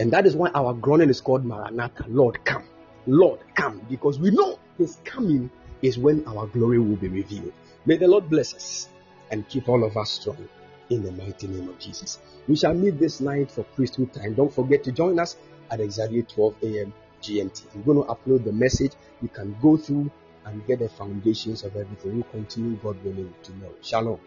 And 0.00 0.12
that 0.12 0.26
is 0.26 0.34
why 0.34 0.50
our 0.54 0.74
groaning 0.74 1.08
is 1.08 1.20
called 1.20 1.44
Maranatha. 1.44 2.06
Lord, 2.08 2.44
come. 2.44 2.64
Lord, 3.06 3.40
come. 3.54 3.80
Because 3.88 4.18
we 4.18 4.30
know 4.30 4.58
His 4.76 4.98
coming 5.04 5.50
is 5.82 5.98
when 5.98 6.26
our 6.26 6.46
glory 6.48 6.78
will 6.78 6.96
be 6.96 7.08
revealed. 7.08 7.52
May 7.86 7.96
the 7.96 8.08
Lord 8.08 8.28
bless 8.28 8.54
us 8.54 8.88
and 9.30 9.48
keep 9.48 9.68
all 9.68 9.84
of 9.84 9.96
us 9.96 10.10
strong 10.10 10.48
in 10.90 11.02
the 11.02 11.12
mighty 11.12 11.46
name 11.46 11.68
of 11.68 11.78
Jesus. 11.78 12.18
We 12.48 12.56
shall 12.56 12.74
meet 12.74 12.98
this 12.98 13.20
night 13.20 13.50
for 13.50 13.62
priesthood 13.62 14.12
time. 14.12 14.34
Don't 14.34 14.52
forget 14.52 14.82
to 14.84 14.92
join 14.92 15.18
us 15.18 15.36
at 15.70 15.80
exactly 15.80 16.22
12 16.22 16.54
a.m. 16.62 16.92
GMT. 17.22 17.62
I'm 17.74 17.82
going 17.84 17.98
to 17.98 18.04
upload 18.04 18.44
the 18.44 18.52
message. 18.52 18.92
You 19.22 19.28
can 19.28 19.56
go 19.62 19.76
through 19.76 20.10
and 20.46 20.66
get 20.66 20.78
the 20.80 20.88
foundations 20.88 21.64
of 21.64 21.76
everything. 21.76 22.14
We'll 22.16 22.24
continue, 22.24 22.76
God 22.76 23.02
willing, 23.04 23.34
tomorrow. 23.42 23.74
Shalom. 23.82 24.20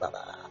Bye 0.00 0.10
bye. 0.10 0.43